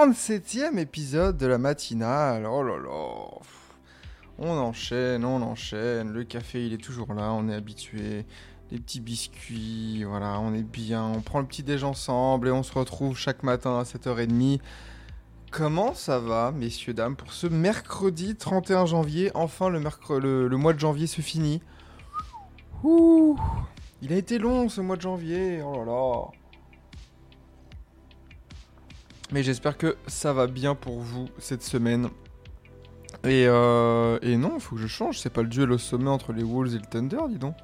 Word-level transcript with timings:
57e 0.00 0.78
épisode 0.78 1.36
de 1.36 1.46
la 1.46 1.58
matinale. 1.58 2.46
Oh 2.46 2.62
là 2.62 2.78
là, 2.78 3.38
on 4.38 4.48
enchaîne, 4.48 5.26
on 5.26 5.42
enchaîne. 5.42 6.10
Le 6.10 6.24
café, 6.24 6.64
il 6.64 6.72
est 6.72 6.82
toujours 6.82 7.12
là, 7.12 7.34
on 7.34 7.50
est 7.50 7.54
habitué. 7.54 8.24
Les 8.70 8.78
petits 8.78 9.00
biscuits, 9.00 10.04
voilà, 10.04 10.40
on 10.40 10.54
est 10.54 10.62
bien. 10.62 11.04
On 11.04 11.20
prend 11.20 11.40
le 11.40 11.46
petit 11.46 11.62
déj 11.62 11.84
ensemble 11.84 12.48
et 12.48 12.50
on 12.50 12.62
se 12.62 12.72
retrouve 12.72 13.14
chaque 13.14 13.42
matin 13.42 13.78
à 13.78 13.82
7h30. 13.82 14.60
Comment 15.50 15.92
ça 15.92 16.18
va, 16.18 16.50
messieurs, 16.50 16.94
dames, 16.94 17.14
pour 17.14 17.34
ce 17.34 17.46
mercredi 17.46 18.36
31 18.36 18.86
janvier? 18.86 19.30
Enfin, 19.34 19.68
le 19.68 20.56
mois 20.56 20.72
de 20.72 20.78
janvier 20.78 21.08
se 21.08 21.20
finit. 21.20 21.60
Ouh 22.84 23.38
il 24.02 24.14
a 24.14 24.16
été 24.16 24.38
long 24.38 24.70
ce 24.70 24.80
mois 24.80 24.96
de 24.96 25.02
janvier, 25.02 25.60
oh 25.62 25.84
là 25.84 25.84
là. 25.84 26.39
Mais 29.32 29.42
j'espère 29.42 29.78
que 29.78 29.96
ça 30.06 30.32
va 30.32 30.46
bien 30.46 30.74
pour 30.74 30.98
vous 30.98 31.28
cette 31.38 31.62
semaine. 31.62 32.08
Et, 33.24 33.46
euh, 33.46 34.18
et 34.22 34.36
non, 34.36 34.54
il 34.54 34.60
faut 34.60 34.76
que 34.76 34.82
je 34.82 34.86
change, 34.86 35.18
c'est 35.18 35.30
pas 35.30 35.42
le 35.42 35.48
duel 35.48 35.70
au 35.72 35.78
sommet 35.78 36.10
entre 36.10 36.32
les 36.32 36.42
Wolves 36.42 36.74
et 36.74 36.78
le 36.78 36.86
Thunder, 36.86 37.20
dis 37.28 37.38
donc. 37.38 37.54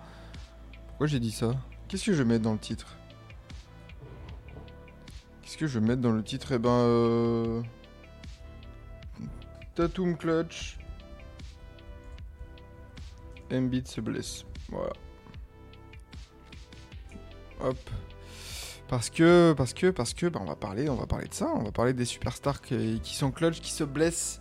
Pourquoi 0.88 1.06
j'ai 1.06 1.20
dit 1.20 1.30
ça? 1.30 1.52
Qu'est-ce 1.88 2.04
que 2.04 2.12
je 2.12 2.22
vais 2.22 2.28
mettre 2.28 2.42
dans 2.42 2.52
le 2.52 2.58
titre? 2.58 2.96
Qu'est-ce 5.42 5.56
que 5.56 5.66
je 5.66 5.78
vais 5.78 5.86
mettre 5.86 6.02
dans 6.02 6.12
le 6.12 6.22
titre? 6.22 6.52
Eh 6.52 6.58
ben... 6.58 6.70
Euh... 6.70 7.62
Tatum 9.74 10.16
Clutch. 10.16 10.78
Embiid 13.52 13.86
se 13.86 14.00
blesse. 14.00 14.44
Voilà. 14.68 14.92
Hop. 17.60 17.78
Parce 18.88 19.10
que, 19.10 19.52
parce 19.56 19.74
que, 19.74 19.90
parce 19.90 20.14
que, 20.14 20.26
bah, 20.26 20.38
on 20.42 20.46
va 20.46 20.54
parler, 20.54 20.88
on 20.88 20.94
va 20.94 21.06
parler 21.06 21.26
de 21.26 21.34
ça, 21.34 21.48
on 21.56 21.64
va 21.64 21.72
parler 21.72 21.92
des 21.92 22.04
superstars 22.04 22.60
qui, 22.62 23.00
sont 23.04 23.32
clutch, 23.32 23.60
qui 23.60 23.72
se 23.72 23.82
blessent. 23.84 24.38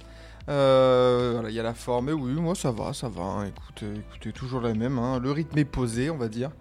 Euh, 0.49 1.31
voilà, 1.33 1.49
il 1.49 1.55
y 1.55 1.59
a 1.59 1.63
la 1.63 1.73
forme, 1.73 2.09
et 2.09 2.13
oui, 2.13 2.33
moi 2.33 2.53
ça 2.53 2.69
va, 2.71 2.93
ça 2.93 3.09
va. 3.09 3.23
hein, 3.23 3.45
Écoutez, 3.45 3.87
écoutez, 4.07 4.31
toujours 4.31 4.61
la 4.61 4.75
même. 4.75 4.99
hein, 4.99 5.19
Le 5.19 5.31
rythme 5.31 5.57
est 5.57 5.65
posé, 5.65 6.11
on 6.11 6.17
va 6.17 6.27
dire. 6.27 6.51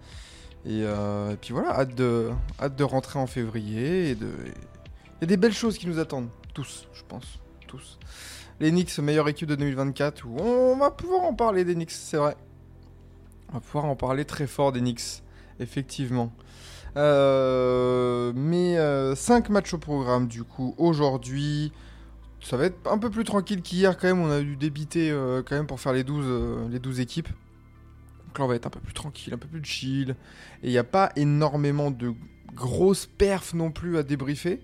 Et, 0.65 0.81
euh, 0.83 1.33
et 1.33 1.37
puis 1.37 1.53
voilà, 1.53 1.77
hâte 1.79 1.93
de, 1.93 2.31
hâte 2.59 2.75
de 2.75 2.83
rentrer 2.83 3.19
en 3.19 3.27
février. 3.27 4.09
Et 4.09 4.15
de, 4.15 4.29
il 4.47 5.21
y 5.21 5.23
a 5.25 5.27
des 5.27 5.37
belles 5.37 5.53
choses 5.53 5.77
qui 5.77 5.85
nous 5.85 5.99
attendent, 5.99 6.29
tous, 6.55 6.87
je 6.93 7.03
pense, 7.07 7.39
tous. 7.67 7.99
Les 8.59 8.71
Knicks, 8.71 8.97
meilleure 8.97 9.27
équipe 9.29 9.47
de 9.47 9.53
2024, 9.55 10.25
où 10.25 10.39
on 10.39 10.77
va 10.77 10.89
pouvoir 10.89 11.21
en 11.21 11.35
parler 11.35 11.63
des 11.65 11.75
Knicks, 11.75 11.91
c'est 11.91 12.17
vrai. 12.17 12.35
On 13.49 13.53
va 13.53 13.59
pouvoir 13.59 13.85
en 13.85 13.95
parler 13.95 14.25
très 14.25 14.47
fort 14.47 14.71
des 14.71 14.79
Knicks, 14.79 15.21
effectivement. 15.59 16.33
Euh, 16.97 18.31
mais 18.35 18.77
5 19.15 19.49
matchs 19.49 19.73
au 19.73 19.77
programme 19.77 20.27
du 20.27 20.43
coup 20.43 20.73
aujourd'hui. 20.77 21.71
Ça 22.41 22.57
va 22.57 22.65
être 22.65 22.77
un 22.91 22.97
peu 22.99 23.09
plus 23.09 23.23
tranquille 23.23 23.61
qu'hier 23.61 23.97
quand 23.97 24.07
même. 24.07 24.21
On 24.21 24.29
a 24.31 24.39
dû 24.41 24.55
débiter 24.55 25.09
euh, 25.11 25.41
quand 25.43 25.55
même 25.55 25.67
pour 25.67 25.79
faire 25.79 25.93
les 25.93 26.03
12, 26.03 26.25
euh, 26.27 26.69
les 26.69 26.79
12 26.79 26.99
équipes. 26.99 27.29
Donc 28.27 28.39
là 28.39 28.45
on 28.45 28.47
va 28.47 28.55
être 28.55 28.67
un 28.67 28.69
peu 28.69 28.79
plus 28.79 28.93
tranquille, 28.93 29.33
un 29.33 29.37
peu 29.37 29.47
plus 29.47 29.63
chill. 29.63 30.11
Et 30.61 30.67
il 30.67 30.71
n'y 30.71 30.77
a 30.77 30.83
pas 30.83 31.11
énormément 31.15 31.91
de 31.91 32.13
grosses 32.53 33.07
perfs 33.07 33.53
non 33.53 33.71
plus 33.71 33.97
à 33.97 34.03
débriefer. 34.03 34.61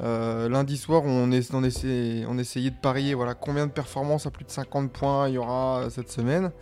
Euh, 0.00 0.48
lundi 0.48 0.76
soir 0.76 1.02
on, 1.04 1.24
on, 1.24 1.62
essaie- 1.64 2.24
on 2.28 2.38
essayait 2.38 2.70
de 2.70 2.76
parier 2.80 3.12
voilà, 3.12 3.34
combien 3.34 3.66
de 3.66 3.72
performances 3.72 4.24
à 4.24 4.30
plus 4.30 4.44
de 4.44 4.50
50 4.50 4.92
points 4.92 5.28
il 5.28 5.34
y 5.34 5.38
aura 5.38 5.80
euh, 5.80 5.90
cette 5.90 6.10
semaine. 6.10 6.52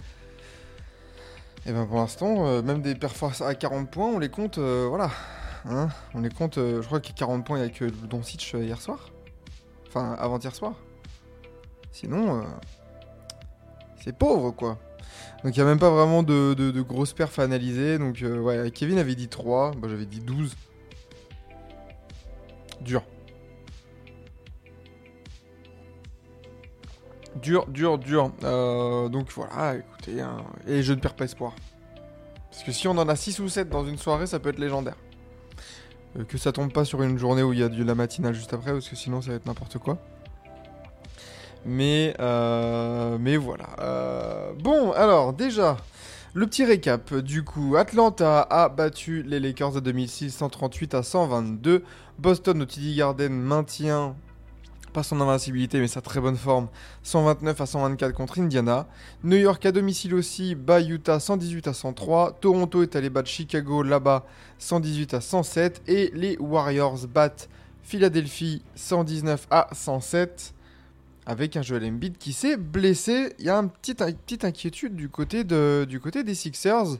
Et 1.68 1.72
ben 1.72 1.84
pour 1.84 1.98
l'instant, 1.98 2.46
euh, 2.46 2.62
même 2.62 2.80
des 2.80 2.94
performances 2.94 3.42
à 3.42 3.54
40 3.54 3.90
points, 3.90 4.08
on 4.08 4.18
les 4.18 4.30
compte, 4.30 4.56
euh, 4.56 4.86
voilà. 4.88 5.10
Hein, 5.68 5.88
on 6.14 6.22
les 6.22 6.30
compte, 6.30 6.56
euh, 6.56 6.80
je 6.80 6.86
crois 6.86 6.98
qu'il 6.98 7.14
y 7.14 7.18
a 7.18 7.18
40 7.18 7.44
points 7.44 7.60
avec 7.60 7.82
hier 8.54 8.80
soir. 8.80 9.10
Enfin, 9.86 10.16
avant-hier 10.18 10.54
soir. 10.54 10.72
Sinon, 11.92 12.42
c'est 14.02 14.16
pauvre, 14.16 14.52
quoi. 14.52 14.78
Donc 15.44 15.56
il 15.56 15.58
n'y 15.58 15.62
a 15.62 15.66
même 15.66 15.78
pas 15.78 15.90
vraiment 15.90 16.22
de, 16.22 16.80
grosses 16.80 17.12
perfs 17.12 17.38
à 17.38 17.42
analyser. 17.42 17.98
Donc 17.98 18.24
ouais, 18.24 18.70
Kevin 18.70 18.98
avait 18.98 19.14
dit 19.14 19.28
3, 19.28 19.72
moi 19.78 19.90
j'avais 19.90 20.06
dit 20.06 20.20
12. 20.20 20.56
Dur. 22.80 23.02
Dur, 27.42 27.66
dur, 27.68 27.98
dur. 27.98 28.32
Euh, 28.44 29.08
donc 29.08 29.30
voilà, 29.32 29.76
écoutez, 29.76 30.20
hein, 30.20 30.38
et 30.66 30.82
je 30.82 30.92
ne 30.92 31.00
perds 31.00 31.14
pas 31.14 31.24
espoir. 31.24 31.54
Parce 32.50 32.62
que 32.62 32.72
si 32.72 32.88
on 32.88 32.92
en 32.92 33.08
a 33.08 33.16
6 33.16 33.40
ou 33.40 33.48
7 33.48 33.68
dans 33.68 33.84
une 33.84 33.98
soirée, 33.98 34.26
ça 34.26 34.38
peut 34.38 34.48
être 34.48 34.58
légendaire. 34.58 34.96
Euh, 36.18 36.24
que 36.24 36.38
ça 36.38 36.52
tombe 36.52 36.72
pas 36.72 36.84
sur 36.84 37.02
une 37.02 37.18
journée 37.18 37.42
où 37.42 37.52
il 37.52 37.58
y 37.58 37.62
a 37.62 37.68
de 37.68 37.84
la 37.84 37.94
matinale 37.94 38.34
juste 38.34 38.54
après, 38.54 38.72
parce 38.72 38.88
que 38.88 38.96
sinon 38.96 39.20
ça 39.20 39.30
va 39.30 39.36
être 39.36 39.46
n'importe 39.46 39.78
quoi. 39.78 39.98
Mais, 41.64 42.14
euh, 42.18 43.18
mais 43.20 43.36
voilà. 43.36 44.52
Bon, 44.60 44.92
alors 44.92 45.32
déjà, 45.32 45.76
le 46.34 46.46
petit 46.46 46.64
récap. 46.64 47.14
Du 47.14 47.44
coup, 47.44 47.76
Atlanta 47.76 48.42
a 48.42 48.68
battu 48.68 49.22
les 49.22 49.40
Lakers 49.40 49.72
de 49.72 49.80
2006 49.80 50.30
138 50.30 50.94
à 50.94 51.02
122. 51.02 51.84
Boston 52.18 52.62
au 52.62 52.64
TD 52.64 52.96
Garden 52.96 53.32
maintient 53.32 54.16
pas 54.90 55.02
son 55.02 55.20
invincibilité, 55.20 55.80
mais 55.80 55.88
sa 55.88 56.00
très 56.00 56.20
bonne 56.20 56.36
forme 56.36 56.68
129 57.02 57.60
à 57.60 57.66
124 57.66 58.12
contre 58.14 58.40
Indiana. 58.40 58.86
New 59.24 59.36
York 59.36 59.64
à 59.66 59.72
domicile 59.72 60.14
aussi 60.14 60.54
bat 60.54 60.80
Utah 60.80 61.20
118 61.20 61.68
à 61.68 61.72
103. 61.72 62.38
Toronto 62.40 62.82
est 62.82 62.96
allé 62.96 63.10
battre 63.10 63.28
Chicago 63.28 63.82
là-bas 63.82 64.26
118 64.58 65.14
à 65.14 65.20
107. 65.20 65.82
Et 65.86 66.10
les 66.14 66.36
Warriors 66.38 67.06
battent 67.06 67.48
Philadelphie 67.82 68.62
119 68.74 69.46
à 69.50 69.68
107. 69.72 70.54
Avec 71.26 71.56
un 71.56 71.62
Joel 71.62 71.84
Embiid 71.84 72.16
qui 72.18 72.32
s'est 72.32 72.56
blessé. 72.56 73.34
Il 73.38 73.44
y 73.44 73.50
a 73.50 73.56
une 73.56 73.70
petite, 73.70 74.44
inquiétude 74.44 74.96
du 74.96 75.08
côté, 75.10 75.44
des 75.44 76.34
Sixers. 76.34 76.98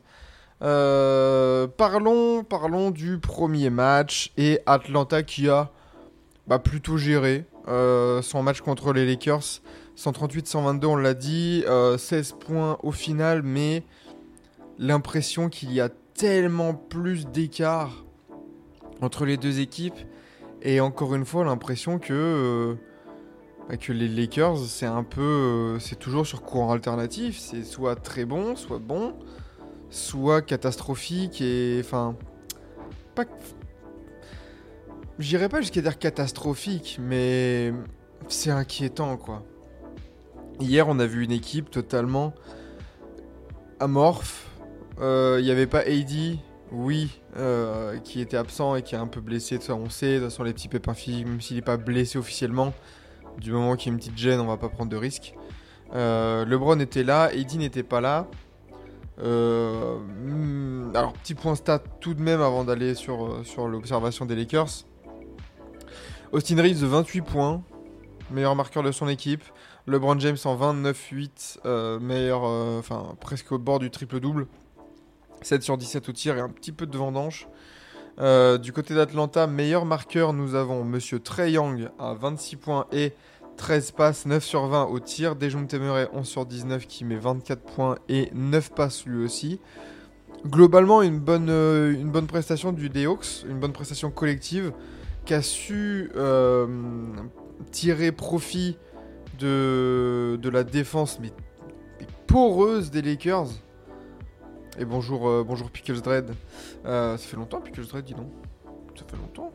Euh, 0.60 1.66
parlons, 1.68 2.42
parlons 2.42 2.90
du 2.90 3.18
premier 3.18 3.70
match 3.70 4.32
et 4.36 4.60
Atlanta 4.66 5.22
qui 5.22 5.48
a 5.48 5.70
bah, 6.48 6.58
plutôt 6.58 6.96
géré 6.96 7.44
son 7.68 8.42
match 8.42 8.60
contre 8.60 8.92
les 8.92 9.06
Lakers. 9.06 9.60
138-122, 9.98 10.86
on 10.86 10.96
l'a 10.96 11.14
dit, 11.14 11.64
euh, 11.66 11.98
16 11.98 12.36
points 12.38 12.78
au 12.84 12.92
final, 12.92 13.42
mais 13.42 13.82
l'impression 14.78 15.48
qu'il 15.48 15.72
y 15.72 15.80
a 15.80 15.88
tellement 16.14 16.72
plus 16.72 17.26
d'écart 17.26 18.04
entre 19.00 19.24
les 19.24 19.36
deux 19.36 19.58
équipes. 19.58 19.98
Et 20.62 20.80
encore 20.80 21.14
une 21.16 21.24
fois, 21.24 21.44
l'impression 21.44 21.98
que, 21.98 22.12
euh, 22.12 22.74
bah, 23.68 23.76
que 23.76 23.92
les 23.92 24.08
Lakers, 24.08 24.58
c'est 24.58 24.86
un 24.86 25.02
peu. 25.02 25.20
euh, 25.20 25.78
c'est 25.80 25.98
toujours 25.98 26.26
sur 26.26 26.42
courant 26.42 26.72
alternatif. 26.72 27.38
C'est 27.38 27.64
soit 27.64 27.96
très 27.96 28.24
bon, 28.24 28.54
soit 28.54 28.78
bon, 28.78 29.14
soit 29.90 30.42
catastrophique 30.42 31.40
et. 31.40 31.80
Enfin. 31.84 32.16
Pas. 33.16 33.24
J'irais 35.18 35.48
pas 35.48 35.60
jusqu'à 35.60 35.80
dire 35.80 35.98
catastrophique, 35.98 36.98
mais 37.00 37.72
c'est 38.28 38.50
inquiétant 38.50 39.16
quoi. 39.16 39.42
Hier, 40.60 40.88
on 40.88 40.98
a 40.98 41.06
vu 41.06 41.24
une 41.24 41.32
équipe 41.32 41.70
totalement 41.70 42.34
amorphe. 43.80 44.46
Il 45.00 45.42
n'y 45.42 45.50
avait 45.50 45.68
pas 45.68 45.80
AD, 45.80 46.38
oui, 46.72 47.20
euh, 47.36 47.98
qui 47.98 48.20
était 48.20 48.36
absent 48.36 48.74
et 48.76 48.82
qui 48.82 48.94
est 48.94 48.98
un 48.98 49.06
peu 49.06 49.20
blessé. 49.20 49.58
Ça, 49.60 49.74
on 49.74 49.88
sait, 49.88 50.14
de 50.14 50.18
toute 50.18 50.30
façon, 50.30 50.42
les 50.42 50.52
petits 50.52 50.68
pépins 50.68 50.94
physiques, 50.94 51.26
même 51.26 51.40
s'il 51.40 51.56
n'est 51.56 51.62
pas 51.62 51.76
blessé 51.76 52.18
officiellement, 52.18 52.72
du 53.38 53.52
moment 53.52 53.76
qu'il 53.76 53.88
y 53.88 53.90
a 53.90 53.92
une 53.94 53.98
petite 53.98 54.18
gêne, 54.18 54.40
on 54.40 54.46
va 54.46 54.56
pas 54.56 54.68
prendre 54.68 54.90
de 54.90 54.96
risques. 54.96 55.34
Euh, 55.94 56.44
LeBron 56.44 56.78
était 56.80 57.04
là, 57.04 57.24
AD 57.24 57.54
n'était 57.54 57.82
pas 57.82 58.00
là. 58.00 58.26
Euh, 59.20 59.96
hmm, 59.98 60.92
alors, 60.94 61.12
petit 61.14 61.34
point 61.34 61.54
stat 61.54 61.82
tout 62.00 62.14
de 62.14 62.22
même 62.22 62.40
avant 62.40 62.64
d'aller 62.64 62.94
sur, 62.94 63.24
euh, 63.24 63.42
sur 63.44 63.66
l'observation 63.66 64.26
des 64.26 64.36
Lakers. 64.36 64.84
Austin 66.30 66.60
Reeves, 66.60 66.84
28 66.84 67.22
points, 67.22 67.62
meilleur 68.30 68.54
marqueur 68.54 68.82
de 68.82 68.92
son 68.92 69.08
équipe. 69.08 69.42
LeBron 69.86 70.18
James 70.20 70.36
en 70.44 70.56
29-8, 70.56 71.60
euh, 71.64 71.98
meilleur, 71.98 72.42
euh, 72.44 72.78
enfin 72.78 73.16
presque 73.18 73.50
au 73.52 73.58
bord 73.58 73.78
du 73.78 73.90
triple-double. 73.90 74.46
7 75.40 75.62
sur 75.62 75.78
17 75.78 76.06
au 76.06 76.12
tir 76.12 76.36
et 76.36 76.40
un 76.40 76.50
petit 76.50 76.72
peu 76.72 76.84
de 76.84 76.98
vendange. 76.98 77.48
Euh, 78.20 78.58
du 78.58 78.74
côté 78.74 78.94
d'Atlanta, 78.94 79.46
meilleur 79.46 79.86
marqueur, 79.86 80.34
nous 80.34 80.54
avons 80.54 80.84
Monsieur 80.84 81.18
Trey 81.18 81.52
Young 81.52 81.88
à 81.98 82.12
26 82.12 82.56
points 82.56 82.86
et 82.92 83.14
13 83.56 83.92
passes, 83.92 84.26
9 84.26 84.44
sur 84.44 84.66
20 84.66 84.84
au 84.84 85.00
tir. 85.00 85.34
Dejounte 85.34 85.72
Murray 85.72 86.10
11 86.12 86.28
sur 86.28 86.44
19 86.44 86.86
qui 86.86 87.06
met 87.06 87.16
24 87.16 87.62
points 87.62 87.96
et 88.10 88.28
9 88.34 88.74
passes 88.74 89.06
lui 89.06 89.24
aussi. 89.24 89.60
Globalement, 90.46 91.00
une 91.00 91.20
bonne, 91.20 91.48
une 91.48 92.10
bonne 92.10 92.26
prestation 92.26 92.72
du 92.72 92.90
Hawks, 93.06 93.44
une 93.48 93.58
bonne 93.58 93.72
prestation 93.72 94.10
collective 94.10 94.74
qui 95.28 95.34
a 95.34 95.42
su 95.42 96.10
euh, 96.16 96.66
tirer 97.70 98.12
profit 98.12 98.78
de, 99.38 100.38
de 100.40 100.48
la 100.48 100.64
défense 100.64 101.20
mais, 101.20 101.30
poreuse 102.26 102.90
des 102.90 103.02
Lakers. 103.02 103.48
Et 104.78 104.86
bonjour, 104.86 105.28
euh, 105.28 105.44
bonjour 105.46 105.70
Pickles 105.70 106.00
Dread. 106.00 106.30
Euh, 106.86 107.18
ça 107.18 107.28
fait 107.28 107.36
longtemps 107.36 107.60
Pickles 107.60 107.84
Dread, 107.88 108.06
dis 108.06 108.14
donc. 108.14 108.30
Ça 108.96 109.04
fait 109.06 109.18
longtemps. 109.18 109.52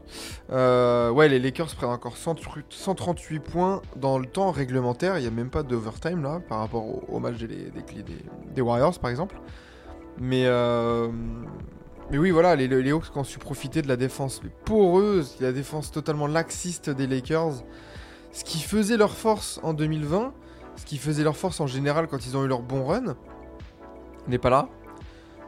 Ouais, 1.15 1.27
les 1.27 1.39
Lakers 1.39 1.73
prennent 1.75 1.89
encore 1.89 2.17
100 2.17 2.35
138 2.69 3.39
points 3.39 3.81
dans 3.95 4.19
le 4.19 4.27
temps 4.27 4.51
réglementaire. 4.51 5.17
Il 5.17 5.21
n'y 5.21 5.27
a 5.27 5.31
même 5.31 5.49
pas 5.49 5.63
d'overtime 5.63 6.21
là 6.21 6.39
par 6.39 6.59
rapport 6.59 7.11
au, 7.11 7.19
match 7.19 7.37
des, 7.39 7.47
des, 7.47 8.03
des- 8.03 8.25
des 8.53 8.61
Warriors 8.61 8.99
par 8.99 9.09
exemple. 9.09 9.41
Mais, 10.19 10.45
mais 12.11 12.17
oui, 12.17 12.31
voilà, 12.31 12.55
les, 12.55 12.91
Hawks 12.91 13.11
qui 13.11 13.17
ont 13.17 13.23
su 13.23 13.39
profiter 13.39 13.81
de 13.81 13.88
la 13.88 13.95
défense 13.95 14.41
poreuse, 14.65 15.38
la 15.39 15.51
défense 15.51 15.91
totalement 15.91 16.27
laxiste 16.27 16.89
des 16.89 17.07
Lakers. 17.07 17.63
Ce 18.31 18.44
qui 18.44 18.59
faisait 18.59 18.97
leur 18.97 19.11
force 19.11 19.59
en 19.63 19.73
2020, 19.73 20.33
ce 20.75 20.85
qui 20.85 20.97
faisait 20.97 21.23
leur 21.23 21.38
force 21.38 21.59
en 21.59 21.67
général 21.67 22.07
quand 22.07 22.25
ils 22.25 22.35
ont 22.35 22.44
eu 22.44 22.47
leur 22.47 22.61
bon 22.61 22.85
run, 22.85 23.15
n'est 24.27 24.38
pas 24.38 24.50
là. 24.50 24.69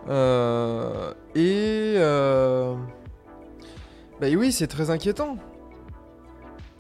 Euh, 0.07 1.13
et 1.33 1.95
euh, 1.97 2.75
bah 4.21 4.27
oui, 4.35 4.51
c'est 4.51 4.67
très 4.67 4.89
inquiétant. 4.91 5.37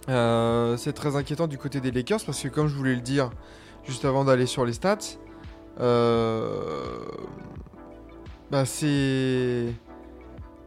Euh, 0.07 0.77
c'est 0.77 0.93
très 0.93 1.15
inquiétant 1.15 1.47
du 1.47 1.57
côté 1.57 1.81
des 1.81 1.91
Lakers 1.91 2.19
parce 2.25 2.41
que 2.41 2.47
comme 2.47 2.67
je 2.67 2.75
voulais 2.75 2.93
le 2.93 3.01
dire 3.01 3.31
juste 3.83 4.05
avant 4.05 4.23
d'aller 4.23 4.45
sur 4.45 4.65
les 4.65 4.73
stats, 4.73 5.17
euh, 5.79 6.99
bah 8.51 8.65
c'est 8.65 9.73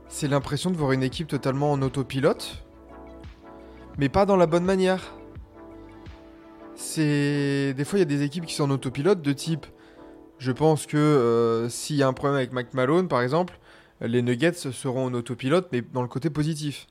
c'est 0.09 0.29
l'impression 0.29 0.71
de 0.71 0.77
voir 0.77 0.93
une 0.93 1.03
équipe 1.03 1.29
totalement 1.29 1.71
en 1.73 1.83
autopilote, 1.83 2.65
mais 3.99 4.09
pas 4.09 4.27
dans 4.27 4.37
la 4.37 4.47
bonne 4.47 4.65
manière. 4.65 5.15
C'est 6.75 7.75
des 7.75 7.85
fois 7.85 7.99
il 7.99 8.01
y 8.01 8.03
a 8.03 8.07
des 8.07 8.23
équipes 8.23 8.47
qui 8.47 8.55
sont 8.55 8.65
en 8.65 8.71
autopilote 8.71 9.21
de 9.23 9.33
type 9.33 9.67
je 10.39 10.53
pense 10.53 10.87
que 10.87 10.97
euh, 10.97 11.69
s'il 11.69 11.97
y 11.97 12.03
a 12.05 12.07
un 12.07 12.13
problème 12.13 12.37
avec 12.37 12.53
Mac 12.53 12.73
Malone, 12.73 13.09
par 13.09 13.23
exemple, 13.23 13.59
les 14.01 14.23
Nuggets 14.23 14.53
seront 14.53 15.07
en 15.07 15.15
autopilote, 15.15 15.69
mais 15.73 15.83
dans 15.83 16.03
le 16.03 16.07
côté 16.07 16.31
positif. 16.31 16.87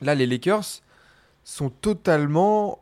Là, 0.00 0.16
les 0.16 0.26
Lakers 0.26 0.64
sont 1.44 1.70
totalement. 1.70 2.80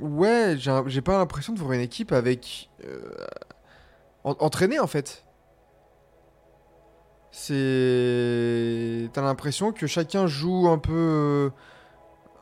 Ouais, 0.00 0.56
j'ai 0.58 1.00
pas 1.00 1.18
l'impression 1.18 1.52
de 1.52 1.60
voir 1.60 1.74
une 1.74 1.80
équipe 1.80 2.10
avec. 2.10 2.70
euh, 2.84 3.00
en- 4.24 4.34
entraînée, 4.40 4.80
en 4.80 4.88
fait. 4.88 5.24
C'est. 7.32 9.08
T'as 9.12 9.22
l'impression 9.22 9.72
que 9.72 9.86
chacun 9.86 10.26
joue 10.26 10.68
un 10.68 10.78
peu. 10.78 10.92
euh, 10.92 11.50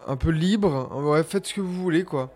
un 0.06 0.17
peu 0.17 0.31
libre. 0.31 0.90
Ouais, 1.02 1.23
faites 1.23 1.46
ce 1.46 1.55
que 1.55 1.61
vous 1.61 1.75
voulez, 1.82 2.05
quoi. 2.05 2.31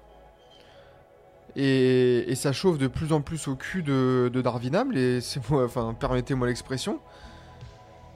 Et, 1.56 2.30
et 2.30 2.34
ça 2.34 2.52
chauffe 2.52 2.78
de 2.78 2.86
plus 2.86 3.12
en 3.12 3.20
plus 3.20 3.46
au 3.48 3.56
cul 3.56 3.82
de, 3.82 4.30
de 4.32 4.40
Darwin 4.42 4.74
Ham, 4.74 4.90
les- 4.92 5.20
c'est 5.22 5.40
enfin, 5.50 5.94
permettez-moi 5.98 6.46
l'expression. 6.46 6.98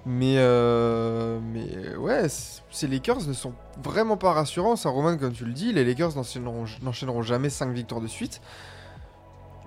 Mais, 0.09 0.37
euh, 0.39 1.41
mais 1.43 1.97
ouais, 1.97 2.27
ces 2.71 2.87
Lakers 2.87 3.27
ne 3.27 3.33
sont 3.33 3.53
vraiment 3.83 4.17
pas 4.17 4.33
rassurants. 4.33 4.77
Ça, 4.77 4.89
Roman, 4.89 5.17
comme 5.17 5.33
tu 5.33 5.45
le 5.45 5.53
dis, 5.53 5.73
les 5.73 5.85
Lakers 5.85 6.13
n'enchaîneront 6.17 7.23
jamais 7.23 7.51
5 7.51 7.73
victoires 7.73 8.01
de 8.01 8.07
suite. 8.07 8.41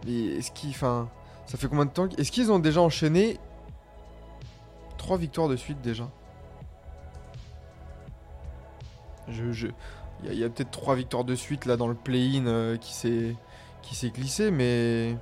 Mais 0.06 0.38
est-ce 0.38 0.52
qu'ils, 0.52 0.70
enfin, 0.70 1.10
ça 1.46 1.58
fait 1.58 1.68
combien 1.68 1.86
de 1.86 1.92
temps 1.92 2.08
Est-ce 2.18 2.32
qu'ils 2.32 2.52
ont 2.54 2.60
déjà 2.60 2.80
enchaîné 2.82 3.38
3 5.00 5.18
victoires 5.18 5.48
de 5.48 5.56
suite 5.56 5.82
déjà 5.82 6.08
Je, 9.28 9.68
il 10.24 10.34
y 10.34 10.44
a, 10.44 10.50
peut-être 10.50 10.72
3 10.72 10.96
victoires 10.96 11.24
de 11.24 11.36
suite 11.36 11.66
là 11.66 11.78
dans 11.78 11.88
le 11.88 11.96
play-in 11.96 12.46
euh, 12.48 12.78
qui 12.78 12.94
s'est 12.94 14.10
glissé, 14.10 14.52
mais. 14.52 15.16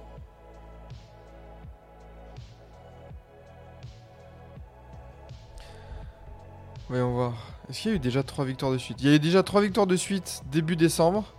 Voyons 6.90 7.12
voir. 7.12 7.34
Est-ce 7.70 7.82
qu'il 7.82 7.92
y 7.92 7.94
a 7.94 7.98
eu 7.98 8.00
déjà 8.00 8.24
3 8.24 8.46
victoires 8.46 8.72
de 8.72 8.78
suite? 8.78 8.98
Il 9.02 9.08
y 9.08 9.12
a 9.12 9.16
eu 9.16 9.20
déjà 9.20 9.44
3 9.44 9.62
victoires 9.62 9.88
de 9.88 9.96
suite 9.98 10.42
début 10.52 10.78
décembre. 10.78 11.34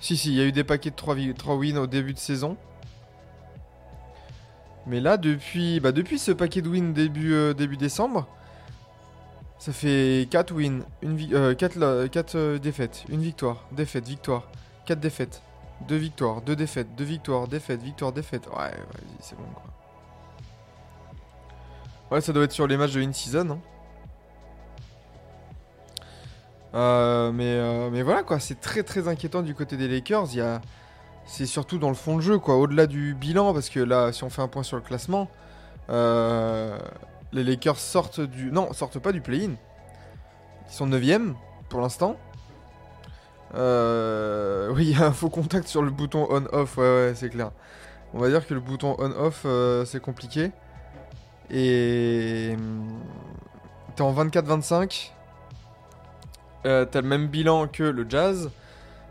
Si, 0.00 0.16
si, 0.16 0.30
il 0.30 0.34
y 0.36 0.40
a 0.40 0.44
eu 0.44 0.52
des 0.52 0.64
paquets 0.64 0.90
de 0.90 0.96
3, 0.96 1.14
wins 1.54 1.76
au 1.76 1.86
début 1.86 2.14
de 2.14 2.18
saison. 2.18 2.56
Mais 4.86 5.00
là, 5.00 5.16
depuis, 5.16 5.80
bah, 5.80 5.92
depuis 5.92 6.18
ce 6.18 6.32
paquet 6.32 6.62
de 6.62 6.68
wins 6.68 6.92
début, 6.92 7.32
euh, 7.34 7.54
décembre, 7.54 8.26
ça 9.58 9.72
fait 9.72 10.28
4 10.30 10.52
wins, 10.54 10.82
4, 11.56 12.56
défaites, 12.58 13.04
une 13.08 13.20
victoire, 13.20 13.64
défaite, 13.72 14.06
victoire, 14.06 14.48
4 14.86 15.00
défaites. 15.00 15.42
Deux 15.88 15.96
victoires, 15.96 16.40
deux 16.40 16.56
défaites, 16.56 16.94
deux 16.96 17.04
victoires, 17.04 17.48
défaites, 17.48 17.82
victoire, 17.82 18.12
défaite. 18.12 18.46
Ouais, 18.46 18.70
vas-y, 18.70 19.16
c'est 19.20 19.36
bon 19.36 19.44
quoi. 19.54 19.64
Ouais, 22.10 22.20
ça 22.20 22.32
doit 22.32 22.44
être 22.44 22.52
sur 22.52 22.66
les 22.66 22.76
matchs 22.76 22.92
de 22.92 23.02
in-season. 23.02 23.50
hein. 23.50 23.58
Euh, 26.74 27.32
mais, 27.32 27.44
euh, 27.56 28.02
voilà 28.02 28.22
quoi, 28.22 28.38
c'est 28.40 28.60
très 28.60 28.82
très 28.82 29.08
inquiétant 29.08 29.42
du 29.42 29.54
côté 29.54 29.76
des 29.76 29.88
Lakers. 29.88 30.28
C'est 31.26 31.46
surtout 31.46 31.78
dans 31.78 31.88
le 31.88 31.94
fond 31.94 32.16
de 32.16 32.22
jeu 32.22 32.38
quoi, 32.38 32.56
au-delà 32.56 32.86
du 32.86 33.14
bilan, 33.14 33.52
parce 33.52 33.68
que 33.68 33.80
là, 33.80 34.12
si 34.12 34.22
on 34.24 34.30
fait 34.30 34.42
un 34.42 34.48
point 34.48 34.62
sur 34.62 34.76
le 34.76 34.82
classement, 34.82 35.28
euh, 35.90 36.78
les 37.32 37.44
Lakers 37.44 37.78
sortent 37.78 38.20
du. 38.20 38.50
Non, 38.52 38.72
sortent 38.72 38.98
pas 39.00 39.12
du 39.12 39.20
play-in. 39.20 39.50
Ils 40.68 40.72
sont 40.72 40.86
9ème 40.86 41.34
pour 41.68 41.80
l'instant. 41.80 42.16
Euh, 43.54 44.70
oui, 44.72 44.86
il 44.90 44.98
y 44.98 45.02
a 45.02 45.06
un 45.06 45.12
faux 45.12 45.28
contact 45.30 45.66
sur 45.68 45.82
le 45.82 45.90
bouton 45.90 46.26
on-off, 46.30 46.76
ouais, 46.76 46.84
ouais, 46.84 47.12
c'est 47.14 47.30
clair. 47.30 47.50
On 48.14 48.18
va 48.18 48.28
dire 48.28 48.46
que 48.46 48.54
le 48.54 48.60
bouton 48.60 48.96
on-off, 48.98 49.42
euh, 49.44 49.84
c'est 49.84 50.00
compliqué. 50.00 50.52
Et. 51.50 52.52
hum, 52.56 52.88
T'es 53.96 54.02
en 54.02 54.12
24-25. 54.12 55.12
Euh, 56.66 56.84
T'as 56.84 57.00
le 57.00 57.08
même 57.08 57.28
bilan 57.28 57.66
que 57.68 57.82
le 57.82 58.06
Jazz. 58.08 58.50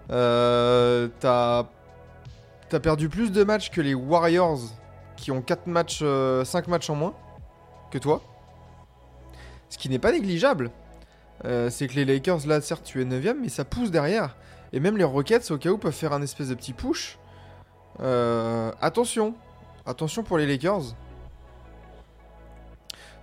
T'as. 0.10 1.64
T'as 2.70 2.80
perdu 2.80 3.10
plus 3.10 3.32
de 3.32 3.44
matchs 3.44 3.70
que 3.70 3.82
les 3.82 3.94
Warriors 3.94 4.60
qui 5.18 5.32
ont 5.32 5.42
4 5.42 5.68
matchs, 5.68 6.00
euh, 6.02 6.44
5 6.44 6.68
matchs 6.68 6.90
en 6.90 6.96
moins 6.96 7.14
que 7.92 7.98
toi. 7.98 8.22
Ce 9.70 9.78
qui 9.78 9.90
n'est 9.90 10.00
pas 10.00 10.12
négligeable. 10.12 10.72
Euh, 11.44 11.70
c'est 11.70 11.88
que 11.88 11.94
les 11.94 12.06
Lakers, 12.06 12.48
là, 12.48 12.62
certes, 12.62 12.84
tu 12.84 13.02
es 13.02 13.06
9ème, 13.06 13.38
mais 13.42 13.50
ça 13.50 13.66
pousse 13.66 13.92
derrière. 13.92 14.36
Et 14.74 14.80
même 14.80 14.98
les 14.98 15.04
Rockets, 15.04 15.52
au 15.52 15.58
cas 15.58 15.70
où, 15.70 15.78
peuvent 15.78 15.94
faire 15.94 16.14
un 16.14 16.22
espèce 16.22 16.50
de 16.50 16.56
petit 16.56 16.74
push. 16.74 17.18
Euh, 18.02 18.72
attention. 18.82 19.36
Attention 19.86 20.24
pour 20.24 20.38
les 20.38 20.48
Lakers. 20.48 20.96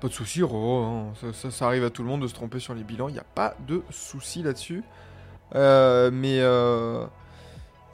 Pas 0.00 0.08
de 0.08 0.12
soucis, 0.12 0.42
Roro, 0.42 0.84
hein. 0.84 1.12
ça, 1.32 1.66
arrive 1.66 1.84
à 1.84 1.90
tout 1.90 2.02
le 2.02 2.08
monde 2.08 2.22
de 2.22 2.26
se 2.26 2.34
tromper 2.34 2.58
sur 2.58 2.74
les 2.74 2.82
bilans. 2.82 3.08
Il 3.08 3.12
n'y 3.12 3.20
a 3.20 3.26
pas 3.34 3.54
de 3.68 3.82
soucis 3.90 4.42
là-dessus. 4.42 4.82
Euh, 5.54 6.10
mais, 6.12 6.40
euh, 6.40 7.06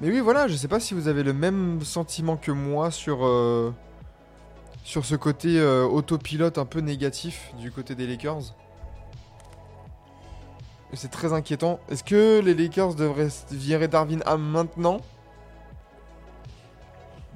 mais 0.00 0.08
oui, 0.08 0.20
voilà, 0.20 0.46
je 0.46 0.54
sais 0.54 0.68
pas 0.68 0.80
si 0.80 0.94
vous 0.94 1.08
avez 1.08 1.22
le 1.22 1.32
même 1.32 1.80
sentiment 1.82 2.36
que 2.36 2.52
moi 2.52 2.90
sur, 2.90 3.26
euh, 3.26 3.74
ce 4.84 5.14
côté 5.16 5.58
euh, 5.58 5.84
autopilote 5.84 6.56
un 6.58 6.64
peu 6.64 6.80
négatif 6.80 7.52
du 7.58 7.72
côté 7.72 7.94
des 7.94 8.06
Lakers. 8.06 8.54
C'est 10.94 11.10
très 11.10 11.32
inquiétant. 11.32 11.80
Est-ce 11.90 12.02
que 12.02 12.40
les 12.40 12.54
Lakers 12.54 12.94
devraient 12.94 13.28
virer 13.50 13.88
Darwin 13.88 14.22
Ham 14.24 14.42
maintenant? 14.42 15.00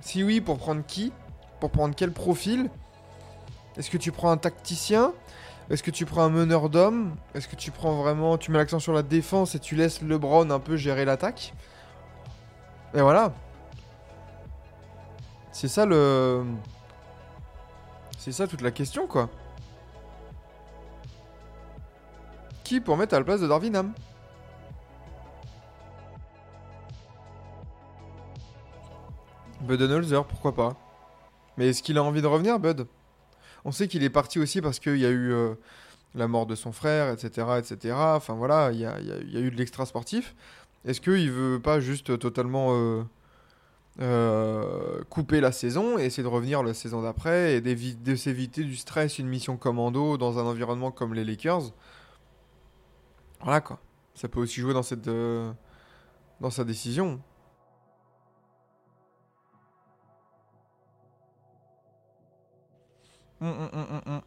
Si 0.01 0.25
oui, 0.25 0.41
pour 0.41 0.59
prendre 0.59 0.83
qui? 0.87 1.13
Pour 1.61 1.71
prendre 1.71 1.95
quel 1.95 2.13
profil? 2.13 2.71
Est-ce 3.77 3.91
que 3.91 3.99
tu 3.99 4.11
prends 4.11 4.31
un 4.31 4.37
tacticien? 4.37 5.13
Est-ce 5.69 5.83
que 5.83 5.91
tu 5.91 6.07
prends 6.07 6.23
un 6.23 6.31
meneur 6.31 6.71
d'hommes? 6.71 7.15
Est-ce 7.35 7.47
que 7.47 7.57
tu 7.57 7.71
prends 7.71 7.95
vraiment... 8.03 8.39
Tu 8.39 8.51
mets 8.51 8.59
l'accent 8.59 8.79
sur 8.79 8.93
la 8.93 9.03
défense 9.03 9.55
et 9.55 9.59
tu 9.59 9.77
laisses 9.77 10.01
LeBron 10.01 10.51
un 10.51 10.59
peu 10.59 10.77
gérer 10.77 11.05
l'attaque? 11.05 11.55
Et 12.95 13.01
voilà. 13.01 13.33
C'est 15.51 15.69
ça 15.69 15.87
le... 15.87 16.45
C'est 18.19 18.33
ça 18.33 18.47
toute 18.47 18.61
la 18.61 18.71
question 18.71 19.07
quoi. 19.07 19.29
Qui 22.65 22.81
pour 22.81 22.97
mettre 22.97 23.15
à 23.15 23.19
la 23.19 23.25
place 23.25 23.41
de 23.41 23.49
Darwin 23.49 23.75
Ham? 23.77 23.93
Budenholzer, 29.63 30.25
pourquoi 30.25 30.55
pas? 30.55 30.77
Mais 31.57 31.69
est-ce 31.69 31.83
qu'il 31.83 31.99
a 31.99 32.03
envie 32.03 32.23
de 32.23 32.27
revenir, 32.27 32.59
Bud? 32.59 32.87
On 33.65 33.73
sait 33.73 33.89
qu'il 33.89 34.03
est 34.03 34.11
parti 34.11 34.39
aussi 34.39 34.61
parce 34.61 34.79
qu'il 34.79 34.99
y 34.99 35.07
a 35.07 35.11
eu 35.11 35.33
euh, 35.33 35.55
la 36.15 36.27
mort 36.29 36.47
de 36.47 36.55
son 36.55 36.73
frère, 36.73 37.11
etc. 37.11 37.47
etc. 37.59 37.95
Enfin 37.97 38.35
voilà, 38.35 38.73
il 38.73 38.81
y 38.81 38.87
a 38.87 39.41
eu 39.41 39.51
de 39.51 39.57
l'extra 39.57 39.87
sportif. 39.87 40.35
Est-ce 40.85 41.01
qu'il 41.01 41.31
veut 41.31 41.61
pas 41.61 41.81
juste 41.81 42.19
totalement 42.19 42.69
euh, 42.73 43.05
euh, 44.01 45.03
couper 45.11 45.41
la 45.41 45.53
saison 45.53 45.99
et 45.99 46.05
essayer 46.05 46.23
de 46.23 46.29
revenir 46.29 46.63
la 46.63 46.75
saison 46.75 47.03
d'après 47.03 47.55
et 47.55 47.61
de 47.61 48.17
s'éviter 48.17 48.65
du 48.65 48.77
stress, 48.77 49.19
une 49.19 49.29
mission 49.29 49.57
commando 49.57 50.17
dans 50.17 50.39
un 50.39 50.45
environnement 50.45 50.91
comme 50.91 51.15
les 51.15 51.25
Lakers? 51.25 51.73
Voilà 53.41 53.61
quoi. 53.61 53.81
Ça 54.15 54.29
peut 54.29 54.41
aussi 54.41 54.61
jouer 54.61 54.75
dans, 54.75 54.83
cette, 54.83 55.09
euh, 55.09 55.53
dans 56.41 56.51
sa 56.51 56.65
décision. 56.65 57.21
Hum, 63.41 63.69
hum, 63.73 64.03
hum, 64.07 64.21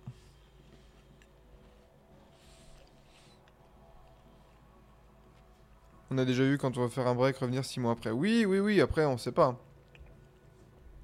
On 6.15 6.17
a 6.17 6.24
déjà 6.24 6.45
eu 6.45 6.57
quand 6.57 6.77
on 6.77 6.81
va 6.81 6.88
faire 6.88 7.07
un 7.07 7.13
break 7.13 7.36
revenir 7.36 7.65
6 7.65 7.81
mois 7.81 7.91
après. 7.91 8.10
Oui, 8.10 8.45
oui, 8.48 8.60
oui, 8.60 8.79
après 8.79 9.03
on 9.03 9.17
sait 9.17 9.34
pas. 9.34 9.60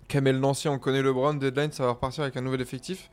Kamel 0.08 0.40
Nancy, 0.40 0.70
on 0.70 0.80
connaît 0.80 1.02
LeBron, 1.02 1.34
deadline, 1.34 1.74
ça 1.74 1.84
va 1.84 1.92
repartir 1.92 2.24
avec 2.24 2.38
un 2.38 2.42
nouvel 2.42 2.62
effectif. 2.62 3.10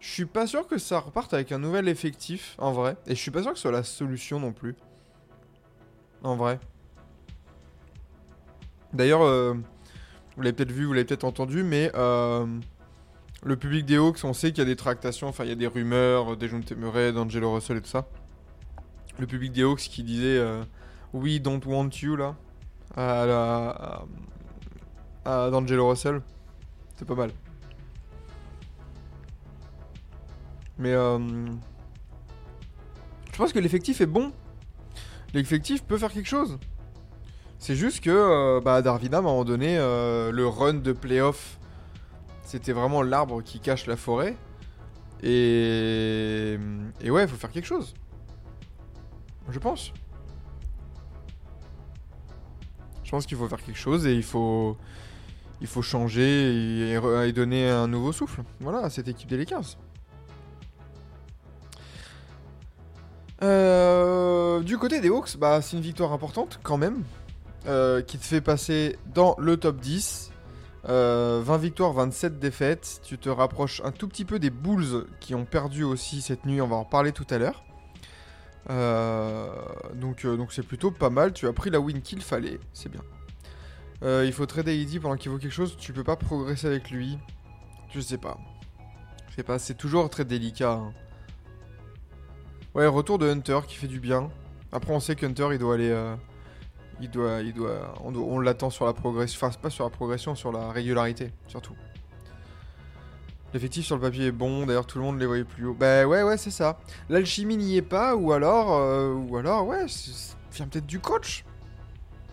Je 0.00 0.08
suis 0.08 0.24
pas 0.24 0.46
sûr 0.46 0.66
que 0.66 0.78
ça 0.78 0.98
reparte 0.98 1.34
avec 1.34 1.52
un 1.52 1.58
nouvel 1.58 1.88
effectif, 1.88 2.54
en 2.56 2.72
vrai. 2.72 2.96
Et 3.06 3.14
je 3.14 3.20
suis 3.20 3.30
pas 3.30 3.42
sûr 3.42 3.50
que 3.50 3.58
ce 3.58 3.62
soit 3.62 3.70
la 3.70 3.82
solution 3.82 4.40
non 4.40 4.52
plus. 4.52 4.74
En 6.22 6.36
vrai. 6.36 6.58
D'ailleurs, 8.94 9.20
euh, 9.20 9.52
vous 10.36 10.42
l'avez 10.42 10.54
peut-être 10.54 10.72
vu, 10.72 10.86
vous 10.86 10.94
l'avez 10.94 11.04
peut-être 11.04 11.24
entendu, 11.24 11.64
mais 11.64 11.92
euh, 11.96 12.46
le 13.42 13.56
public 13.56 13.84
des 13.84 13.98
Hawks, 13.98 14.24
on 14.24 14.32
sait 14.32 14.52
qu'il 14.52 14.60
y 14.60 14.62
a 14.62 14.64
des 14.64 14.76
tractations, 14.76 15.28
enfin 15.28 15.44
il 15.44 15.50
y 15.50 15.52
a 15.52 15.56
des 15.56 15.66
rumeurs, 15.66 16.38
des 16.38 16.46
Dejounte 16.46 16.72
Murray, 16.72 17.12
d'Angelo 17.12 17.52
Russell 17.52 17.76
et 17.76 17.82
tout 17.82 17.90
ça. 17.90 18.08
Le 19.18 19.26
public 19.26 19.52
des 19.52 19.64
Hawks 19.64 19.80
qui 19.80 20.02
disait 20.02 20.38
euh, 20.38 20.62
We 21.12 21.40
don't 21.40 21.60
want 21.66 21.90
you 22.02 22.16
là 22.16 22.36
à, 22.96 23.26
la, 23.26 24.04
à, 25.24 25.50
d'Angelo 25.50 25.88
Russell. 25.88 26.22
C'est 26.96 27.06
pas 27.06 27.14
mal. 27.14 27.30
Mais 30.78 30.92
euh, 30.92 31.18
je 33.32 33.36
pense 33.36 33.52
que 33.52 33.58
l'effectif 33.58 34.00
est 34.00 34.06
bon. 34.06 34.32
L'effectif 35.34 35.82
peut 35.84 35.98
faire 35.98 36.12
quelque 36.12 36.28
chose. 36.28 36.58
C'est 37.58 37.76
juste 37.76 38.02
que 38.02 38.10
euh, 38.10 38.60
bah, 38.60 38.80
Darvina, 38.80 39.18
à 39.18 39.20
un 39.20 39.44
donné, 39.44 39.76
euh, 39.78 40.32
le 40.32 40.46
run 40.46 40.74
de 40.74 40.92
playoff, 40.92 41.58
c'était 42.42 42.72
vraiment 42.72 43.02
l'arbre 43.02 43.42
qui 43.42 43.60
cache 43.60 43.86
la 43.86 43.96
forêt. 43.96 44.36
Et, 45.22 46.58
et 47.02 47.10
ouais, 47.10 47.24
il 47.24 47.28
faut 47.28 47.36
faire 47.36 47.50
quelque 47.50 47.66
chose. 47.66 47.94
Je 49.50 49.58
pense. 49.58 49.92
Je 53.10 53.16
pense 53.16 53.26
qu'il 53.26 53.36
faut 53.36 53.48
faire 53.48 53.60
quelque 53.60 53.76
chose 53.76 54.06
et 54.06 54.14
il 54.14 54.22
faut, 54.22 54.76
changer 55.82 56.92
et, 56.92 57.32
donner 57.32 57.68
un 57.68 57.88
nouveau 57.88 58.12
souffle. 58.12 58.42
Voilà, 58.60 58.84
à 58.84 58.88
cette 58.88 59.08
équipe 59.08 59.28
des 59.28 59.36
Lakers. 59.36 59.76
Euh, 63.42 64.60
du 64.60 64.78
côté 64.78 65.00
des 65.00 65.08
Hawks, 65.08 65.36
bah, 65.38 65.60
c'est 65.60 65.76
une 65.76 65.82
victoire 65.82 66.12
importante 66.12 66.60
quand 66.62 66.76
même, 66.76 67.02
euh, 67.66 68.00
qui 68.00 68.16
te 68.16 68.24
fait 68.24 68.40
passer 68.40 68.96
dans 69.12 69.34
le 69.40 69.56
top 69.56 69.80
10. 69.80 70.30
Euh, 70.88 71.42
20 71.44 71.56
victoires, 71.56 71.92
27 71.92 72.38
défaites. 72.38 73.00
Tu 73.02 73.18
te 73.18 73.28
rapproches 73.28 73.82
un 73.84 73.90
tout 73.90 74.06
petit 74.06 74.24
peu 74.24 74.38
des 74.38 74.50
Bulls 74.50 75.04
qui 75.18 75.34
ont 75.34 75.46
perdu 75.46 75.82
aussi 75.82 76.22
cette 76.22 76.46
nuit, 76.46 76.60
on 76.60 76.68
va 76.68 76.76
en 76.76 76.84
reparler 76.84 77.10
tout 77.10 77.26
à 77.30 77.38
l'heure. 77.38 77.64
Euh, 78.68 79.48
donc 79.94 80.24
euh, 80.24 80.36
donc 80.36 80.52
c'est 80.52 80.62
plutôt 80.62 80.90
pas 80.90 81.10
mal, 81.10 81.32
tu 81.32 81.46
as 81.46 81.52
pris 81.52 81.70
la 81.70 81.80
win 81.80 82.02
qu'il 82.02 82.20
fallait, 82.20 82.60
c'est 82.72 82.90
bien. 82.90 83.02
Euh, 84.02 84.24
il 84.26 84.32
faut 84.32 84.46
trader 84.46 84.78
Eddie 84.80 85.00
pendant 85.00 85.16
qu'il 85.16 85.30
vaut 85.30 85.38
quelque 85.38 85.52
chose, 85.52 85.76
tu 85.78 85.92
peux 85.92 86.04
pas 86.04 86.16
progresser 86.16 86.66
avec 86.66 86.90
lui. 86.90 87.18
Je 87.92 88.00
sais 88.00 88.18
pas. 88.18 88.38
Je 89.30 89.42
sais 89.42 89.58
c'est 89.58 89.76
toujours 89.76 90.08
très 90.10 90.24
délicat. 90.24 90.72
hein. 90.72 90.92
Ouais, 92.74 92.86
retour 92.86 93.18
de 93.18 93.28
Hunter 93.28 93.60
qui 93.66 93.76
fait 93.76 93.88
du 93.88 93.98
bien. 93.98 94.30
Après, 94.72 94.92
on 94.92 95.00
sait 95.00 95.16
qu'Hunter, 95.16 95.48
il 95.52 95.58
doit 95.58 95.74
aller. 95.74 96.14
il 97.00 97.10
doit. 97.10 97.40
Il 97.40 97.52
doit 97.52 97.94
on 98.04 98.14
on 98.14 98.38
l'attend 98.38 98.70
sur 98.70 98.86
la 98.86 98.92
progression. 98.92 99.44
Enfin, 99.44 99.58
pas 99.60 99.70
sur 99.70 99.84
la 99.84 99.90
progression, 99.90 100.36
sur 100.36 100.52
la 100.52 100.70
régularité, 100.70 101.32
surtout. 101.48 101.74
L'effectif 103.52 103.84
sur 103.84 103.96
le 103.96 104.00
papier 104.02 104.26
est 104.26 104.32
bon, 104.32 104.64
d'ailleurs 104.66 104.86
tout 104.86 104.98
le 104.98 105.04
monde 105.04 105.18
les 105.18 105.26
voyait 105.26 105.44
plus 105.44 105.66
haut. 105.66 105.74
Bah 105.74 106.06
ouais, 106.06 106.22
ouais, 106.22 106.36
c'est 106.36 106.52
ça. 106.52 106.78
L'alchimie 107.08 107.56
n'y 107.56 107.76
est 107.76 107.82
pas, 107.82 108.14
ou 108.14 108.32
alors. 108.32 108.72
euh, 108.74 109.12
ou 109.12 109.36
alors, 109.36 109.66
ouais, 109.66 109.88
ça 109.88 110.34
vient 110.54 110.68
peut-être 110.68 110.86
du 110.86 111.00
coach. 111.00 111.44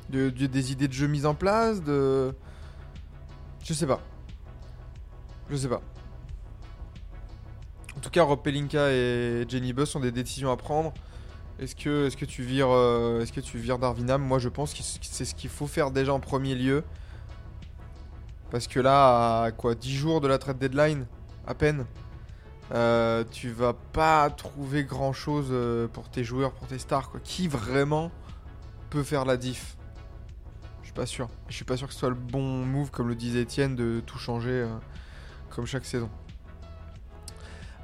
De, 0.09 0.29
de- 0.29 0.45
des 0.45 0.71
idées 0.71 0.87
de 0.87 0.93
jeu 0.93 1.07
mises 1.07 1.25
en 1.25 1.33
place, 1.33 1.81
de. 1.83 2.33
Je 3.63 3.73
sais 3.73 3.87
pas. 3.87 3.99
Je 5.49 5.55
sais 5.55 5.67
pas. 5.67 5.81
En 7.95 7.99
tout 7.99 8.11
cas, 8.11 8.21
Rob 8.23 8.43
Pelinka 8.43 8.91
et 8.91 9.43
Jenny 9.49 9.73
Buss 9.73 9.95
ont 9.95 9.99
des 9.99 10.11
décisions 10.11 10.51
à 10.51 10.57
prendre. 10.57 10.93
Est-ce 11.59 11.75
que, 11.75 12.05
est 12.05 12.15
que 12.15 12.25
tu 12.25 12.43
vires, 12.43 12.69
euh, 12.69 13.21
est-ce 13.21 13.33
que 13.33 13.41
tu 13.41 13.57
Moi, 14.19 14.37
je 14.37 14.49
pense 14.49 14.75
que 14.75 14.83
c'est 15.01 15.25
ce 15.25 15.33
qu'il 15.33 15.49
faut 15.49 15.65
faire 15.65 15.89
déjà 15.89 16.13
en 16.13 16.19
premier 16.19 16.53
lieu. 16.53 16.83
Parce 18.51 18.67
que 18.67 18.79
là, 18.79 19.43
à 19.43 19.51
quoi 19.51 19.75
10 19.75 19.95
jours 19.95 20.21
de 20.21 20.27
la 20.27 20.37
trade 20.37 20.57
deadline, 20.57 21.05
à 21.45 21.53
peine, 21.53 21.85
euh, 22.73 23.23
tu 23.31 23.49
vas 23.49 23.73
pas 23.73 24.29
trouver 24.29 24.83
grand 24.83 25.13
chose 25.13 25.53
pour 25.93 26.09
tes 26.09 26.23
joueurs, 26.23 26.53
pour 26.53 26.67
tes 26.67 26.79
stars. 26.79 27.09
Quoi. 27.09 27.19
Qui 27.23 27.47
vraiment 27.47 28.11
peut 28.89 29.03
faire 29.03 29.25
la 29.25 29.37
diff? 29.37 29.77
Je 30.81 30.87
suis 30.87 30.93
pas 30.93 31.05
sûr. 31.05 31.27
Je 31.49 31.55
suis 31.55 31.65
pas 31.65 31.77
sûr 31.77 31.87
que 31.87 31.93
ce 31.93 31.99
soit 31.99 32.09
le 32.09 32.15
bon 32.15 32.65
move, 32.65 32.91
comme 32.91 33.09
le 33.09 33.15
disait 33.15 33.41
Étienne, 33.41 33.75
de 33.75 34.01
tout 34.05 34.17
changer 34.17 34.49
euh, 34.49 34.67
comme 35.49 35.65
chaque 35.65 35.85
saison. 35.85 36.09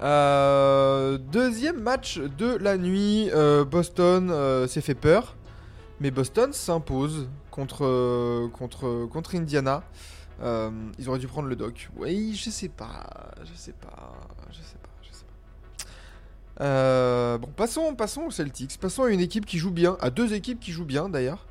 Euh, 0.02 1.18
deuxième 1.18 1.80
match 1.82 2.20
de 2.20 2.58
la 2.58 2.78
nuit, 2.78 3.30
euh, 3.34 3.64
Boston 3.64 4.30
euh, 4.32 4.68
s'est 4.68 4.82
fait 4.82 4.96
peur, 4.96 5.36
mais 6.02 6.12
Boston 6.12 6.52
s'impose 6.52 7.30
contre, 7.52 7.86
euh, 7.86 8.50
contre, 8.50 9.06
contre 9.06 9.36
Indiana. 9.36 9.84
Euh, 10.42 10.72
ils 11.00 11.10
auraient 11.10 11.20
dû 11.20 11.28
prendre 11.28 11.48
le 11.48 11.56
doc. 11.56 11.90
Oui, 11.96 12.36
je 12.36 12.50
sais 12.50 12.70
pas, 12.70 13.32
je 13.44 13.54
sais 13.56 13.74
pas, 13.74 14.14
je 14.50 14.58
sais 14.58 14.78
pas, 14.82 14.90
je 15.02 15.16
sais 15.16 15.26
pas. 16.58 16.64
Euh, 16.64 17.38
bon, 17.38 17.48
passons, 17.56 17.96
passons 17.96 18.24
aux 18.24 18.32
Celtics. 18.32 18.78
Passons 18.80 19.04
à 19.04 19.10
une 19.10 19.22
équipe 19.22 19.46
qui 19.46 19.58
joue 19.58 19.72
bien, 19.72 19.98
à 20.02 20.10
deux 20.10 20.34
équipes 20.34 20.60
qui 20.60 20.72
jouent 20.72 20.86
bien 20.86 21.10
d'ailleurs. 21.10 21.46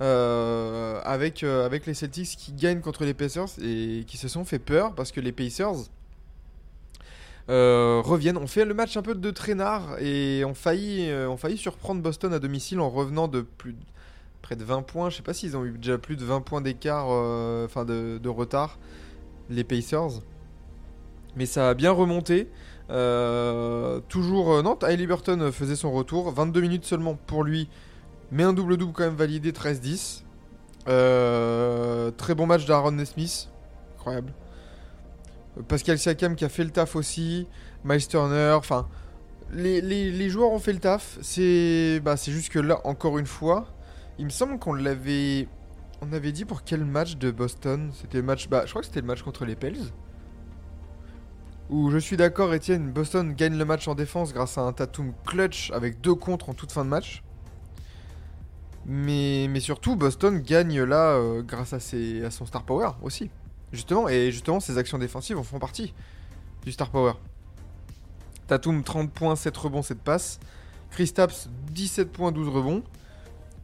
Euh, 0.00 0.98
avec, 1.04 1.42
avec 1.42 1.84
les 1.84 1.92
Celtics 1.92 2.36
qui 2.38 2.52
gagnent 2.52 2.80
contre 2.80 3.04
les 3.04 3.12
Pacers 3.12 3.50
et 3.60 4.04
qui 4.06 4.16
se 4.16 4.28
sont 4.28 4.46
fait 4.46 4.58
peur 4.58 4.94
parce 4.94 5.12
que 5.12 5.20
les 5.20 5.32
Pacers 5.32 5.90
reviennent. 7.48 8.36
On 8.36 8.46
fait 8.46 8.64
le 8.64 8.74
match 8.74 8.96
un 8.96 9.02
peu 9.02 9.14
de 9.14 9.30
traînard 9.30 9.98
et 10.00 10.44
on 10.44 10.54
failli, 10.54 11.10
euh, 11.10 11.28
on 11.28 11.56
surprendre 11.56 12.02
Boston 12.02 12.32
à 12.32 12.38
domicile 12.38 12.80
en 12.80 12.90
revenant 12.90 13.28
de 13.28 13.40
plus 13.40 13.76
près 14.42 14.56
de 14.56 14.64
20 14.64 14.82
points. 14.82 15.10
Je 15.10 15.16
sais 15.16 15.22
pas 15.22 15.34
s'ils 15.34 15.56
ont 15.56 15.64
eu 15.64 15.72
déjà 15.72 15.98
plus 15.98 16.16
de 16.16 16.24
20 16.24 16.40
points 16.40 16.60
d'écart, 16.60 17.08
euh, 17.10 17.64
enfin 17.64 17.84
de, 17.84 18.28
retard, 18.28 18.78
les 19.48 19.64
Pacers. 19.64 20.22
Mais 21.36 21.46
ça 21.46 21.70
a 21.70 21.74
bien 21.74 21.92
remonté. 21.92 22.48
Euh, 22.90 24.00
toujours, 24.08 24.54
euh, 24.54 24.62
non, 24.62 24.74
Ty 24.74 24.96
Liberton 24.96 25.52
faisait 25.52 25.76
son 25.76 25.92
retour. 25.92 26.32
22 26.32 26.60
minutes 26.60 26.84
seulement 26.84 27.14
pour 27.14 27.44
lui, 27.44 27.68
mais 28.32 28.42
un 28.42 28.52
double-double 28.52 28.92
quand 28.92 29.04
même 29.04 29.14
validé, 29.14 29.52
13-10. 29.52 30.24
Euh, 30.88 32.10
très 32.12 32.34
bon 32.34 32.46
match 32.46 32.66
d'Aaron 32.66 32.92
Nesmith, 32.92 33.48
incroyable. 33.96 34.32
Pascal 35.68 35.98
Siakam 35.98 36.36
qui 36.36 36.44
a 36.44 36.48
fait 36.48 36.64
le 36.64 36.70
taf 36.70 36.96
aussi, 36.96 37.46
Miles 37.84 38.06
Turner, 38.06 38.54
enfin, 38.56 38.88
les, 39.52 40.30
joueurs 40.30 40.50
ont 40.50 40.58
fait 40.58 40.72
le 40.72 40.78
taf. 40.78 41.18
C'est 41.22 42.00
bah, 42.00 42.16
c'est 42.16 42.32
juste 42.32 42.50
que 42.50 42.58
là, 42.58 42.80
encore 42.84 43.18
une 43.18 43.26
fois, 43.26 43.66
il 44.20 44.26
me 44.26 44.30
semble 44.30 44.58
qu'on 44.58 44.74
l'avait. 44.74 45.48
On 46.02 46.12
avait 46.12 46.32
dit 46.32 46.44
pour 46.44 46.62
quel 46.62 46.84
match 46.84 47.16
de 47.16 47.30
Boston? 47.30 47.90
C'était 47.94 48.18
le 48.18 48.24
match. 48.24 48.48
Bah, 48.48 48.64
je 48.66 48.70
crois 48.70 48.82
que 48.82 48.86
c'était 48.86 49.00
le 49.00 49.06
match 49.06 49.22
contre 49.22 49.46
les 49.46 49.56
Pels. 49.56 49.80
Où 51.70 51.90
je 51.90 51.96
suis 51.96 52.18
d'accord, 52.18 52.52
Etienne, 52.52 52.90
Boston 52.90 53.32
gagne 53.32 53.56
le 53.56 53.64
match 53.64 53.88
en 53.88 53.94
défense 53.94 54.34
grâce 54.34 54.58
à 54.58 54.62
un 54.62 54.72
Tatum 54.74 55.14
clutch 55.24 55.70
avec 55.70 56.02
deux 56.02 56.14
contres 56.14 56.50
en 56.50 56.54
toute 56.54 56.70
fin 56.70 56.84
de 56.84 56.90
match. 56.90 57.22
Mais, 58.84 59.46
mais 59.48 59.60
surtout, 59.60 59.96
Boston 59.96 60.40
gagne 60.40 60.82
là 60.82 61.12
euh, 61.12 61.42
grâce 61.42 61.72
à, 61.72 61.80
ses, 61.80 62.22
à 62.24 62.30
son 62.30 62.44
star 62.44 62.64
power 62.64 62.90
aussi. 63.02 63.30
Justement, 63.72 64.08
et 64.08 64.32
justement, 64.32 64.60
ses 64.60 64.76
actions 64.76 64.98
défensives 64.98 65.38
en 65.38 65.44
font 65.44 65.58
partie 65.58 65.94
du 66.64 66.72
star 66.72 66.90
power. 66.90 67.12
Tatum, 68.48 68.82
30 68.82 69.12
points, 69.12 69.36
7 69.36 69.56
rebonds, 69.56 69.82
7 69.82 69.98
passes. 69.98 70.40
Chris 70.90 71.10
Tapps, 71.12 71.48
17 71.70 72.12
points, 72.12 72.32
12 72.32 72.48
rebonds. 72.48 72.82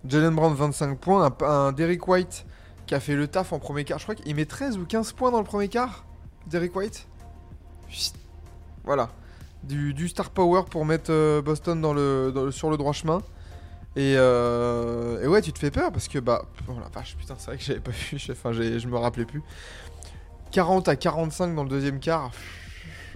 Jalen 0.08 0.34
Brown, 0.34 0.54
25 0.54 0.98
points. 0.98 1.26
Un, 1.26 1.44
un 1.44 1.72
Derrick 1.72 2.06
White 2.06 2.46
qui 2.86 2.94
a 2.94 3.00
fait 3.00 3.16
le 3.16 3.26
taf 3.26 3.52
en 3.52 3.58
premier 3.58 3.84
quart. 3.84 3.98
Je 3.98 4.04
crois 4.04 4.14
qu'il 4.14 4.34
met 4.34 4.46
13 4.46 4.78
ou 4.78 4.86
15 4.86 5.12
points 5.12 5.30
dans 5.30 5.38
le 5.38 5.44
premier 5.44 5.68
quart. 5.68 6.04
Derek 6.46 6.74
White. 6.74 7.06
Voilà. 8.84 9.10
Du, 9.62 10.08
star 10.08 10.30
power 10.30 10.62
pour 10.70 10.84
mettre 10.84 11.10
euh, 11.10 11.42
Boston 11.42 11.82
sur 12.52 12.70
le 12.70 12.76
droit 12.76 12.92
chemin. 12.92 13.20
Et, 13.96 14.14
euh, 14.16 15.22
et 15.24 15.26
ouais, 15.26 15.42
tu 15.42 15.52
te 15.52 15.58
fais 15.58 15.70
peur 15.70 15.90
parce 15.90 16.06
que, 16.06 16.18
bah, 16.18 16.44
oh 16.68 16.72
la 16.78 16.88
vache, 16.88 17.16
putain, 17.16 17.34
c'est 17.38 17.46
vrai 17.46 17.56
que 17.56 17.64
j'avais 17.64 17.80
pas 17.80 17.90
vu, 17.90 18.18
enfin, 18.30 18.52
je 18.52 18.86
me 18.86 18.96
rappelais 18.96 19.24
plus. 19.24 19.42
40 20.52 20.88
à 20.88 20.96
45 20.96 21.54
dans 21.54 21.64
le 21.64 21.68
deuxième 21.68 21.98
quart. 21.98 22.30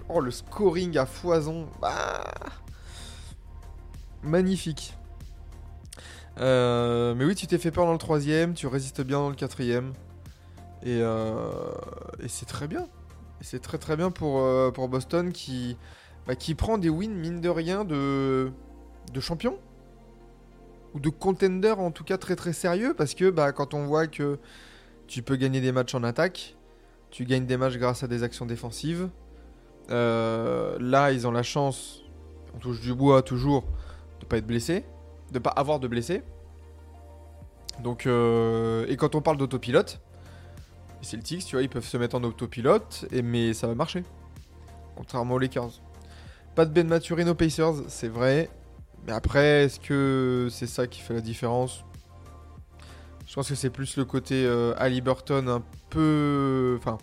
Oh, 0.09 0.19
le 0.19 0.31
scoring 0.31 0.97
à 0.97 1.05
foison. 1.05 1.69
Bah. 1.79 2.23
Magnifique. 4.23 4.97
Euh, 6.39 7.13
mais 7.15 7.25
oui, 7.25 7.35
tu 7.35 7.47
t'es 7.47 7.57
fait 7.57 7.71
peur 7.71 7.85
dans 7.85 7.91
le 7.91 7.97
troisième, 7.97 8.53
tu 8.53 8.67
résistes 8.67 9.01
bien 9.01 9.19
dans 9.19 9.29
le 9.29 9.35
quatrième. 9.35 9.93
Et, 10.83 10.99
euh, 11.01 11.51
et 12.23 12.27
c'est 12.27 12.45
très 12.45 12.67
bien. 12.67 12.87
C'est 13.41 13.61
très 13.61 13.77
très 13.77 13.97
bien 13.97 14.11
pour, 14.11 14.39
euh, 14.39 14.71
pour 14.71 14.87
Boston 14.87 15.31
qui, 15.31 15.77
bah, 16.27 16.35
qui 16.35 16.55
prend 16.55 16.77
des 16.77 16.89
wins, 16.89 17.13
mine 17.13 17.41
de 17.41 17.49
rien, 17.49 17.83
de, 17.83 18.51
de 19.13 19.19
champion. 19.19 19.57
Ou 20.93 20.99
de 20.99 21.09
contender 21.09 21.71
en 21.71 21.91
tout 21.91 22.03
cas 22.03 22.17
très 22.17 22.35
très 22.35 22.53
sérieux. 22.53 22.93
Parce 22.95 23.13
que 23.13 23.29
bah, 23.29 23.51
quand 23.51 23.73
on 23.73 23.85
voit 23.85 24.07
que 24.07 24.39
tu 25.07 25.21
peux 25.21 25.35
gagner 25.35 25.61
des 25.61 25.71
matchs 25.71 25.95
en 25.95 26.03
attaque, 26.03 26.55
tu 27.09 27.25
gagnes 27.25 27.45
des 27.45 27.57
matchs 27.57 27.77
grâce 27.77 28.03
à 28.03 28.07
des 28.07 28.23
actions 28.23 28.45
défensives. 28.45 29.09
Là, 29.89 31.11
ils 31.11 31.27
ont 31.27 31.31
la 31.31 31.43
chance, 31.43 32.03
on 32.55 32.59
touche 32.59 32.79
du 32.79 32.93
bois 32.93 33.21
toujours, 33.21 33.65
de 34.21 34.25
pas 34.25 34.37
être 34.37 34.47
blessé, 34.47 34.85
de 35.31 35.39
pas 35.39 35.51
avoir 35.51 35.79
de 35.79 35.87
blessés. 35.87 36.23
Donc, 37.81 38.05
euh, 38.05 38.85
et 38.87 38.97
quand 38.97 39.15
on 39.15 39.21
parle 39.21 39.37
d'autopilote, 39.37 40.01
les 41.01 41.07
Celtics, 41.07 41.45
tu 41.45 41.55
vois, 41.55 41.63
ils 41.63 41.69
peuvent 41.69 41.85
se 41.85 41.97
mettre 41.97 42.15
en 42.15 42.23
autopilote, 42.23 43.05
et, 43.11 43.21
mais 43.21 43.53
ça 43.53 43.67
va 43.67 43.75
marcher. 43.75 44.03
Contrairement 44.95 45.35
aux 45.35 45.39
Lakers. 45.39 45.81
Pas 46.53 46.65
de 46.65 46.71
Ben 46.71 46.87
Maturin 46.87 47.27
aux 47.27 47.35
Pacers, 47.35 47.73
c'est 47.87 48.09
vrai. 48.09 48.49
Mais 49.07 49.13
après, 49.13 49.63
est-ce 49.63 49.79
que 49.79 50.47
c'est 50.51 50.67
ça 50.67 50.85
qui 50.85 50.99
fait 50.99 51.13
la 51.13 51.21
différence? 51.21 51.83
Je 53.25 53.33
pense 53.33 53.47
que 53.47 53.55
c'est 53.55 53.69
plus 53.69 53.95
le 53.97 54.05
côté 54.05 54.45
euh, 54.45 54.73
Halliburton 54.77 55.47
un 55.47 55.63
peu. 55.89 56.77
Enfin, 56.77 56.97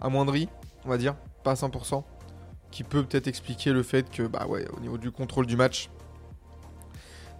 amoindri, 0.00 0.48
on 0.84 0.88
va 0.88 0.98
dire, 0.98 1.14
pas 1.44 1.52
à 1.52 1.54
100%. 1.54 2.02
Qui 2.70 2.82
peut 2.82 3.02
peut-être 3.02 3.28
expliquer 3.28 3.72
le 3.72 3.82
fait 3.82 4.10
que, 4.10 4.22
bah 4.24 4.46
ouais, 4.46 4.66
au 4.76 4.80
niveau 4.80 4.98
du 4.98 5.10
contrôle 5.10 5.46
du 5.46 5.56
match, 5.56 5.90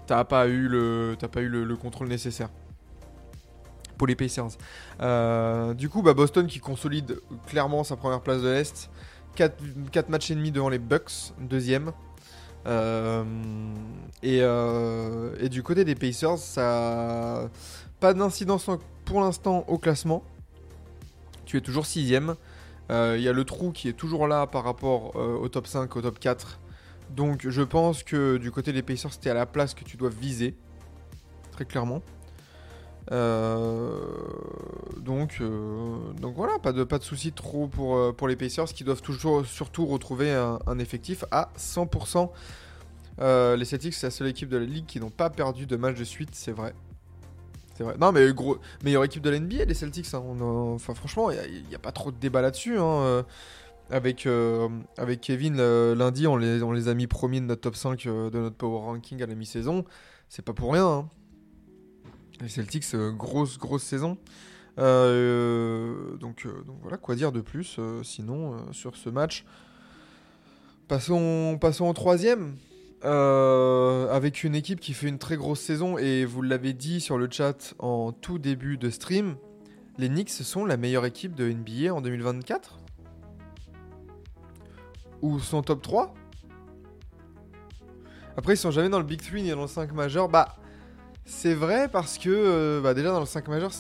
t'as 0.09 0.25
pas 0.25 0.49
eu 0.49 0.69
le, 0.69 1.77
contrôle 1.81 2.09
nécessaire 2.09 2.49
pour 3.97 4.07
les 4.07 4.17
Pacers. 4.17 4.57
Euh, 5.01 5.75
du 5.75 5.89
coup, 5.89 6.03
bah, 6.03 6.15
Boston 6.15 6.47
qui 6.47 6.61
consolide 6.61 7.21
clairement 7.47 7.85
sa 7.85 7.97
première 7.97 8.21
place 8.21 8.43
de 8.43 8.49
l'Est. 8.49 8.91
4, 9.37 10.09
matchs 10.09 10.31
et 10.31 10.35
demi 10.35 10.51
devant 10.51 10.69
les 10.69 10.79
Bucks, 10.79 11.33
deuxième. 11.41 11.93
Euh, 12.67 13.23
et, 14.23 14.41
euh, 14.43 15.37
et 15.41 15.49
du 15.49 15.63
côté 15.63 15.85
des 15.85 15.95
Pacers, 15.95 16.39
ça 16.39 17.49
pas 18.01 18.15
d'incidence 18.15 18.69
en- 18.69 18.79
pour 19.05 19.21
l'instant 19.21 19.65
au 19.69 19.79
classement. 19.79 20.23
Tu 21.45 21.57
es 21.57 21.61
toujours 21.61 21.87
sixième. 21.87 22.35
Il 22.91 23.21
y 23.21 23.29
a 23.29 23.33
le 23.33 23.45
trou 23.45 23.71
qui 23.71 23.89
est 23.89 23.93
toujours 23.93 24.27
là 24.27 24.47
par 24.47 24.65
rapport 24.65 25.15
au 25.17 25.47
top 25.49 25.67
5, 25.67 25.95
au 25.97 26.01
top 26.01 26.19
4. 26.19 26.59
Donc 27.11 27.49
je 27.49 27.63
pense 27.63 28.03
que 28.03 28.37
du 28.37 28.51
côté 28.51 28.73
des 28.73 28.83
Pacers, 28.83 29.13
c'était 29.13 29.31
à 29.31 29.35
la 29.35 29.47
place 29.47 29.75
que 29.75 29.85
tu 29.85 29.97
dois 29.97 30.11
viser. 30.11 30.55
Très 31.53 31.65
clairement. 31.65 32.03
Euh, 33.11 33.99
donc, 34.99 35.39
euh, 35.41 35.97
donc 36.21 36.35
voilà, 36.37 36.59
pas 36.59 36.73
de, 36.73 36.85
pas 36.85 36.99
de 36.99 37.05
soucis 37.05 37.33
trop 37.33 37.67
pour, 37.67 37.97
euh, 37.97 38.13
les 38.27 38.37
Pacers 38.37 38.67
qui 38.67 38.85
doivent 38.85 39.01
toujours 39.01 39.47
surtout 39.47 39.87
retrouver 39.87 40.31
un, 40.33 40.79
effectif 40.79 41.25
à 41.31 41.51
100%. 41.57 42.31
Euh, 43.21 43.57
les 43.57 43.65
Celtics, 43.65 43.95
c'est 43.95 44.07
la 44.07 44.11
seule 44.11 44.29
équipe 44.29 44.49
de 44.49 44.59
la 44.59 44.65
ligue 44.65 44.87
qui 44.87 45.01
n'ont 45.01 45.11
pas 45.11 45.31
perdu 45.31 45.67
de 45.67 45.77
match 45.77 45.97
de 45.99 46.05
suite, 46.05 46.31
c'est 46.33 46.53
vrai. 46.53 46.75
C'est 47.75 47.85
vrai. 47.85 47.97
Non, 47.99 48.13
mais 48.13 48.33
gros, 48.33 48.59
meilleure 48.85 49.05
équipe 49.05 49.23
de 49.23 49.31
la 49.31 49.39
NBA, 49.39 49.65
les 49.65 49.75
Celtics. 49.75 50.13
hein. 50.13 50.23
Enfin, 50.75 50.95
franchement, 50.95 51.31
il 51.31 51.65
n'y 51.69 51.75
a, 51.75 51.79
pas 51.79 51.93
trop 51.93 52.11
de 52.11 52.17
débat 52.17 52.43
là-dessus. 52.43 52.79
hein. 52.79 53.25
Avec, 53.91 54.27
euh, 54.27 54.69
avec 54.99 55.23
Kevin, 55.23 55.57
lundi, 55.95 56.27
on 56.27 56.37
les, 56.37 56.63
on 56.63 56.73
les 56.73 56.89
a 56.89 56.95
mis 56.95 57.07
premiers 57.07 57.41
de 57.41 57.47
notre 57.47 57.63
top 57.63 57.75
5 57.75 58.07
euh, 58.07 58.29
de 58.29 58.39
notre 58.39 58.57
power 58.57 58.81
ranking 58.81 59.23
à 59.23 59.27
la 59.27 59.35
mi-saison. 59.35 59.85
C'est 60.29 60.45
pas 60.45 60.53
pour 60.53 60.73
rien. 60.73 60.87
hein. 60.87 61.11
Les 62.41 62.49
Celtics, 62.49 62.85
euh, 62.95 63.11
grosse, 63.13 63.59
grosse 63.59 63.83
saison. 63.83 64.19
Donc, 64.77 66.47
donc 66.67 66.77
voilà, 66.83 66.99
quoi 66.99 67.17
dire 67.17 67.33
de 67.33 67.41
plus 67.41 67.81
sinon 68.05 68.73
sur 68.73 68.97
ce 68.97 69.09
match. 69.09 69.45
Passons, 70.87 71.59
passons 71.61 71.87
au 71.87 71.93
troisième. 71.95 72.57
Avec 73.03 74.45
une 74.45 74.55
équipe 74.55 74.79
qui 74.79 74.93
fait 74.93 75.09
une 75.09 75.19
très 75.19 75.37
grosse 75.37 75.61
saison 75.61 75.99
et 75.99 76.25
vous 76.25 76.43
l'avez 76.43 76.75
dit 76.75 77.01
sur 77.01 77.19
le 77.19 77.29
chat 77.29 77.75
en 77.81 78.13
tout 78.13 78.39
début 78.39 78.79
de 78.79 78.89
stream, 78.91 79.35
les 79.99 80.09
Knicks 80.09 80.31
sont 80.31 80.65
la 80.65 80.77
meilleure 80.77 81.07
équipe 81.07 81.35
de 81.35 81.51
NBA 81.51 81.93
en 81.93 82.01
2024 82.01 82.78
Ou 85.23 85.39
sont 85.41 85.63
top 85.63 85.83
3 85.83 86.15
Après 88.37 88.55
ils 88.55 88.59
sont 88.59 88.71
jamais 88.71 88.89
dans 88.89 88.99
le 88.99 89.05
Big 89.05 89.21
3 89.21 89.41
ni 89.41 89.51
dans 89.51 89.63
le 89.63 89.67
5 89.67 89.93
majeur. 89.93 90.29
Bah 90.29 90.57
c'est 91.25 91.55
vrai 91.55 91.89
parce 91.89 92.17
que 92.19 92.31
euh, 92.31 92.81
bah, 92.81 92.95
déjà 92.95 93.11
dans 93.11 93.21
le 93.21 93.27
5 93.27 93.49
majeur 93.49 93.71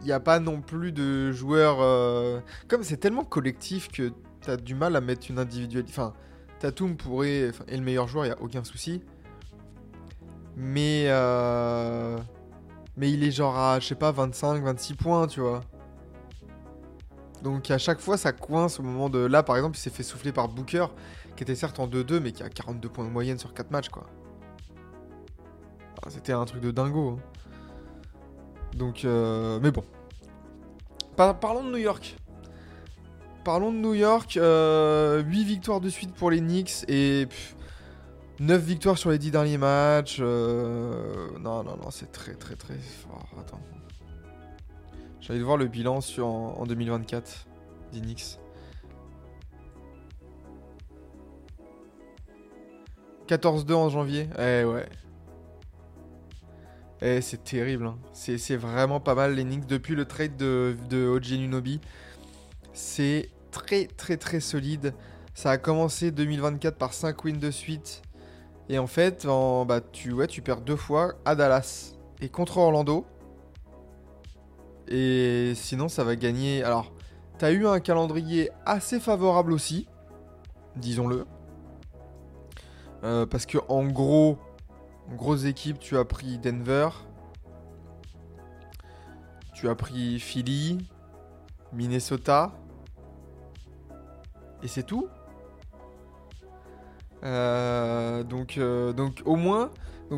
il 0.00 0.06
n'y 0.06 0.12
a 0.12 0.20
pas 0.20 0.38
non 0.38 0.60
plus 0.60 0.92
de 0.92 1.32
joueurs... 1.32 1.78
euh, 1.80 2.38
Comme 2.68 2.82
c'est 2.82 2.98
tellement 2.98 3.24
collectif 3.24 3.88
que 3.90 4.12
t'as 4.42 4.58
du 4.58 4.74
mal 4.74 4.96
à 4.96 5.00
mettre 5.00 5.30
une 5.30 5.38
individualité... 5.38 5.90
Enfin, 5.90 6.12
Tatum 6.58 6.96
pourrait... 6.98 7.48
enfin, 7.48 7.64
le 7.70 7.80
meilleur 7.80 8.06
joueur, 8.06 8.26
il 8.26 8.28
n'y 8.28 8.34
a 8.34 8.42
aucun 8.42 8.62
souci. 8.64 9.02
Mais... 10.56 11.06
euh, 11.08 12.18
Mais 12.98 13.10
il 13.10 13.24
est 13.24 13.30
genre 13.30 13.56
à, 13.56 13.80
je 13.80 13.86
sais 13.86 13.94
pas, 13.94 14.12
25, 14.12 14.62
26 14.62 14.94
points, 14.94 15.26
tu 15.26 15.40
vois. 15.40 15.62
Donc 17.44 17.70
à 17.70 17.76
chaque 17.78 18.00
fois, 18.00 18.16
ça 18.16 18.32
coince 18.32 18.80
au 18.80 18.82
moment 18.82 19.10
de... 19.10 19.18
Là, 19.18 19.42
par 19.42 19.56
exemple, 19.56 19.76
il 19.76 19.80
s'est 19.80 19.90
fait 19.90 20.02
souffler 20.02 20.32
par 20.32 20.48
Booker, 20.48 20.86
qui 21.36 21.42
était 21.42 21.54
certes 21.54 21.78
en 21.78 21.86
2-2, 21.86 22.18
mais 22.20 22.32
qui 22.32 22.42
a 22.42 22.48
42 22.48 22.88
points 22.88 23.04
de 23.04 23.10
moyenne 23.10 23.38
sur 23.38 23.52
4 23.52 23.70
matchs, 23.70 23.90
quoi. 23.90 24.06
Ah, 26.02 26.08
C'était 26.08 26.32
un 26.32 26.44
truc 26.46 26.62
de 26.62 26.70
dingo. 26.70 27.10
hein. 27.10 27.18
Donc, 28.74 29.04
euh, 29.04 29.60
mais 29.62 29.70
bon. 29.70 29.84
Par- 31.16 31.38
parlons 31.38 31.62
de 31.62 31.70
New 31.70 31.76
York. 31.76 32.16
Parlons 33.44 33.70
de 33.72 33.76
New 33.78 33.92
York. 33.94 34.32
8 35.30 35.44
victoires 35.44 35.80
de 35.82 35.90
suite 35.90 36.14
pour 36.14 36.30
les 36.30 36.40
Knicks 36.40 36.84
et 36.88 37.28
9 38.40 38.60
victoires 38.62 38.96
sur 38.96 39.10
les 39.10 39.18
10 39.18 39.30
derniers 39.30 39.58
matchs. 39.58 40.16
euh, 40.20 41.28
non, 41.40 41.62
non, 41.62 41.76
non, 41.76 41.90
c'est 41.90 42.10
très, 42.10 42.34
très, 42.34 42.56
très 42.56 42.74
fort. 42.78 43.26
Attends. 43.38 43.60
J'allais 45.26 45.40
voir 45.40 45.56
le 45.56 45.66
bilan 45.68 46.02
sur, 46.02 46.26
en, 46.26 46.54
en 46.58 46.66
2024 46.66 47.46
des 47.94 48.00
Knicks. 48.00 48.38
14-2 53.26 53.72
en 53.72 53.88
janvier. 53.88 54.28
Eh 54.38 54.64
ouais. 54.64 54.86
Eh, 57.00 57.22
c'est 57.22 57.42
terrible. 57.42 57.86
hein. 57.86 57.98
C'est 58.12 58.56
vraiment 58.56 59.00
pas 59.00 59.14
mal 59.14 59.34
les 59.34 59.44
Knicks 59.44 59.66
depuis 59.66 59.94
le 59.94 60.04
trade 60.04 60.36
de, 60.36 60.76
de 60.90 61.06
OG 61.06 61.38
Nunobi. 61.38 61.80
C'est 62.74 63.30
très 63.50 63.86
très 63.86 64.18
très 64.18 64.40
solide. 64.40 64.92
Ça 65.32 65.52
a 65.52 65.56
commencé 65.56 66.10
2024 66.10 66.76
par 66.76 66.92
5 66.92 67.24
wins 67.24 67.38
de 67.38 67.50
suite. 67.50 68.02
Et 68.68 68.78
en 68.78 68.86
fait, 68.86 69.26
bah, 69.26 69.80
tu, 69.80 70.12
ouais, 70.12 70.26
tu 70.26 70.42
perds 70.42 70.60
deux 70.60 70.76
fois 70.76 71.14
à 71.24 71.34
Dallas 71.34 71.94
et 72.20 72.28
contre 72.28 72.58
Orlando. 72.58 73.06
Et 74.88 75.52
sinon, 75.54 75.88
ça 75.88 76.04
va 76.04 76.16
gagner. 76.16 76.62
Alors, 76.62 76.92
t'as 77.38 77.52
eu 77.52 77.66
un 77.66 77.80
calendrier 77.80 78.50
assez 78.66 79.00
favorable 79.00 79.52
aussi, 79.52 79.88
disons-le. 80.76 81.26
Euh, 83.02 83.26
parce 83.26 83.46
que 83.46 83.58
en 83.68 83.84
gros, 83.86 84.38
en 85.10 85.14
grosse 85.14 85.44
équipe, 85.44 85.78
tu 85.78 85.96
as 85.98 86.04
pris 86.04 86.38
Denver. 86.38 86.88
Tu 89.54 89.68
as 89.68 89.74
pris 89.74 90.18
Philly, 90.18 90.78
Minnesota. 91.72 92.52
Et 94.62 94.68
c'est 94.68 94.82
tout. 94.82 95.08
Euh, 97.24 98.22
donc, 98.22 98.58
euh, 98.58 98.92
donc 98.92 99.22
au 99.24 99.36
moins, 99.36 99.70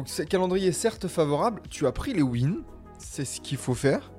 ce 0.05 0.23
calendrier 0.23 0.69
est 0.69 0.73
certes 0.73 1.09
favorable. 1.09 1.63
Tu 1.71 1.87
as 1.87 1.93
pris 1.93 2.13
les 2.13 2.23
wins, 2.23 2.63
c'est 2.99 3.25
ce 3.25 3.41
qu'il 3.41 3.59
faut 3.59 3.75
faire. 3.75 4.13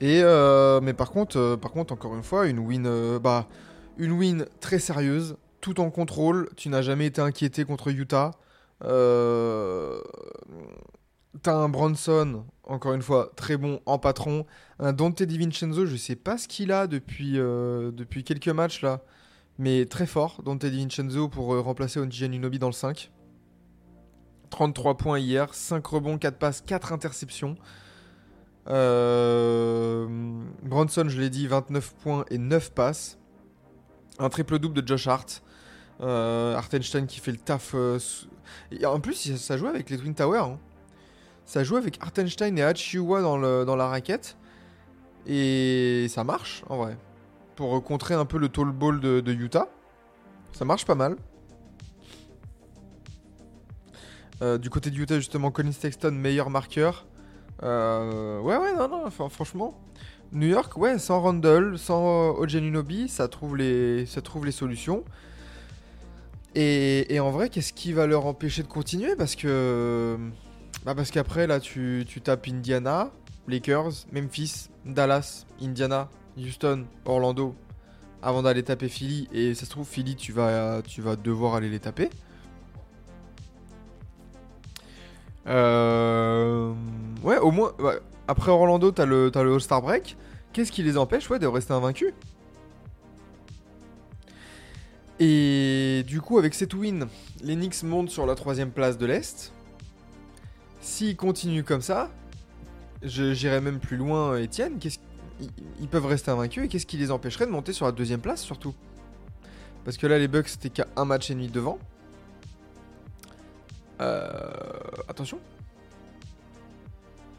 Et 0.00 0.20
euh, 0.22 0.80
mais 0.80 0.94
par 0.94 1.10
contre, 1.10 1.36
euh, 1.38 1.56
par 1.56 1.72
contre, 1.72 1.92
encore 1.92 2.14
une 2.14 2.22
fois, 2.22 2.46
une 2.46 2.60
win, 2.60 2.86
euh, 2.86 3.18
bah, 3.18 3.48
une 3.96 4.12
win 4.12 4.46
très 4.60 4.78
sérieuse, 4.78 5.36
tout 5.60 5.80
en 5.80 5.90
contrôle. 5.90 6.48
Tu 6.56 6.68
n'as 6.68 6.82
jamais 6.82 7.06
été 7.06 7.20
inquiété 7.20 7.64
contre 7.64 7.88
Utah. 7.88 8.32
T'as 11.42 11.54
un 11.54 11.68
Bronson, 11.68 12.44
encore 12.64 12.94
une 12.94 13.02
fois, 13.02 13.30
très 13.36 13.56
bon 13.56 13.80
en 13.86 13.98
patron. 13.98 14.46
Un 14.78 14.92
Dante 14.92 15.22
DiVincenzo, 15.22 15.86
je 15.86 15.96
sais 15.96 16.16
pas 16.16 16.38
ce 16.38 16.48
qu'il 16.48 16.72
a 16.72 16.86
depuis, 16.86 17.34
depuis 17.34 18.24
quelques 18.24 18.48
matchs 18.48 18.82
là, 18.82 19.02
mais 19.58 19.84
très 19.86 20.06
fort. 20.06 20.42
Dante 20.44 20.64
DiVincenzo 20.64 21.28
pour 21.28 21.56
remplacer 21.62 22.00
Onji 22.00 22.24
Anunoby 22.24 22.58
dans 22.58 22.68
le 22.68 22.72
5. 22.72 23.10
33 24.50 24.96
points 24.96 25.18
hier, 25.18 25.54
5 25.54 25.86
rebonds, 25.86 26.18
4 26.18 26.38
passes, 26.38 26.60
4 26.62 26.92
interceptions. 26.92 27.56
Euh, 28.70 30.06
Bronson, 30.62 31.08
je 31.08 31.18
l'ai 31.20 31.30
dit, 31.30 31.46
29 31.46 31.94
points 32.02 32.24
et 32.30 32.38
9 32.38 32.72
passes. 32.72 33.18
Un 34.18 34.28
triple-double 34.28 34.82
de 34.82 34.86
Josh 34.86 35.06
Hart. 35.06 35.42
Euh, 36.00 36.54
Hartenstein 36.54 37.06
qui 37.06 37.20
fait 37.20 37.32
le 37.32 37.38
taf. 37.38 37.72
euh, 37.74 37.98
en 38.84 39.00
plus, 39.00 39.36
ça 39.36 39.56
joue 39.56 39.66
avec 39.66 39.90
les 39.90 39.98
Twin 39.98 40.14
Towers. 40.14 40.38
hein. 40.38 40.58
Ça 41.44 41.64
joue 41.64 41.76
avec 41.76 41.98
Hartenstein 42.02 42.58
et 42.58 42.62
Hachiwa 42.62 43.22
dans, 43.22 43.76
la 43.76 43.86
raquette. 43.88 44.36
Et 45.26 46.06
ça 46.10 46.24
marche, 46.24 46.62
en 46.68 46.76
vrai. 46.76 46.96
Pour 47.56 47.82
contrer 47.82 48.14
un 48.14 48.24
peu 48.24 48.38
le 48.38 48.48
tall 48.48 48.70
ball 48.70 49.00
de, 49.00 49.32
Utah. 49.32 49.68
Ça 50.52 50.64
marche 50.64 50.84
pas 50.84 50.94
mal. 50.94 51.16
Du 54.60 54.70
côté 54.70 54.90
de 54.90 54.96
Utah, 54.96 55.16
justement, 55.16 55.50
Colin 55.50 55.72
Sexton, 55.72 56.12
meilleur 56.12 56.50
marqueur. 56.50 57.06
Euh, 57.62 58.40
ouais, 58.40 58.56
ouais, 58.56 58.74
non, 58.74 58.88
non, 58.88 59.10
franchement. 59.10 59.78
New 60.32 60.46
York, 60.46 60.76
ouais, 60.76 60.98
sans 60.98 61.20
Randall, 61.20 61.78
sans 61.78 62.30
euh, 62.30 62.42
Ojenunobi, 62.42 63.08
ça 63.08 63.28
trouve 63.28 63.56
les, 63.56 64.06
ça 64.06 64.20
trouve 64.20 64.44
les 64.44 64.52
solutions. 64.52 65.04
Et, 66.54 67.14
et 67.14 67.20
en 67.20 67.30
vrai, 67.30 67.48
qu'est-ce 67.48 67.72
qui 67.72 67.92
va 67.92 68.06
leur 68.06 68.26
empêcher 68.26 68.62
de 68.62 68.68
continuer? 68.68 69.16
Parce 69.16 69.36
que. 69.36 70.18
Bah 70.84 70.94
parce 70.94 71.10
qu'après, 71.10 71.46
là, 71.46 71.60
tu, 71.60 72.04
tu 72.06 72.20
tapes 72.20 72.46
Indiana, 72.48 73.10
Lakers, 73.48 74.06
Memphis, 74.12 74.68
Dallas, 74.84 75.46
Indiana, 75.60 76.08
Houston, 76.38 76.84
Orlando, 77.04 77.54
avant 78.22 78.42
d'aller 78.42 78.62
taper 78.62 78.88
Philly. 78.88 79.28
Et 79.32 79.54
ça 79.54 79.66
se 79.66 79.70
trouve, 79.70 79.86
Philly, 79.86 80.14
tu 80.14 80.32
vas, 80.32 80.82
tu 80.86 81.02
vas 81.02 81.16
devoir 81.16 81.54
aller 81.54 81.68
les 81.68 81.80
taper. 81.80 82.10
Euh, 85.46 86.74
Ouais, 87.22 87.38
au 87.38 87.50
moins. 87.50 87.72
Après 88.26 88.50
Orlando, 88.50 88.90
t'as 88.92 89.06
le, 89.06 89.30
le 89.34 89.54
All-Star 89.54 89.82
Break. 89.82 90.16
Qu'est-ce 90.52 90.72
qui 90.72 90.82
les 90.82 90.96
empêche 90.96 91.28
ouais, 91.30 91.38
de 91.38 91.46
rester 91.46 91.72
invaincus? 91.72 92.12
Et 95.20 96.04
du 96.06 96.20
coup, 96.20 96.38
avec 96.38 96.54
cette 96.54 96.74
win, 96.74 97.06
les 97.42 97.56
Knicks 97.56 97.82
montent 97.82 98.10
sur 98.10 98.24
la 98.26 98.34
troisième 98.34 98.70
place 98.70 98.98
de 98.98 99.06
l'Est. 99.06 99.52
S'ils 100.80 101.16
continuent 101.16 101.64
comme 101.64 101.82
ça, 101.82 102.10
j'irai 103.02 103.60
même 103.60 103.80
plus 103.80 103.96
loin, 103.96 104.36
Étienne. 104.38 104.78
qu'est-ce- 104.78 105.00
ils 105.80 105.88
peuvent 105.88 106.06
rester 106.06 106.30
invaincus 106.30 106.64
et 106.64 106.68
qu'est-ce 106.68 106.86
qui 106.86 106.96
les 106.96 107.10
empêcherait 107.10 107.46
de 107.46 107.50
monter 107.50 107.72
sur 107.72 107.86
la 107.86 107.92
deuxième 107.92 108.20
place 108.20 108.42
surtout? 108.42 108.74
Parce 109.84 109.96
que 109.96 110.06
là, 110.06 110.18
les 110.18 110.28
Bucks, 110.28 110.48
c'était 110.48 110.70
qu'à 110.70 110.86
un 110.96 111.04
match 111.04 111.30
et 111.30 111.34
demi 111.34 111.48
devant. 111.48 111.78
Euh, 114.00 114.50
attention. 115.08 115.38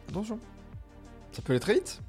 Attention. 0.10 0.40
Ça 1.32 1.42
peut 1.44 1.54
aller 1.54 1.60
très 1.60 1.76
vite. 1.76 2.02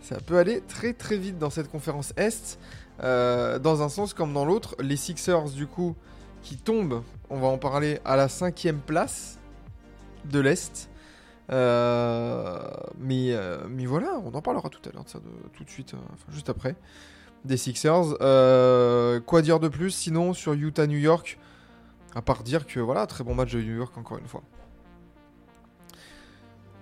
Ça 0.00 0.16
peut 0.20 0.38
aller 0.38 0.62
très 0.62 0.94
très 0.94 1.18
vite 1.18 1.38
dans 1.38 1.50
cette 1.50 1.70
conférence 1.70 2.14
Est. 2.16 2.58
Euh, 3.02 3.58
dans 3.58 3.82
un 3.82 3.90
sens 3.90 4.14
comme 4.14 4.32
dans 4.32 4.46
l'autre, 4.46 4.74
les 4.80 4.96
Sixers, 4.96 5.50
du 5.50 5.66
coup, 5.66 5.94
qui 6.42 6.56
tombent, 6.56 7.02
on 7.28 7.38
va 7.38 7.48
en 7.48 7.58
parler, 7.58 8.00
à 8.06 8.16
la 8.16 8.28
cinquième 8.28 8.78
place 8.78 9.38
de 10.24 10.40
l'Est. 10.40 10.88
Euh, 11.52 12.58
mais, 12.98 13.32
euh, 13.32 13.66
mais 13.68 13.84
voilà, 13.84 14.20
on 14.24 14.32
en 14.34 14.40
parlera 14.40 14.70
tout 14.70 14.80
à 14.88 14.92
l'heure 14.92 15.04
de 15.04 15.10
ça, 15.10 15.18
tout 15.52 15.64
de 15.64 15.70
suite, 15.70 15.94
juste 16.30 16.48
après, 16.48 16.74
des 17.44 17.58
Sixers. 17.58 18.16
Quoi 19.26 19.42
dire 19.42 19.60
de 19.60 19.68
plus 19.68 19.90
sinon 19.90 20.32
sur 20.32 20.54
Utah-New 20.54 20.98
York? 20.98 21.38
À 22.14 22.22
part 22.22 22.42
dire 22.42 22.66
que 22.66 22.80
voilà, 22.80 23.06
très 23.06 23.24
bon 23.24 23.34
match 23.34 23.52
de 23.52 23.60
New 23.60 23.76
York 23.76 23.96
encore 23.98 24.18
une 24.18 24.26
fois. 24.26 24.42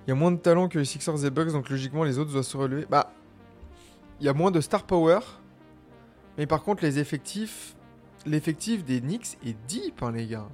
Il 0.09 0.13
y 0.13 0.13
a 0.13 0.15
moins 0.15 0.33
de 0.33 0.39
talent 0.39 0.69
que 0.69 0.79
les 0.79 0.87
Sixers 0.87 1.27
et 1.27 1.29
Bucks, 1.29 1.53
donc 1.53 1.69
logiquement 1.69 2.03
les 2.03 2.19
autres 2.19 2.33
doivent 2.33 2.43
se 2.43 2.57
relever. 2.57 2.87
Bah, 2.89 3.13
il 4.21 4.25
y 4.25 4.29
a 4.31 4.33
moins 4.33 4.51
de 4.51 4.59
star 4.63 4.85
power, 4.85 5.19
mais 6.39 6.47
par 6.47 6.63
contre 6.63 6.83
les 6.83 6.99
effectifs, 6.99 7.77
l'effectif 8.25 8.87
des 8.87 9.03
Knicks 9.03 9.37
est 9.45 9.55
deep, 9.69 10.03
hein, 10.03 10.13
les 10.13 10.27
gars. 10.27 10.49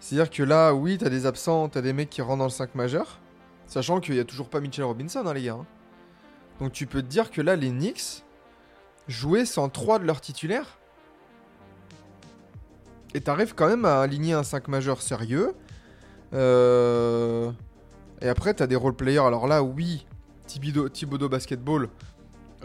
C'est-à-dire 0.00 0.30
que 0.30 0.42
là, 0.42 0.72
oui, 0.72 0.96
t'as 0.96 1.10
des 1.10 1.26
absents, 1.26 1.68
t'as 1.68 1.82
des 1.82 1.92
mecs 1.92 2.08
qui 2.08 2.22
rentrent 2.22 2.38
dans 2.38 2.44
le 2.44 2.50
5 2.50 2.74
majeur, 2.76 3.20
sachant 3.66 4.00
qu'il 4.00 4.14
y 4.14 4.20
a 4.20 4.24
toujours 4.24 4.48
pas 4.48 4.60
Mitchell 4.60 4.86
Robinson, 4.86 5.26
hein, 5.26 5.34
les 5.34 5.42
gars. 5.42 5.58
hein. 5.60 5.66
Donc 6.60 6.72
tu 6.72 6.86
peux 6.86 7.02
te 7.02 7.08
dire 7.08 7.30
que 7.30 7.42
là, 7.42 7.56
les 7.56 7.68
Knicks 7.68 8.24
jouaient 9.06 9.44
sans 9.44 9.68
3 9.68 9.98
de 9.98 10.04
leurs 10.06 10.22
titulaires. 10.22 10.78
Et 13.12 13.20
t'arrives 13.20 13.54
quand 13.54 13.68
même 13.68 13.84
à 13.84 14.00
aligner 14.00 14.32
un 14.32 14.44
5 14.44 14.66
majeur 14.68 15.02
sérieux. 15.02 15.52
Euh... 16.32 17.52
Et 18.20 18.28
après, 18.28 18.54
t'as 18.54 18.66
des 18.66 18.76
role-players. 18.76 19.20
Alors 19.20 19.46
là, 19.46 19.62
oui, 19.62 20.06
Thibodeau, 20.46 21.28
Basketball, 21.28 21.88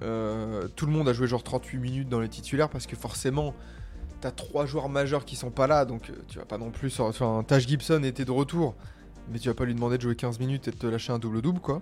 euh, 0.01 0.67
tout 0.75 0.85
le 0.85 0.91
monde 0.91 1.07
a 1.07 1.13
joué 1.13 1.27
genre 1.27 1.43
38 1.43 1.77
minutes 1.77 2.09
dans 2.09 2.19
les 2.19 2.29
titulaires 2.29 2.69
parce 2.69 2.87
que 2.87 2.95
forcément, 2.95 3.53
t'as 4.21 4.31
trois 4.31 4.65
joueurs 4.65 4.89
majeurs 4.89 5.25
qui 5.25 5.35
sont 5.35 5.51
pas 5.51 5.67
là. 5.67 5.85
Donc 5.85 6.09
euh, 6.09 6.13
tu 6.27 6.39
vas 6.39 6.45
pas 6.45 6.57
non 6.57 6.71
plus. 6.71 6.99
Enfin, 6.99 7.43
Taj 7.47 7.67
Gibson 7.67 8.03
était 8.03 8.25
de 8.25 8.31
retour. 8.31 8.75
Mais 9.31 9.39
tu 9.39 9.47
vas 9.47 9.53
pas 9.53 9.65
lui 9.65 9.73
demander 9.73 9.97
de 9.97 10.01
jouer 10.01 10.15
15 10.15 10.39
minutes 10.39 10.67
et 10.67 10.71
de 10.71 10.75
te 10.75 10.85
lâcher 10.85 11.13
un 11.13 11.19
double-double, 11.19 11.61
quoi. 11.61 11.81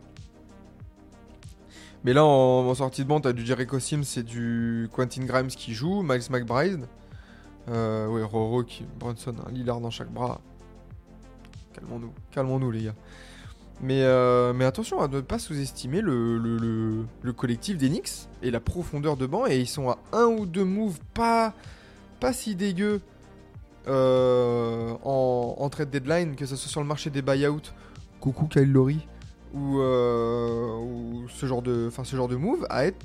Mais 2.04 2.14
là, 2.14 2.24
en, 2.24 2.74
sortie 2.74 3.04
de 3.04 3.08
banc, 3.08 3.22
t'as 3.22 3.34
du 3.34 3.46
Jericho 3.46 3.80
Sims 3.80 4.04
et 4.18 4.24
du 4.24 4.90
Quentin 4.92 5.26
Grimes 5.26 5.48
qui 5.48 5.74
joue, 5.74 6.02
Miles 6.02 6.32
McBride. 6.32 6.88
Euh, 7.70 8.08
ouais, 8.08 8.24
Roro, 8.24 8.64
qui, 8.64 8.86
Brunson, 9.00 9.36
un 9.48 9.52
Lillard 9.52 9.82
dans 9.82 9.92
chaque 9.92 10.12
bras. 10.12 10.42
Calmons-nous, 11.74 12.14
calmons-nous 12.32 12.72
les 12.72 12.84
gars. 12.86 12.96
Mais, 13.80 14.04
euh, 14.04 14.54
mais 14.54 14.66
attention 14.66 15.00
à 15.02 15.08
ne 15.08 15.22
pas 15.22 15.40
sous-estimer 15.40 16.02
le, 16.02 16.38
le, 16.38 16.58
le- 16.58 17.06
le 17.22 17.34
collectif 17.34 17.78
des 17.78 17.90
Knicks 17.90 18.28
et 18.44 18.52
la 18.52 18.60
profondeur 18.60 19.18
de 19.18 19.26
banc. 19.26 19.48
Et 19.48 19.60
ils 19.60 19.68
sont 19.68 19.90
à 19.90 19.98
un 20.14 20.26
ou 20.26 20.46
deux 20.46 20.66
moves 20.66 21.00
pas, 21.14 21.54
pas 22.20 22.32
si 22.34 22.56
dégueux 22.56 23.02
euh, 23.88 24.94
en, 25.04 25.56
en 25.58 25.70
trade 25.70 25.90
deadline, 25.90 26.36
que 26.36 26.46
ce 26.46 26.56
soit 26.56 26.70
sur 26.70 26.82
le 26.82 26.88
marché 26.88 27.10
des 27.10 27.22
buyouts. 27.24 27.60
Coucou 28.20 28.46
Kyle 28.46 28.72
Lowry. 28.72 29.08
Ou, 29.54 29.80
euh, 29.80 30.78
ou 30.78 31.26
ce, 31.30 31.46
genre 31.48 31.62
de, 31.64 31.86
enfin, 31.88 32.04
ce 32.04 32.16
genre 32.16 32.28
de 32.28 32.36
move 32.36 32.66
à 32.70 32.86
être 32.86 33.04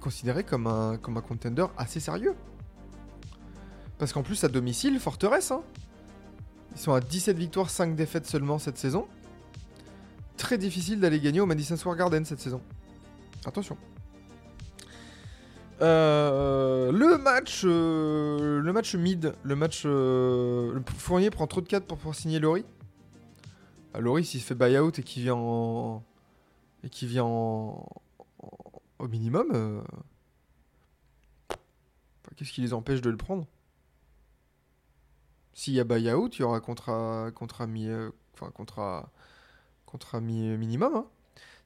considéré 0.00 0.42
comme 0.42 0.66
un, 0.66 0.96
comme 0.96 1.16
un 1.18 1.20
contender 1.22 1.66
assez 1.76 2.00
sérieux. 2.00 2.34
Parce 3.98 4.12
qu'en 4.12 4.22
plus, 4.22 4.42
à 4.44 4.48
domicile, 4.48 4.98
forteresse. 4.98 5.50
hein. 5.50 5.60
Ils 6.74 6.80
sont 6.80 6.92
à 6.94 7.00
17 7.00 7.36
victoires, 7.36 7.68
5 7.70 7.94
défaites 7.94 8.26
seulement 8.26 8.58
cette 8.58 8.78
saison. 8.78 9.06
Très 10.44 10.58
difficile 10.58 11.00
d'aller 11.00 11.20
gagner 11.20 11.40
au 11.40 11.46
Madison 11.46 11.74
Square 11.74 11.96
Garden 11.96 12.22
cette 12.26 12.38
saison. 12.38 12.60
Attention. 13.46 13.78
Euh, 15.80 16.92
le 16.92 17.16
match, 17.16 17.62
euh, 17.64 18.60
le 18.60 18.72
match 18.74 18.94
mid, 18.94 19.32
le 19.42 19.56
match, 19.56 19.84
euh, 19.86 20.74
le 20.74 20.82
Fournier 20.98 21.30
prend 21.30 21.46
trop 21.46 21.62
de 21.62 21.66
4 21.66 21.86
pour 21.86 21.96
pouvoir 21.96 22.14
signer 22.14 22.40
Laurie. 22.40 22.66
Ah, 23.94 24.00
Laurie, 24.00 24.26
s'il 24.26 24.38
se 24.42 24.44
fait 24.44 24.54
buyout 24.54 24.90
et 24.98 25.02
qu'il 25.02 25.22
vient 25.22 25.34
en, 25.34 26.04
et 26.82 26.90
qui 26.90 27.06
vient 27.06 27.24
en, 27.24 27.88
au 28.98 29.08
minimum, 29.08 29.82
qu'est-ce 32.36 32.52
qui 32.52 32.60
les 32.60 32.74
empêche 32.74 33.00
de 33.00 33.08
le 33.08 33.16
prendre? 33.16 33.46
S'il 35.54 35.72
y 35.72 35.80
a 35.80 35.84
buyout, 35.84 36.28
il 36.34 36.40
y 36.40 36.42
aura 36.42 36.60
contrat, 36.60 37.30
contrat 37.34 37.66
enfin 38.34 38.50
contrat, 38.50 39.10
contrat 39.94 40.20
mi- 40.20 40.56
minimum. 40.58 40.92
hein. 40.96 41.06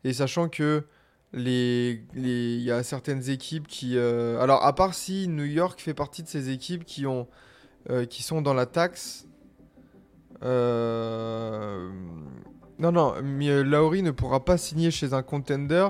Et 0.04 0.12
sachant 0.12 0.50
que 0.50 0.84
les, 1.32 2.02
il 2.14 2.60
y 2.60 2.70
a 2.70 2.82
certaines 2.82 3.30
équipes 3.30 3.66
qui, 3.66 3.96
euh, 3.96 4.38
alors 4.38 4.64
à 4.66 4.74
part 4.74 4.92
si 4.92 5.28
New 5.28 5.44
York 5.46 5.80
fait 5.80 5.94
partie 5.94 6.22
de 6.22 6.28
ces 6.28 6.50
équipes 6.50 6.84
qui 6.84 7.06
ont, 7.06 7.26
euh, 7.88 8.04
qui 8.04 8.22
sont 8.22 8.42
dans 8.42 8.52
la 8.52 8.66
taxe. 8.66 9.26
euh, 10.42 11.90
non, 12.78 12.92
non, 12.92 13.14
mais 13.24 13.62
Lowry 13.64 14.02
ne 14.02 14.10
pourra 14.10 14.44
pas 14.44 14.56
signer 14.58 14.90
chez 14.90 15.12
un 15.14 15.22
contender 15.22 15.88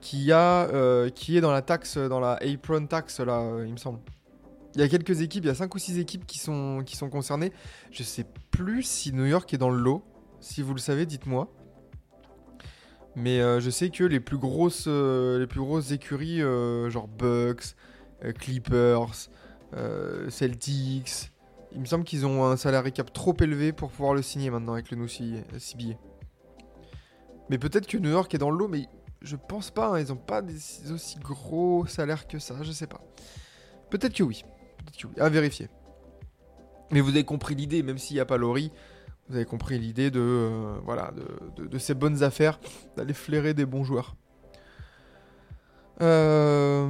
qui, 0.00 0.32
a, 0.32 0.68
qui 1.14 1.36
est 1.36 1.40
dans 1.40 1.52
la 1.52 1.62
taxe, 1.62 1.96
dans 1.96 2.20
la 2.20 2.32
apron 2.42 2.84
tax, 2.86 3.20
là, 3.20 3.42
il 3.64 3.72
me 3.72 3.76
semble. 3.78 4.00
Il 4.74 4.80
y 4.80 4.84
a 4.84 4.88
quelques 4.88 5.20
équipes, 5.20 5.44
il 5.44 5.48
y 5.48 5.50
a 5.50 5.54
5 5.54 5.74
ou 5.74 5.78
6 5.78 5.98
équipes 5.98 6.26
qui 6.26 6.38
sont, 6.38 6.82
qui 6.84 6.96
sont 6.96 7.08
concernées. 7.10 7.52
Je 7.90 8.02
sais 8.02 8.24
plus 8.50 8.82
si 8.82 9.12
New 9.12 9.24
York 9.26 9.52
est 9.54 9.58
dans 9.58 9.70
le 9.70 9.78
lot. 9.80 10.02
Si 10.40 10.62
vous 10.62 10.74
le 10.74 10.80
savez, 10.80 11.06
dites-moi. 11.06 11.50
Mais 13.16 13.40
euh, 13.40 13.60
je 13.60 13.70
sais 13.70 13.90
que 13.90 14.04
les 14.04 14.20
plus 14.20 14.38
grosses, 14.38 14.84
euh, 14.86 15.38
les 15.38 15.46
plus 15.46 15.60
grosses 15.60 15.90
écuries, 15.90 16.42
euh, 16.42 16.90
genre 16.90 17.08
Bucks, 17.08 17.74
Clippers, 18.38 19.28
Celtics, 20.28 21.32
Il 21.72 21.80
me 21.80 21.84
semble 21.86 22.04
qu'ils 22.04 22.26
ont 22.26 22.44
un 22.44 22.56
salary 22.56 22.92
cap 22.92 23.12
trop 23.12 23.34
élevé 23.40 23.72
pour 23.72 23.90
pouvoir 23.90 24.14
le 24.14 24.22
signer 24.22 24.50
maintenant 24.50 24.74
avec 24.74 24.90
le 24.90 24.96
nou 24.96 25.06
CBA. 25.08 25.94
Mais 27.48 27.58
peut-être 27.58 27.86
que 27.86 27.96
New 27.96 28.10
York 28.10 28.32
est 28.34 28.38
dans 28.38 28.50
le 28.50 28.58
lot, 28.58 28.68
mais 28.68 28.86
je 29.22 29.36
pense 29.36 29.70
pas. 29.70 29.88
hein, 29.88 30.00
Ils 30.00 30.12
ont 30.12 30.16
pas 30.16 30.42
des 30.42 30.56
aussi 30.92 31.18
gros 31.18 31.86
salaires 31.86 32.26
que 32.28 32.38
ça, 32.38 32.56
je 32.62 32.72
sais 32.72 32.86
pas. 32.86 33.00
Peut-être 33.90 34.14
que 34.14 34.22
oui. 34.22 34.44
Peut-être 34.78 34.98
que 34.98 35.06
oui. 35.06 35.14
À 35.18 35.28
vérifier. 35.28 35.68
Mais 36.90 37.00
vous 37.00 37.10
avez 37.10 37.24
compris 37.24 37.54
l'idée, 37.54 37.82
même 37.82 37.98
s'il 37.98 38.16
n'y 38.16 38.20
a 38.20 38.26
pas 38.26 38.36
Laurie, 38.36 38.72
vous 39.30 39.36
avez 39.36 39.44
compris 39.44 39.78
l'idée 39.78 40.10
de, 40.10 40.20
euh, 40.20 40.74
voilà, 40.84 41.12
de, 41.56 41.66
de- 41.66 41.78
ces 41.78 41.94
bonnes 41.94 42.22
affaires, 42.24 42.58
d'aller 42.96 43.14
flairer 43.14 43.54
des 43.54 43.64
bons 43.64 43.84
joueurs. 43.84 44.16
Euh, 46.02 46.88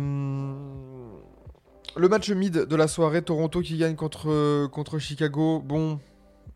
Le 1.96 2.08
match 2.08 2.30
mid 2.30 2.52
de 2.56 2.76
la 2.76 2.88
soirée, 2.88 3.20
Toronto 3.22 3.60
qui 3.60 3.76
gagne 3.76 3.96
contre, 3.96 4.66
contre 4.68 4.98
Chicago. 4.98 5.60
Bon, 5.60 5.98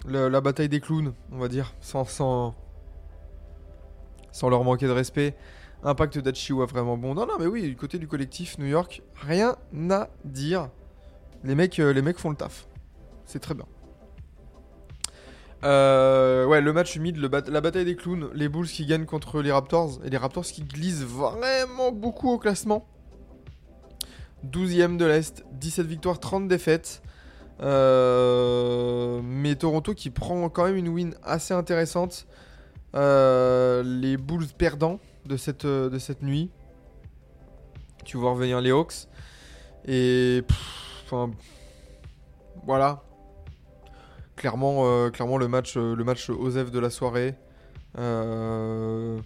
la 0.07 0.41
bataille 0.41 0.69
des 0.69 0.81
clowns, 0.81 1.13
on 1.33 1.39
va 1.39 1.49
dire, 1.49 1.75
sans, 1.81 2.05
sans, 2.05 2.55
sans 4.33 4.49
leur 4.49 4.65
manquer 4.65 4.87
de 4.87 4.93
respect. 4.93 5.35
Impact 5.83 6.19
d'Achiwa 6.19 6.65
vraiment 6.65 6.97
bon. 6.97 7.15
Non, 7.15 7.27
non, 7.27 7.35
mais 7.39 7.47
oui, 7.47 7.63
du 7.63 7.77
côté 7.77 7.99
du 7.99 8.09
collectif 8.09 8.59
New 8.59 8.67
York, 8.67 9.03
rien 9.17 9.57
à 9.91 10.09
dire. 10.25 10.71
Les 11.43 11.55
mecs, 11.55 11.79
euh, 11.79 11.93
les 11.93 12.01
mecs 12.01 12.19
font 12.19 12.31
le 12.31 12.37
taf. 12.37 12.67
C'est 13.27 13.41
très 13.41 13.53
bien. 13.55 13.67
Euh, 15.65 16.45
ouais, 16.45 16.61
le 16.61 16.73
match 16.73 16.95
humide, 16.97 17.17
la 17.17 17.61
bataille 17.61 17.85
des 17.85 17.97
clowns, 17.97 18.29
les 18.35 18.49
Bulls 18.49 18.67
qui 18.67 18.85
gagnent 18.85 19.07
contre 19.07 19.41
les 19.41 19.51
Raptors, 19.51 19.99
et 20.05 20.11
les 20.11 20.19
Raptors 20.19 20.45
qui 20.45 20.63
glissent 20.63 21.05
vraiment 21.05 21.91
beaucoup 21.91 22.31
au 22.31 22.39
classement. 22.39 22.87
12ème 24.51 24.99
de 24.99 25.07
l'Est, 25.07 25.45
17 25.53 25.87
victoires, 25.87 26.21
30 26.21 26.49
défaites. 26.49 27.03
Euh, 27.63 29.21
mais 29.23 29.55
Toronto 29.55 29.95
qui 29.95 30.11
prend 30.11 30.49
quand 30.51 30.65
même 30.65 30.77
une 30.77 30.89
win 30.89 31.15
assez 31.23 31.55
intéressante. 31.55 32.27
Euh, 32.95 33.83
les 33.83 34.17
Bulls 34.17 34.49
perdants 34.59 35.01
de 35.25 35.37
cette, 35.37 35.67
de 35.67 35.99
cette 35.99 36.23
nuit. 36.23 36.51
Tu 38.05 38.19
vois 38.19 38.33
revenir 38.33 38.61
les 38.61 38.71
Hawks. 38.71 39.09
Et. 39.87 40.43
Enfin. 41.05 41.31
Voilà. 42.67 43.03
Clairement, 44.37 44.85
euh, 44.85 45.11
clairement 45.11 45.39
le 45.39 45.47
match, 45.49 45.77
euh, 45.77 45.95
le 45.95 46.05
match 46.05 46.29
de 46.29 46.79
la 46.79 46.91
soirée. 46.91 47.35
Euh, 47.99 49.21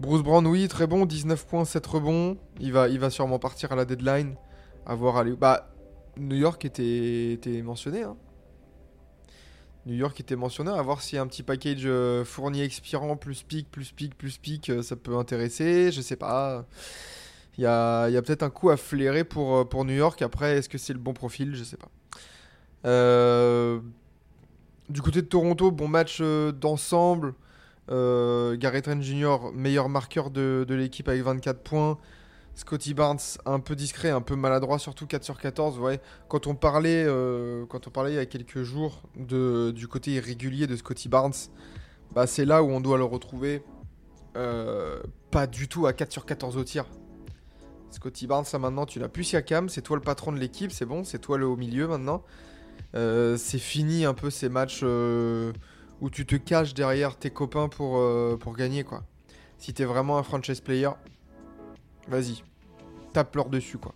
Bruce 0.00 0.22
Brown, 0.22 0.46
oui, 0.46 0.66
très 0.68 0.86
bon, 0.86 1.04
19 1.04 1.46
points, 1.46 1.64
7 1.64 1.86
rebonds. 1.86 2.38
Il 2.58 2.72
va, 2.72 2.88
il 2.88 2.98
va 2.98 3.10
sûrement 3.10 3.38
partir 3.38 3.72
à 3.72 3.76
la 3.76 3.84
deadline. 3.84 4.34
À 4.86 4.94
voir 4.94 5.18
aller. 5.18 5.32
Bah, 5.32 5.70
New 6.16 6.36
York 6.36 6.64
était, 6.64 7.38
mentionné. 7.62 8.02
hein. 8.02 8.16
New 9.86 9.94
York 9.94 10.18
était 10.18 10.36
mentionné. 10.36 10.70
À 10.70 10.80
voir 10.80 11.02
si 11.02 11.18
un 11.18 11.26
petit 11.26 11.42
package 11.42 11.86
fourni 12.24 12.62
expirant, 12.62 13.16
plus 13.16 13.42
pic, 13.42 13.70
plus 13.70 13.92
pic, 13.92 14.16
plus 14.16 14.38
pic, 14.38 14.72
ça 14.82 14.96
peut 14.96 15.16
intéresser. 15.16 15.92
Je 15.92 16.00
sais 16.00 16.16
pas. 16.16 16.64
Il 17.58 17.62
y 17.62 17.66
a, 17.66 18.08
peut-être 18.24 18.42
un 18.42 18.50
coup 18.50 18.70
à 18.70 18.76
flairer 18.78 19.24
pour, 19.24 19.68
pour 19.68 19.84
New 19.84 19.94
York. 19.94 20.22
Après, 20.22 20.56
est-ce 20.56 20.68
que 20.68 20.78
c'est 20.78 20.94
le 20.94 20.98
bon 20.98 21.12
profil? 21.12 21.54
Je 21.54 21.64
sais 21.64 21.76
pas. 21.76 21.88
Euh, 22.84 23.80
du 24.88 25.00
côté 25.02 25.22
de 25.22 25.26
Toronto, 25.26 25.70
bon 25.70 25.88
match 25.88 26.18
euh, 26.20 26.52
d'ensemble. 26.52 27.34
Euh, 27.90 28.56
Garrett 28.56 28.84
Trent 28.84 29.00
Jr., 29.00 29.52
meilleur 29.54 29.88
marqueur 29.88 30.30
de, 30.30 30.66
l'équipe 30.68 31.08
avec 31.08 31.22
24 31.22 31.62
points. 31.62 31.98
Scotty 32.54 32.94
Barnes, 32.94 33.18
un 33.46 33.58
peu 33.58 33.74
discret, 33.74 34.10
un 34.10 34.20
peu 34.20 34.36
maladroit, 34.36 34.78
surtout 34.78 35.06
4 35.06 35.24
sur 35.24 35.38
14. 35.38 35.78
Ouais. 35.80 36.00
Quand, 36.28 36.46
on 36.46 36.54
parlait, 36.54 37.04
quand 37.68 37.88
on 37.88 37.90
parlait 37.90 38.12
il 38.12 38.16
y 38.16 38.18
a 38.18 38.26
quelques 38.26 38.62
jours 38.62 39.02
du 39.16 39.88
côté 39.88 40.12
irrégulier 40.12 40.68
de 40.68 40.76
Scotty 40.76 41.08
Barnes, 41.08 41.34
bah, 42.12 42.28
c'est 42.28 42.44
là 42.44 42.62
où 42.62 42.70
on 42.70 42.80
doit 42.80 42.96
le 42.96 43.04
retrouver. 43.04 43.64
Pas 44.34 45.48
du 45.48 45.66
tout 45.66 45.88
à 45.88 45.92
4 45.92 46.12
sur 46.12 46.26
14 46.26 46.56
au 46.56 46.62
tir. 46.62 46.86
Scotty 47.90 48.28
Barnes, 48.28 48.46
maintenant, 48.60 48.86
tu 48.86 49.00
n'as 49.00 49.08
plus 49.08 49.24
Siakam, 49.24 49.68
c'est 49.68 49.82
toi 49.82 49.96
le 49.96 50.02
patron 50.02 50.30
de 50.30 50.38
l'équipe, 50.38 50.70
c'est 50.70 50.86
bon, 50.86 51.02
c'est 51.02 51.18
toi 51.18 51.38
le 51.38 51.46
haut 51.46 51.56
milieu 51.56 51.88
maintenant. 51.88 52.22
Euh, 52.94 53.36
c'est 53.36 53.58
fini 53.58 54.04
un 54.04 54.14
peu 54.14 54.30
ces 54.30 54.48
matchs 54.48 54.80
euh, 54.84 55.52
où 56.00 56.10
tu 56.10 56.26
te 56.26 56.36
caches 56.36 56.74
derrière 56.74 57.16
tes 57.16 57.30
copains 57.30 57.68
pour, 57.68 57.98
euh, 57.98 58.36
pour 58.38 58.54
gagner 58.54 58.84
quoi. 58.84 59.02
Si 59.58 59.74
t'es 59.74 59.84
vraiment 59.84 60.18
un 60.18 60.22
franchise 60.22 60.60
player, 60.60 60.90
vas-y, 62.08 62.42
tape 63.12 63.34
leur 63.34 63.48
dessus 63.48 63.78
quoi. 63.78 63.94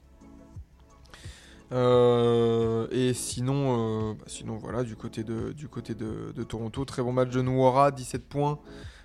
Et 2.90 3.12
sinon, 3.12 4.14
bah, 4.14 4.24
sinon 4.26 4.56
voilà, 4.56 4.82
du 4.82 4.96
côté 4.96 5.22
de, 5.22 5.52
Toronto, 6.48 6.84
très 6.86 7.02
bon 7.02 7.12
match 7.12 7.28
de 7.28 7.42
Noira, 7.42 7.90
17 7.90 8.26
points 8.26 8.58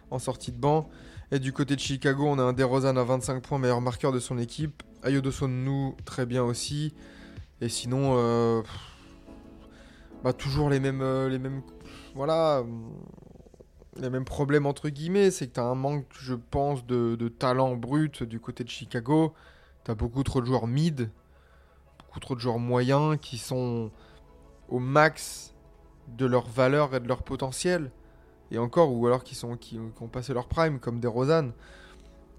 en 0.10 0.19
sortie 0.19 0.51
de 0.51 0.58
banc. 0.58 0.89
Et 1.32 1.39
du 1.39 1.51
côté 1.51 1.75
de 1.75 1.82
Chicago, 1.82 2.25
on 2.27 2.39
a 2.39 2.43
un 2.43 2.53
DeRozan 2.53 2.95
à 2.95 3.03
25 3.03 3.41
points, 3.43 3.60
meilleur 3.60 3.82
marqueur 3.82 4.13
de 4.13 4.19
son 4.19 4.38
équipe. 4.38 4.82
Ayodo 5.03 5.32
nous 5.47 5.95
très 6.06 6.25
bien 6.25 6.43
aussi. 6.43 6.93
Et 7.60 7.67
sinon, 7.67 8.63
bah, 10.23 10.31
toujours 10.31 10.69
les 10.69 10.79
mêmes, 10.79 11.01
euh, 11.01 11.27
les 11.27 11.38
mêmes, 11.38 11.62
voilà, 12.15 12.59
euh, 12.59 12.63
les 13.97 14.09
mêmes 14.09 14.23
problèmes 14.23 14.65
entre 14.65 14.88
guillemets. 14.89 15.31
C'est 15.31 15.47
que 15.47 15.53
tu 15.53 15.59
as 15.59 15.65
un 15.65 15.75
manque, 15.75 16.05
je 16.17 16.33
pense, 16.33 16.86
de, 16.86 17.27
talent 17.27 17.75
brut 17.75 18.23
du 18.23 18.39
côté 18.39 18.63
de 18.63 18.69
Chicago. 18.69 19.33
Tu 19.83 19.91
as 19.91 19.95
beaucoup 19.95 20.23
trop 20.23 20.39
de 20.39 20.45
joueurs 20.45 20.67
mid, 20.67 21.12
beaucoup 21.99 22.19
trop 22.21 22.36
de 22.36 22.39
joueurs 22.39 22.59
moyens 22.59 23.17
qui 23.21 23.38
sont 23.38 23.91
au 24.69 24.79
max 24.79 25.53
de 26.07 26.25
leur 26.25 26.47
valeur 26.47 26.95
et 26.95 27.01
de 27.01 27.07
leur 27.07 27.23
potentiel. 27.23 27.91
Et 28.51 28.57
encore, 28.57 28.93
ou 28.93 29.07
alors 29.07 29.23
qui, 29.23 29.36
sont, 29.36 29.57
qui, 29.57 29.79
ont 29.99 30.07
passé 30.07 30.33
leur 30.33 30.47
prime, 30.47 30.79
comme 30.79 30.99
des 30.99 31.07
Rosanne. 31.07 31.53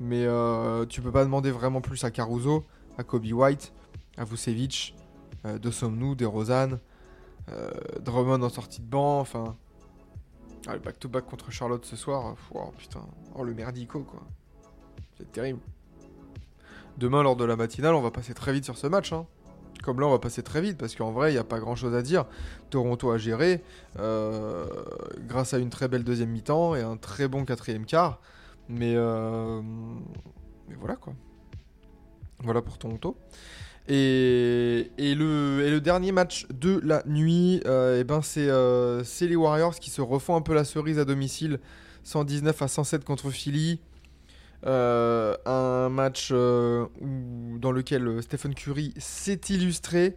Mais 0.01 0.25
euh, 0.25 0.87
tu 0.87 1.03
peux 1.03 1.13
pas 1.13 1.25
demander 1.25 1.51
vraiment 1.51 1.81
plus 1.81 2.03
à 2.05 2.11
Caruso, 2.11 2.65
à 2.99 3.05
Kobe 3.05 3.27
White, 3.27 3.73
à 4.17 4.25
Vucevic, 4.25 4.97
de 5.45 5.71
Somnou, 5.71 6.15
des 6.15 6.25
Rosanne, 6.25 6.79
euh, 7.51 7.71
Drummond 8.01 8.43
en 8.43 8.49
sortie 8.49 8.81
de 8.81 8.87
banc, 8.87 9.21
enfin. 9.21 9.57
Ah, 10.67 10.73
le 10.75 10.79
back-to-back 10.81 11.27
contre 11.27 11.51
Charlotte 11.51 11.85
ce 11.85 11.95
soir, 11.95 12.35
oh 12.55 12.73
putain, 12.79 13.03
oh 13.35 13.45
le 13.45 13.53
merdico 13.53 14.01
quoi. 14.01 14.23
C'est 15.19 15.31
terrible. 15.31 15.61
Demain, 16.97 17.23
lors 17.23 17.37
de 17.37 17.45
la 17.45 17.57
matinale, 17.57 17.95
on 17.95 18.01
va 18.01 18.11
passer 18.11 18.35
très 18.35 18.53
vite 18.53 18.65
sur 18.65 18.79
ce 18.79 18.87
match. 18.87 19.13
hein. 19.13 19.27
Comme 19.83 20.01
là, 20.01 20.07
on 20.07 20.11
va 20.11 20.19
passer 20.19 20.43
très 20.43 20.63
vite 20.63 20.79
parce 20.79 20.95
qu'en 20.95 21.11
vrai, 21.13 21.31
il 21.31 21.35
n'y 21.35 21.39
a 21.39 21.45
pas 21.45 21.59
grand 21.59 21.77
chose 21.77 21.95
à 21.95 22.01
dire. 22.01 22.25
Toronto 22.71 23.11
a 23.11 23.19
géré 23.19 23.63
euh, 23.99 24.65
grâce 25.27 25.53
à 25.53 25.59
une 25.59 25.69
très 25.69 25.89
belle 25.89 26.05
deuxième 26.05 26.31
mi-temps 26.31 26.75
et 26.75 26.83
un 26.83 26.97
très 26.97 27.29
bon 27.29 27.45
quatrième 27.45 27.85
quart. 27.85 28.21
Mais, 28.69 28.95
euh, 28.97 29.61
mais 30.69 30.77
voilà 30.77 30.97
quoi. 30.97 31.13
Voilà 32.39 32.63
pour 32.63 32.79
Toronto. 32.79 33.19
Et, 33.89 34.91
le, 34.99 35.79
dernier 35.81 36.13
match 36.13 36.47
de 36.49 36.81
la 36.83 37.03
nuit, 37.07 37.61
euh, 37.67 38.01
eh 38.01 38.05
ben 38.05 38.23
c'est 38.23 38.49
euh, 38.49 39.05
c'est 39.05 39.27
les 39.27 39.37
Warriors 39.37 39.75
qui 39.75 39.91
se 39.91 40.01
refont 40.01 40.37
un 40.37 40.41
peu 40.41 40.55
la 40.55 40.65
cerise 40.65 40.99
à 40.99 41.05
domicile. 41.05 41.61
119 42.05 42.63
à 42.63 42.69
107 42.69 43.05
contre 43.05 43.31
Philly. 43.31 43.81
Euh, 44.67 45.37
un 45.45 45.91
match 45.91 46.33
dans 46.33 47.73
lequel 47.73 48.23
Stephen 48.23 48.55
Curry 48.55 48.95
s'est 48.99 49.41
illustré. 49.51 50.17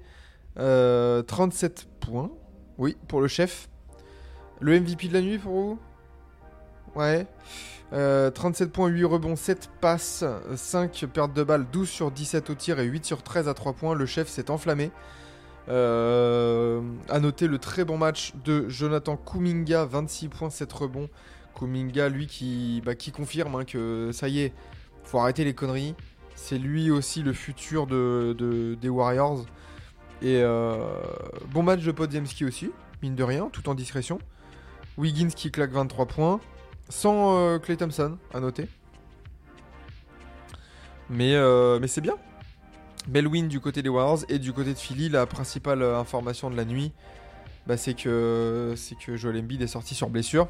Euh, 0.59 1.21
37 1.21 1.87
points. 1.99 2.31
Oui, 2.77 2.97
pour 3.07 3.21
le 3.21 3.27
chef. 3.27 3.69
Le 4.59 4.79
MVP 4.79 5.07
de 5.07 5.13
la 5.13 5.21
nuit 5.21 5.37
pour 5.37 5.53
vous? 5.53 5.79
Ouais. 6.95 7.27
Euh, 7.93 8.29
37 8.31 8.71
points, 8.71 8.87
8 8.89 9.05
rebonds, 9.05 9.35
7 9.35 9.69
passes, 9.79 10.23
5 10.55 11.05
pertes 11.13 11.33
de 11.33 11.43
balles, 11.43 11.65
12 11.71 11.87
sur 11.89 12.11
17 12.11 12.49
au 12.49 12.55
tir 12.55 12.79
et 12.79 12.85
8 12.85 13.05
sur 13.05 13.23
13 13.23 13.47
à 13.47 13.53
3 13.53 13.73
points. 13.73 13.95
Le 13.95 14.05
chef 14.05 14.27
s'est 14.27 14.51
enflammé. 14.51 14.91
Euh, 15.69 16.81
à 17.09 17.19
noter 17.19 17.47
le 17.47 17.57
très 17.57 17.83
bon 17.83 17.97
match 17.97 18.33
de 18.45 18.69
Jonathan 18.69 19.17
Kuminga, 19.17 19.85
26 19.85 20.29
points, 20.29 20.49
7 20.49 20.71
rebonds. 20.71 21.09
Kuminga, 21.57 22.09
lui, 22.09 22.27
qui, 22.27 22.81
bah, 22.85 22.93
confirme 23.13 23.55
hein, 23.55 23.65
que 23.65 24.11
ça 24.13 24.27
y 24.29 24.41
est, 24.41 24.53
faut 25.03 25.19
arrêter 25.19 25.43
les 25.43 25.53
conneries. 25.53 25.95
C'est 26.35 26.57
lui 26.57 26.91
aussi 26.91 27.23
le 27.23 27.33
futur 27.33 27.87
de, 27.87 28.35
de- 28.37 28.75
des 28.79 28.89
Warriors. 28.89 29.45
Et 30.21 30.41
euh, 30.41 30.77
bon 31.51 31.63
match 31.63 31.83
de 31.83 31.91
Podziemski 31.91 32.45
aussi, 32.45 32.71
mine 33.01 33.15
de 33.15 33.23
rien, 33.23 33.49
tout 33.51 33.67
en 33.69 33.75
discrétion. 33.75 34.19
Wiggins 34.97 35.29
qui 35.29 35.51
claque 35.51 35.71
23 35.71 36.05
points. 36.05 36.39
Sans 36.89 37.37
euh, 37.37 37.59
Clay 37.59 37.77
Thompson, 37.77 38.17
à 38.33 38.39
noter. 38.39 38.67
Mais, 41.09 41.35
euh, 41.35 41.85
c'est 41.87 42.01
bien. 42.01 42.15
Belle 43.07 43.27
win 43.27 43.47
du 43.47 43.59
côté 43.59 43.81
des 43.81 43.89
Warriors 43.89 44.25
et 44.29 44.39
du 44.39 44.51
côté 44.51 44.73
de 44.73 44.77
Philly, 44.77 45.09
la 45.09 45.25
principale 45.25 45.81
euh, 45.81 45.97
information 45.97 46.49
de 46.49 46.57
la 46.57 46.65
nuit, 46.65 46.91
bah, 47.65 47.77
c'est 47.77 47.93
que, 47.93 48.75
que 49.05 49.15
Joel 49.15 49.39
Embiid 49.39 49.61
est 49.61 49.67
sorti 49.67 49.95
sur 49.95 50.09
blessure. 50.09 50.47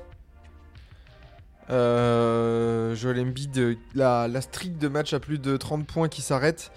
Joel 1.69 3.19
Embiid, 3.19 3.78
la, 3.93 4.28
la 4.28 4.41
streak 4.41 4.78
de 4.78 4.88
match 4.88 5.13
à 5.13 5.19
plus 5.19 5.38
de 5.38 5.58
30 5.58 5.86
points 5.86 6.08
qui 6.08 6.21
s'arrête 6.21 6.71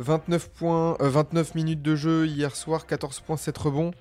29, 0.00 0.50
points, 0.50 0.96
29 0.98 1.54
minutes 1.54 1.82
de 1.82 1.94
jeu 1.94 2.26
hier 2.26 2.56
soir, 2.56 2.86
14 2.86 3.20
points, 3.20 3.36
7 3.36 3.56
rebonds. 3.56 3.92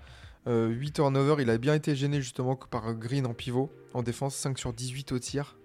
Euh, 0.48 0.70
8 0.70 0.94
turnovers, 0.94 1.40
il 1.40 1.50
a 1.50 1.58
bien 1.58 1.76
été 1.76 1.96
gêné 1.96 2.22
justement 2.22 2.56
par 2.56 2.94
Green 2.96 3.26
en 3.28 3.34
pivot, 3.34 3.72
en 3.94 4.02
défense, 4.04 4.36
5 4.36 4.58
sur 4.58 4.74
18 4.74 5.12
au 5.12 5.20
tir 5.20 5.58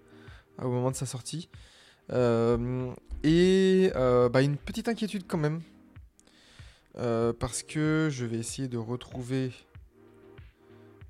au 0.61 0.69
moment 0.69 0.91
de 0.91 0.95
sa 0.95 1.05
sortie. 1.05 1.49
Euh, 2.11 2.91
et 3.23 3.91
euh, 3.95 4.29
bah, 4.29 4.41
une 4.41 4.57
petite 4.57 4.87
inquiétude 4.87 5.23
quand 5.27 5.37
même, 5.37 5.61
euh, 6.97 7.33
parce 7.33 7.63
que 7.63 8.07
je 8.11 8.25
vais 8.25 8.37
essayer 8.37 8.67
de 8.67 8.77
retrouver 8.77 9.51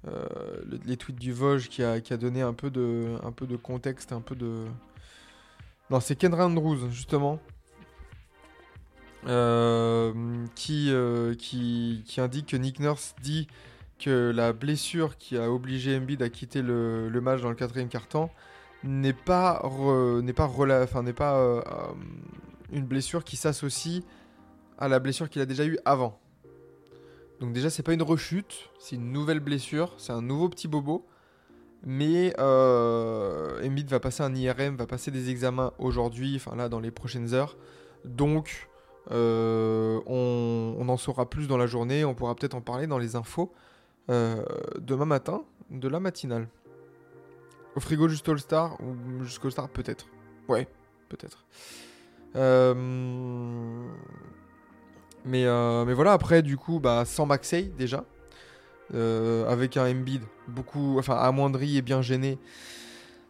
euh, 0.08 0.26
le- 0.66 0.80
les 0.86 0.96
tweets 0.98 1.20
du 1.20 1.34
Vosges 1.34 1.68
qui 1.70 1.84
a, 1.84 2.00
qui 2.00 2.14
a 2.14 2.18
donné 2.18 2.42
un 2.42 2.54
peu, 2.54 2.70
de, 2.70 3.16
un 3.24 3.32
peu 3.32 3.46
de 3.48 3.58
contexte, 3.58 4.12
un 4.14 4.22
peu 4.22 4.36
de... 4.36 4.66
Non, 5.90 6.00
c'est 6.00 6.16
Ken 6.16 6.34
Andrews 6.34 6.90
justement. 6.90 7.40
Euh, 9.26 10.14
qui, 10.56 10.90
euh, 10.92 11.34
qui, 11.36 12.04
indique 12.18 12.48
que 12.48 12.58
Nick 12.58 12.80
Nurse 12.80 13.16
dit 13.22 13.48
que 14.00 14.32
la 14.34 14.54
blessure 14.54 15.18
qui 15.18 15.38
a 15.38 15.52
obligé 15.52 15.98
Embiid 15.98 16.22
à 16.22 16.30
quitter 16.30 16.62
le, 16.62 17.10
match 17.22 17.42
dans 17.42 17.50
le 17.50 17.56
quatrième 17.56 17.90
quart-temps 17.90 18.30
n'est 18.84 19.14
pas, 19.14 19.62
n'est 20.22 20.34
pas, 20.34 20.50
n'est 21.02 21.14
pas 21.14 21.38
euh, 21.38 21.62
une 22.72 22.86
blessure 22.86 23.24
qui 23.24 23.38
s'associe 23.38 24.04
à 24.78 24.88
la 24.88 25.00
blessure 25.00 25.30
qu'il 25.30 25.42
a 25.42 25.46
déjà 25.46 25.66
eue 25.66 25.80
avant. 25.84 26.20
Donc 27.40 27.54
déjà, 27.54 27.70
c'est 27.70 27.84
pas 27.84 27.94
une 27.94 28.04
rechute, 28.04 28.70
c'est 28.80 28.96
une 28.96 29.12
nouvelle 29.12 29.40
blessure, 29.40 29.96
c'est 29.98 30.14
un 30.14 30.22
nouveau 30.22 30.48
petit 30.48 30.68
bobo. 30.68 31.06
Mais 31.84 32.34
Embiid 32.40 33.88
va 33.90 34.00
passer 34.00 34.24
un 34.24 34.34
IRM, 34.34 34.76
va 34.76 34.88
passer 34.88 35.12
des 35.12 35.30
examens 35.30 35.74
aujourd'hui, 35.80 36.36
enfin 36.36 36.56
là, 36.56 36.70
dans 36.70 36.80
les 36.80 36.92
prochaines 36.92 37.34
heures. 37.34 37.58
Donc, 38.06 38.68
on, 39.12 40.76
on 40.78 40.90
en 40.90 40.98
saura 40.98 41.30
plus 41.30 41.48
dans 41.48 41.58
la 41.58 41.68
journée, 41.68 42.06
on 42.06 42.14
pourra 42.14 42.36
peut-être 42.36 42.56
en 42.56 42.62
parler 42.62 42.88
dans 42.88 42.98
les 42.98 43.16
infos 43.16 43.52
euh, 44.10 44.44
demain 44.80 45.06
matin 45.06 45.44
de 45.70 45.88
la 45.88 46.00
matinale. 46.00 46.48
Au 47.76 47.80
frigo 47.80 48.08
juste 48.08 48.28
All-Star 48.30 48.78
ou 48.82 49.24
jusqu'au 49.24 49.50
Star 49.50 49.70
peut-être. 49.70 50.08
Ouais, 50.48 50.68
peut-être. 51.10 51.46
Euh, 52.36 52.74
mais, 55.26 55.46
euh, 55.46 55.94
voilà, 55.94 56.14
après 56.14 56.42
du 56.42 56.58
coup, 56.58 56.80
bah, 56.80 57.04
sans 57.06 57.26
Maxey 57.26 57.72
déjà. 57.78 58.06
Euh, 58.94 59.46
avec 59.52 59.76
un 59.76 59.92
Embiid 59.92 60.22
beaucoup, 60.48 60.98
enfin 60.98 61.18
amoindri 61.18 61.78
et 61.78 61.82
bien 61.82 62.02
gêné. 62.02 62.40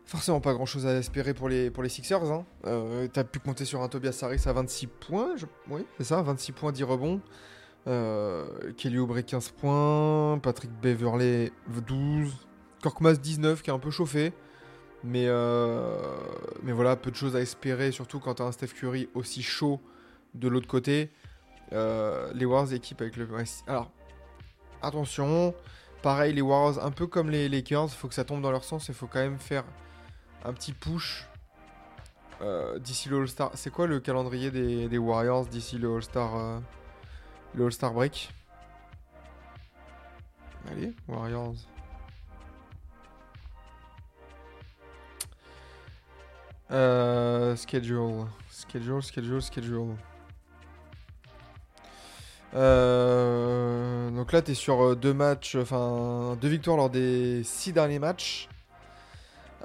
Forcément 0.07 0.39
pas 0.39 0.53
grand 0.53 0.65
chose 0.65 0.87
à 0.87 0.97
espérer 0.97 1.33
pour 1.33 1.49
les, 1.49 1.69
pour 1.69 1.83
les 1.83 1.89
Sixers. 1.89 2.31
Hein. 2.31 2.45
Euh, 2.65 3.09
T'as 3.11 3.25
pu 3.25 3.39
compter 3.39 3.65
sur 3.65 3.81
un 3.81 3.89
Tobias 3.89 4.17
Harris 4.21 4.41
à 4.45 4.53
26 4.53 4.87
points. 4.87 5.35
Oui, 5.69 5.85
c'est 5.97 6.05
ça, 6.05 6.21
26 6.21 6.53
points, 6.53 6.71
10 6.71 6.83
rebonds. 6.85 7.19
Euh, 7.87 8.71
Kelly 8.77 8.99
Oubre 8.99 9.19
15 9.19 9.49
points. 9.49 10.39
Patrick 10.41 10.71
Beverley 10.71 11.51
12. 11.85 12.33
Korkmaz 12.81 13.19
19 13.19 13.61
qui 13.61 13.69
est 13.69 13.73
un 13.73 13.79
peu 13.79 13.91
chauffé. 13.91 14.31
Mais, 15.03 15.25
euh, 15.27 15.97
mais 16.63 16.71
voilà, 16.71 16.95
peu 16.95 17.11
de 17.11 17.15
choses 17.17 17.35
à 17.35 17.41
espérer, 17.41 17.91
surtout 17.91 18.19
quand 18.21 18.35
t'as 18.35 18.45
un 18.45 18.53
Steph 18.53 18.67
Curry 18.67 19.09
aussi 19.13 19.43
chaud 19.43 19.81
de 20.35 20.47
l'autre 20.47 20.67
côté. 20.67 21.11
Les 21.73 22.45
Warriors 22.45 22.71
équipe 22.71 23.01
avec 23.01 23.17
le. 23.17 23.27
Alors, 23.67 23.91
attention. 24.81 25.53
Pareil, 26.01 26.33
les 26.33 26.41
Warriors, 26.41 26.85
un 26.85 26.91
peu 26.91 27.07
comme 27.07 27.29
les 27.29 27.49
Lakers, 27.49 27.89
faut 27.89 28.07
que 28.07 28.13
ça 28.13 28.23
tombe 28.23 28.41
dans 28.41 28.51
leur 28.51 28.63
sens. 28.63 28.87
Il 28.87 28.93
faut 28.93 29.07
quand 29.07 29.19
même 29.19 29.39
faire 29.39 29.65
un 30.47 30.53
petit 30.53 30.71
push 30.71 31.27
euh, 32.41 32.79
d'ici 32.79 33.09
le 33.09 33.17
All-Star. 33.17 33.51
C'est 33.55 33.69
quoi 33.69 33.85
le 33.85 33.99
calendrier 33.99 34.49
des, 34.49 34.97
Warriors 34.97 35.45
d'ici 35.45 35.77
le 35.77 35.93
All-Star 35.93 36.35
euh, 36.35 36.59
le 37.53 37.65
All-Star 37.65 37.93
break? 37.93 38.33
Allez, 40.71 40.93
Warriors. 41.07 41.55
Euh, 46.71 47.55
schedule, 47.55 48.25
schedule, 48.49 49.01
schedule, 49.01 49.41
schedule. 49.41 49.95
Donc 52.53 54.31
là, 54.31 54.41
tu 54.41 54.55
sur 54.55 54.95
deux 54.95 55.13
matchs, 55.13 55.55
enfin 55.55 56.37
deux 56.41 56.47
victoires 56.47 56.77
lors 56.77 56.89
des 56.89 57.43
six 57.43 57.71
derniers 57.71 57.99
matchs. 57.99 58.49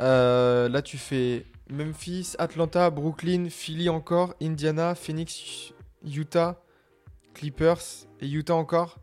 Euh, 0.00 0.68
là, 0.68 0.82
tu 0.82 0.98
fais 0.98 1.46
Memphis, 1.70 2.34
Atlanta, 2.38 2.90
Brooklyn, 2.90 3.48
Philly 3.48 3.88
encore, 3.88 4.34
Indiana, 4.40 4.94
Phoenix, 4.94 5.72
Utah, 6.04 6.62
Clippers 7.34 8.06
et 8.20 8.28
Utah 8.28 8.54
encore. 8.54 8.98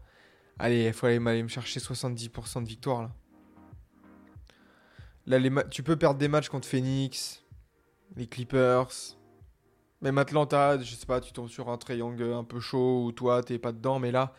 Allez, 0.58 0.88
il 0.88 0.94
faut 0.94 1.06
aller, 1.06 1.20
me 1.20 1.48
chercher 1.48 1.80
70% 1.80 2.64
de 2.64 2.68
victoire 2.68 3.04
là. 3.04 3.12
Tu 5.70 5.84
peux 5.84 5.96
perdre 5.96 6.20
des 6.20 6.28
matchs 6.28 6.50
contre 6.50 6.68
Phoenix, 6.68 7.44
les 8.16 8.26
Clippers, 8.26 8.90
même 10.02 10.18
Atlanta, 10.18 10.80
je 10.80 10.96
sais 10.96 11.06
pas, 11.06 11.22
tu 11.22 11.34
tombes 11.34 11.50
sur 11.50 11.70
un 11.70 11.78
triangle 11.78 12.24
un 12.34 12.44
peu 12.44 12.60
chaud 12.60 13.06
ou 13.06 13.12
toi, 13.12 13.44
t'es 13.44 13.60
pas 13.60 13.72
dedans, 13.72 14.00
mais 14.00 14.12
là, 14.12 14.34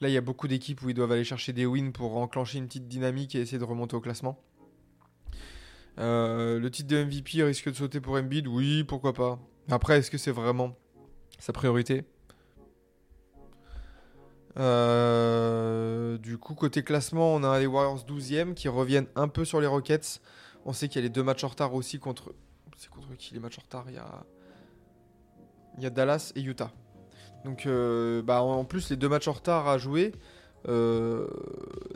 là, 0.00 0.08
il 0.08 0.12
y 0.12 0.16
a 0.16 0.20
beaucoup 0.20 0.46
d'équipes 0.48 0.82
où 0.82 0.90
ils 0.90 0.94
doivent 0.94 1.12
aller 1.12 1.24
chercher 1.24 1.52
des 1.52 1.66
wins 1.66 1.92
pour 1.92 2.16
enclencher 2.16 2.58
une 2.58 2.66
petite 2.66 2.88
dynamique 2.88 3.34
et 3.34 3.40
essayer 3.40 3.58
de 3.58 3.64
remonter 3.64 3.96
au 3.96 4.00
classement. 4.00 4.38
Euh, 5.98 6.58
le 6.58 6.70
titre 6.70 6.88
de 6.88 7.04
MVP 7.04 7.42
risque 7.42 7.68
de 7.68 7.74
sauter 7.74 8.00
pour 8.00 8.14
Embiid, 8.16 8.46
oui, 8.48 8.84
pourquoi 8.84 9.12
pas. 9.12 9.38
Après, 9.70 9.98
est-ce 9.98 10.10
que 10.10 10.18
c'est 10.18 10.32
vraiment 10.32 10.76
sa 11.38 11.52
priorité? 11.52 12.04
Euh, 14.56 16.18
Du 16.18 16.38
coup, 16.38 16.54
côté 16.54 16.82
classement, 16.82 17.34
on 17.34 17.42
a 17.42 17.58
les 17.58 17.66
Warriors 17.66 18.04
12e 18.04 18.54
qui 18.54 18.68
reviennent 18.68 19.08
un 19.16 19.28
peu 19.28 19.44
sur 19.44 19.60
les 19.60 19.66
Rockets. 19.66 20.20
On 20.64 20.72
sait 20.72 20.88
qu'il 20.88 21.00
y 21.00 21.04
a 21.04 21.06
les 21.06 21.10
deux 21.10 21.22
matchs 21.22 21.44
en 21.44 21.48
retard 21.48 21.74
aussi 21.74 21.98
contre. 21.98 22.34
C'est 22.76 22.88
contre 22.90 23.14
qui 23.16 23.34
les 23.34 23.40
matchs 23.40 23.58
en 23.58 23.62
retard? 23.62 23.84
Il 23.88 23.94
y 23.94 23.98
a. 23.98 24.24
Il 25.76 25.82
y 25.82 25.86
a 25.86 25.90
Dallas 25.90 26.32
et 26.36 26.42
Utah. 26.42 26.70
Donc, 27.44 27.66
euh, 27.66 28.22
bah, 28.22 28.42
en 28.42 28.64
plus, 28.64 28.90
les 28.90 28.96
deux 28.96 29.08
matchs 29.08 29.26
en 29.28 29.32
retard 29.32 29.68
à 29.68 29.76
jouer, 29.76 30.12
euh, 30.68 31.26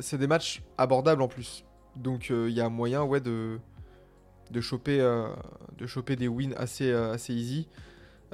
c'est 0.01 0.19
des 0.19 0.27
matchs 0.27 0.63
abordables 0.77 1.23
en 1.23 1.29
plus. 1.29 1.65
Donc, 1.95 2.31
il 2.31 2.51
y 2.51 2.61
a 2.61 2.69
moyen, 2.69 3.05
ouais, 3.05 3.21
de, 3.21 3.61
de, 4.51 4.61
choper, 4.61 5.01
euh, 5.01 5.29
de 5.79 5.87
choper 5.87 6.17
des 6.17 6.29
wins 6.29 6.55
assez, 6.57 6.91
euh, 6.91 7.13
assez 7.13 7.35
easy. 7.35 7.69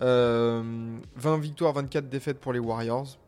Euh, 0.03 0.97
20 1.17 1.39
victoires, 1.39 1.73
24 1.73 2.09
défaites 2.09 2.41
pour 2.41 2.53
les 2.53 2.59
Warriors. 2.59 3.19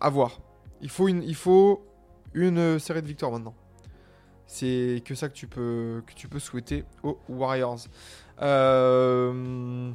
À 0.00 0.10
voir. 0.10 0.40
Il 0.82 0.90
faut 0.90 1.08
une, 1.08 2.78
série 2.78 3.02
de 3.02 3.06
victoires 3.06 3.32
maintenant. 3.32 3.54
C'est 4.46 5.02
que 5.04 5.14
ça 5.14 5.28
que 5.28 5.34
tu 5.34 5.46
peux, 5.48 6.02
souhaiter 6.38 6.84
aux 7.02 7.18
Warriors. 7.28 7.80
Euh... 8.42 9.92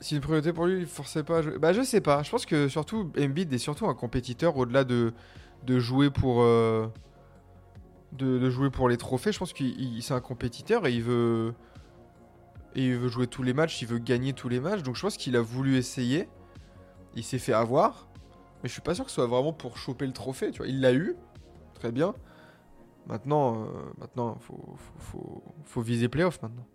Si 0.00 0.14
une 0.14 0.20
priorité 0.20 0.52
pour 0.52 0.66
lui, 0.66 0.80
il 0.80 0.86
forçait 0.86 1.22
pas 1.22 1.38
à 1.38 1.42
jouer. 1.42 1.58
Bah, 1.58 1.72
je 1.72 1.82
sais 1.82 2.00
pas. 2.00 2.22
Je 2.22 2.30
pense 2.30 2.44
que 2.44 2.68
surtout, 2.68 3.10
Embiid 3.18 3.52
est 3.52 3.58
surtout 3.58 3.86
un 3.86 3.94
compétiteur 3.94 4.56
au-delà 4.56 4.84
de, 4.84 5.12
jouer 5.66 6.10
pour. 6.10 6.42
euh, 6.42 6.86
De, 8.12 8.48
jouer 8.50 8.70
pour 8.70 8.88
les 8.88 8.96
trophées. 8.96 9.32
Je 9.32 9.38
pense 9.38 9.52
qu'il 9.52 9.78
il- 9.80 10.02
c'est 10.02 10.14
un 10.14 10.20
compétiteur 10.20 10.86
et 10.86 10.92
il 10.92 11.02
veut. 11.02 11.54
Jouer 12.74 13.26
tous 13.26 13.42
les 13.42 13.54
matchs, 13.54 13.80
il 13.80 13.88
veut 13.88 13.98
gagner 13.98 14.32
tous 14.34 14.48
les 14.48 14.60
matchs. 14.60 14.82
Donc 14.82 14.96
je 14.96 15.02
pense 15.02 15.16
qu'il 15.16 15.36
a 15.36 15.40
voulu 15.40 15.76
essayer. 15.76 16.28
Il 17.14 17.24
s'est 17.24 17.38
fait 17.38 17.54
avoir. 17.54 18.08
Mais 18.62 18.68
je 18.68 18.72
suis 18.72 18.82
pas 18.82 18.94
sûr 18.94 19.04
que 19.04 19.10
ce 19.10 19.16
soit 19.16 19.26
vraiment 19.26 19.52
pour 19.52 19.78
choper 19.78 20.06
le 20.06 20.12
trophée. 20.12 20.50
Tu 20.50 20.58
vois. 20.58 20.68
Il 20.68 20.80
l'a 20.80 20.92
eu. 20.92 21.16
Très 21.74 21.90
bien. 21.90 22.14
Maintenant, 23.06 23.62
euh, 23.62 23.66
maintenant, 23.98 24.36
faut, 24.40 24.76
faut, 24.98 25.42
faut, 25.64 25.80
viser 25.80 26.08
playoff 26.08 26.42
maintenant. 26.42 26.66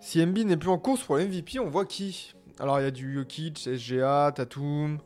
Si 0.00 0.24
MB 0.24 0.38
n'est 0.38 0.56
plus 0.56 0.68
en 0.68 0.78
course 0.78 1.02
pour 1.02 1.16
le 1.16 1.26
MVP, 1.26 1.58
on 1.58 1.68
voit 1.68 1.84
qui? 1.84 2.34
Alors 2.58 2.78
il 2.78 2.84
y 2.84 2.86
a 2.86 2.90
du 2.90 3.14
Jokic, 3.14 3.58
SGA, 3.58 4.32
Tatum. 4.34 4.98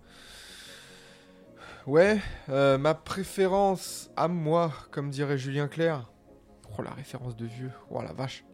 Ouais, 1.87 2.19
euh, 2.49 2.79
ma 2.79 2.95
préférence 2.95 4.11
à 4.17 4.27
moi, 4.27 4.73
comme 4.91 5.09
dirait 5.09 5.39
Julien 5.39 5.69
Clerc. 5.69 6.11
Oh 6.77 6.83
la 6.83 6.91
référence 6.91 7.37
de 7.37 7.47
vieux, 7.47 7.71
oh 7.91 8.03
la 8.03 8.13
vache. 8.13 8.45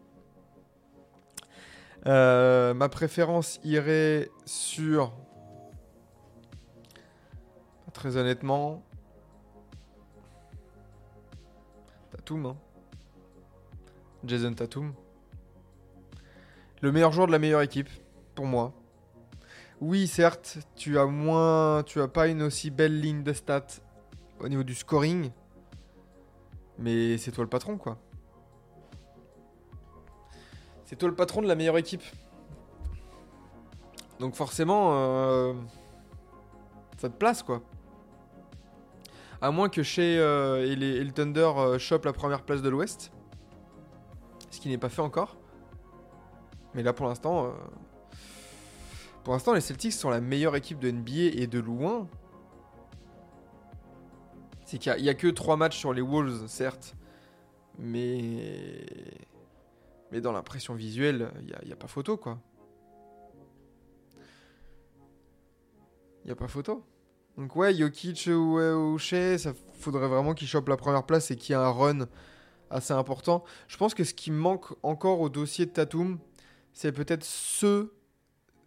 Euh, 2.05 2.75
ma 2.75 2.89
préférence 2.89 3.59
irait 3.63 4.29
sur. 4.45 5.13
Très 7.91 8.17
honnêtement. 8.17 8.83
Tatum, 12.11 12.45
hein. 12.45 12.57
Jason 14.25 14.53
Tatum. 14.53 14.93
Le 16.81 16.91
meilleur 16.91 17.11
joueur 17.11 17.25
de 17.25 17.31
la 17.31 17.39
meilleure 17.39 17.61
équipe, 17.61 17.89
pour 18.35 18.45
moi. 18.45 18.73
Oui, 19.85 20.07
certes, 20.07 20.59
tu 20.77 20.97
as 20.97 21.05
moins. 21.05 21.83
Tu 21.83 21.99
as 21.99 22.07
pas 22.07 22.29
une 22.29 22.41
aussi 22.43 22.71
belle 22.71 23.01
ligne 23.01 23.21
de 23.21 23.33
stats 23.33 23.81
au 24.39 24.47
niveau 24.47 24.63
du 24.63 24.73
scoring. 24.73 25.29
Mais 26.79 27.17
c'est 27.17 27.33
toi 27.33 27.43
le 27.43 27.49
patron, 27.49 27.77
quoi. 27.77 27.97
C'est 30.85 30.95
toi 30.95 31.09
le 31.09 31.15
patron 31.15 31.41
de 31.41 31.47
la 31.47 31.55
meilleure 31.55 31.77
équipe. 31.77 32.01
Donc 34.21 34.35
forcément, 34.35 34.91
euh, 34.93 35.53
ça 36.97 37.09
te 37.09 37.17
place 37.17 37.43
quoi. 37.43 37.61
À 39.41 39.51
moins 39.51 39.67
que 39.67 39.83
chez 39.83 40.13
et, 40.13 40.77
les, 40.77 41.03
le 41.03 41.11
Thunder 41.11 41.51
euh, 41.57 41.77
chope 41.77 42.05
la 42.05 42.13
première 42.13 42.43
place 42.43 42.61
de 42.61 42.69
l'Ouest. 42.69 43.11
Ce 44.49 44.61
qui 44.61 44.69
n'est 44.69 44.77
pas 44.77 44.87
fait 44.87 45.01
encore. 45.01 45.35
Mais 46.73 46.83
là 46.83 46.93
pour 46.93 47.05
l'instant. 47.05 47.53
Pour 49.23 49.33
l'instant, 49.33 49.53
les 49.53 49.61
Celtics 49.61 49.93
sont 49.93 50.09
la 50.09 50.21
meilleure 50.21 50.55
équipe 50.55 50.79
de 50.79 50.91
NBA 50.91 51.41
et 51.41 51.47
de 51.47 51.59
loin. 51.59 52.07
C'est 54.65 54.77
qu'il 54.77 54.93
n'y 55.01 55.09
a, 55.09 55.13
que 55.13 55.27
3 55.27 55.55
matchs 55.55 55.77
sur 55.77 55.93
les 55.93 56.01
Wolves, 56.01 56.47
certes. 56.47 56.95
Mais. 57.77 58.85
Mais 60.11 60.21
dans 60.21 60.31
l'impression 60.31 60.75
visuelle, 60.75 61.31
il 61.39 61.45
n'y 61.65 61.71
a, 61.71 61.73
a 61.73 61.77
pas 61.77 61.87
photo, 61.87 62.17
quoi. 62.17 62.39
Il 66.23 66.27
n'y 66.27 66.31
a 66.31 66.35
pas 66.35 66.47
photo. 66.47 66.83
Donc, 67.37 67.55
ouais, 67.55 67.73
Jokic 67.73 68.27
ou, 68.27 68.59
ou 68.59 68.97
Shea, 68.99 69.37
ça 69.37 69.53
faudrait 69.73 70.07
vraiment 70.07 70.33
qu'il 70.33 70.47
chope 70.47 70.69
la 70.69 70.77
première 70.77 71.05
place 71.05 71.31
et 71.31 71.35
qu'il 71.35 71.53
y 71.53 71.57
ait 71.57 71.61
un 71.61 71.71
run 71.71 72.07
assez 72.69 72.93
important. 72.93 73.43
Je 73.67 73.77
pense 73.77 73.93
que 73.93 74.03
ce 74.03 74.13
qui 74.13 74.31
manque 74.31 74.67
encore 74.83 75.19
au 75.19 75.29
dossier 75.29 75.65
de 75.65 75.71
Tatum, 75.71 76.19
c'est 76.73 76.91
peut-être 76.91 77.23
ce 77.23 77.91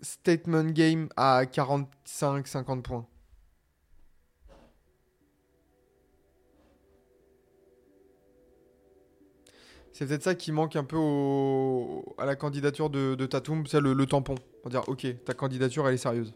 statement 0.01 0.71
game 0.71 1.09
à 1.17 1.45
45-50 1.45 2.83
points. 2.83 3.07
C'est 9.93 10.07
peut-être 10.07 10.23
ça 10.25 10.35
qui 10.35 10.53
manque 10.53 10.77
un 10.77 10.85
peu 10.85 10.97
au- 10.99 12.15
à 12.19 12.27
la 12.27 12.37
candidature 12.37 12.91
de, 12.91 13.15
de 13.15 13.25
Tatum, 13.25 13.67
c'est 13.67 13.81
le, 13.81 14.05
tampon. 14.05 14.35
Pour 14.61 14.71
dire, 14.71 14.87
ok, 14.89 15.07
ta 15.25 15.33
candidature, 15.33 15.89
elle 15.89 15.95
est 15.95 15.97
sérieuse. 15.97 16.35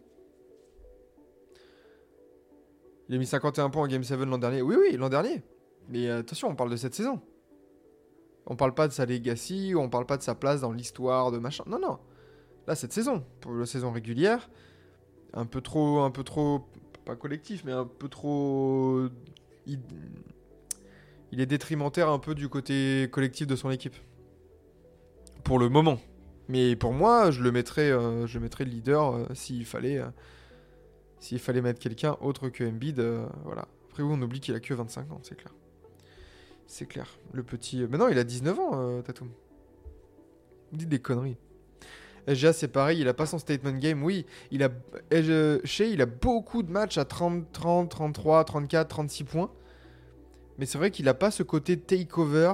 Il 3.10 3.16
a 3.16 3.18
mis 3.18 3.26
51 3.26 3.68
points 3.68 3.82
en 3.82 3.86
Game 3.86 4.02
7 4.02 4.18
l'an 4.20 4.38
dernier. 4.38 4.62
Oui, 4.62 4.76
oui, 4.78 4.96
l'an 4.96 5.10
dernier. 5.10 5.42
Mais 5.90 6.08
euh, 6.08 6.20
attention, 6.20 6.48
on 6.48 6.54
parle 6.54 6.70
de 6.70 6.76
cette 6.76 6.94
saison. 6.94 7.20
On 8.46 8.56
parle 8.56 8.72
pas 8.74 8.88
de 8.88 8.92
sa 8.94 9.04
legacy, 9.04 9.74
on 9.76 9.90
parle 9.90 10.06
pas 10.06 10.16
de 10.16 10.22
sa 10.22 10.34
place 10.34 10.62
dans 10.62 10.72
l'histoire 10.72 11.30
de 11.30 11.38
machin. 11.38 11.64
Non, 11.66 11.78
non. 11.78 11.98
Là, 12.70 12.76
cette 12.76 12.92
saison, 12.92 13.24
pour 13.40 13.52
la 13.54 13.66
saison 13.66 13.90
régulière, 13.90 14.48
un 15.32 15.44
peu 15.44 15.60
trop, 15.60 16.02
un 16.02 16.12
peu 16.12 16.22
trop, 16.22 16.68
pas 17.04 17.16
collectif, 17.16 17.64
mais 17.64 17.72
un 17.72 17.84
peu 17.84 18.08
trop. 18.08 19.08
Il, 19.66 19.80
est 21.32 21.46
détrimentaire 21.46 22.08
un 22.10 22.20
peu 22.20 22.36
du 22.36 22.48
côté 22.48 23.08
collectif 23.10 23.48
de 23.48 23.56
son 23.56 23.72
équipe. 23.72 23.96
Pour 25.42 25.58
le 25.58 25.68
moment. 25.68 25.98
Mais 26.46 26.76
pour 26.76 26.92
moi, 26.92 27.32
je 27.32 27.42
le 27.42 27.50
mettrais, 27.50 27.90
euh, 27.90 28.28
je 28.28 28.38
mettrais 28.38 28.64
leader 28.64 29.16
euh, 29.16 29.26
s'il 29.34 29.66
fallait, 29.66 29.98
euh, 29.98 30.06
s'il 31.18 31.40
fallait 31.40 31.62
mettre 31.62 31.80
quelqu'un 31.80 32.16
autre 32.20 32.50
que 32.50 32.62
Embiid. 32.62 33.00
euh, 33.00 33.26
voilà. 33.42 33.66
Après, 33.88 34.04
on 34.04 34.22
oublie 34.22 34.38
qu'il 34.38 34.54
a 34.54 34.60
que 34.60 34.74
25 34.74 35.10
ans, 35.10 35.18
c'est 35.24 35.34
clair. 35.34 35.52
C'est 36.68 36.86
clair. 36.86 37.18
Le 37.32 37.42
petit. 37.42 37.84
Mais 37.90 37.98
non, 37.98 38.08
il 38.08 38.16
a 38.20 38.22
19 38.22 38.60
ans, 38.60 39.02
Tatum. 39.02 39.28
Vous 40.70 40.76
dites 40.76 40.88
des 40.88 41.00
conneries. 41.00 41.36
SGA, 42.28 42.52
c'est 42.52 42.68
pareil, 42.68 43.00
il 43.00 43.08
a 43.08 43.14
pas 43.14 43.26
son 43.26 43.38
statement 43.38 43.78
game. 43.78 44.02
Oui, 44.02 44.26
il 44.50 44.62
a. 44.62 44.70
Shea, 45.64 45.88
il 45.88 46.02
a 46.02 46.06
beaucoup 46.06 46.62
de 46.62 46.70
matchs 46.70 46.98
à 46.98 47.04
30, 47.04 47.50
30, 47.52 47.90
33, 47.90 48.44
34, 48.44 48.88
36 48.88 49.24
points. 49.24 49.50
Mais 50.58 50.66
c'est 50.66 50.78
vrai 50.78 50.90
qu'il 50.90 51.08
a 51.08 51.14
pas 51.14 51.30
ce 51.30 51.42
côté 51.42 51.78
takeover 51.78 52.52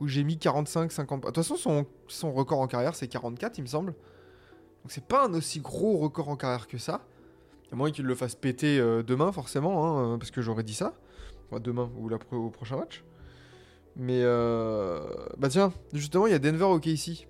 où 0.00 0.08
j'ai 0.08 0.24
mis 0.24 0.38
45, 0.38 0.90
50 0.90 1.20
points. 1.20 1.30
De 1.30 1.34
toute 1.34 1.44
façon, 1.44 1.86
son, 2.06 2.32
record 2.32 2.60
en 2.60 2.66
carrière, 2.66 2.94
c'est 2.94 3.08
44, 3.08 3.58
il 3.58 3.62
me 3.62 3.66
semble. 3.66 3.92
Donc 3.92 4.90
c'est 4.90 5.04
pas 5.04 5.26
un 5.26 5.34
aussi 5.34 5.60
gros 5.60 5.98
record 5.98 6.28
en 6.28 6.36
carrière 6.36 6.66
que 6.66 6.78
ça. 6.78 7.04
À 7.70 7.76
moins 7.76 7.90
qu'il 7.90 8.06
le 8.06 8.14
fasse 8.14 8.34
péter 8.34 8.78
euh, 8.78 9.02
demain, 9.02 9.30
forcément, 9.32 9.84
hein, 9.84 10.14
euh, 10.14 10.16
parce 10.16 10.30
que 10.30 10.40
j'aurais 10.40 10.62
dit 10.62 10.74
ça. 10.74 10.94
Demain 11.60 11.90
ou 11.96 12.10
au 12.12 12.50
prochain 12.50 12.76
match. 12.76 13.04
Mais 13.96 14.20
euh... 14.22 15.00
bah 15.38 15.48
tiens, 15.48 15.72
justement, 15.92 16.26
il 16.26 16.30
y 16.30 16.34
a 16.34 16.38
Denver 16.38 16.64
au 16.64 16.78
KC 16.78 17.26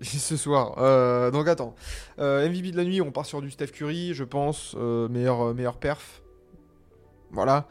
ce 0.02 0.36
soir. 0.36 0.76
Euh, 0.78 1.30
donc 1.30 1.48
attends, 1.48 1.74
Euh, 2.18 2.48
MVP 2.48 2.72
de 2.72 2.76
la 2.76 2.84
nuit, 2.84 3.00
on 3.00 3.12
part 3.12 3.26
sur 3.26 3.42
du 3.42 3.50
Steph 3.50 3.68
Curry, 3.68 4.14
je 4.14 4.24
pense, 4.24 4.74
euh, 4.78 5.08
meilleur, 5.08 5.76
perf. 5.78 6.22
Voilà. 7.30 7.68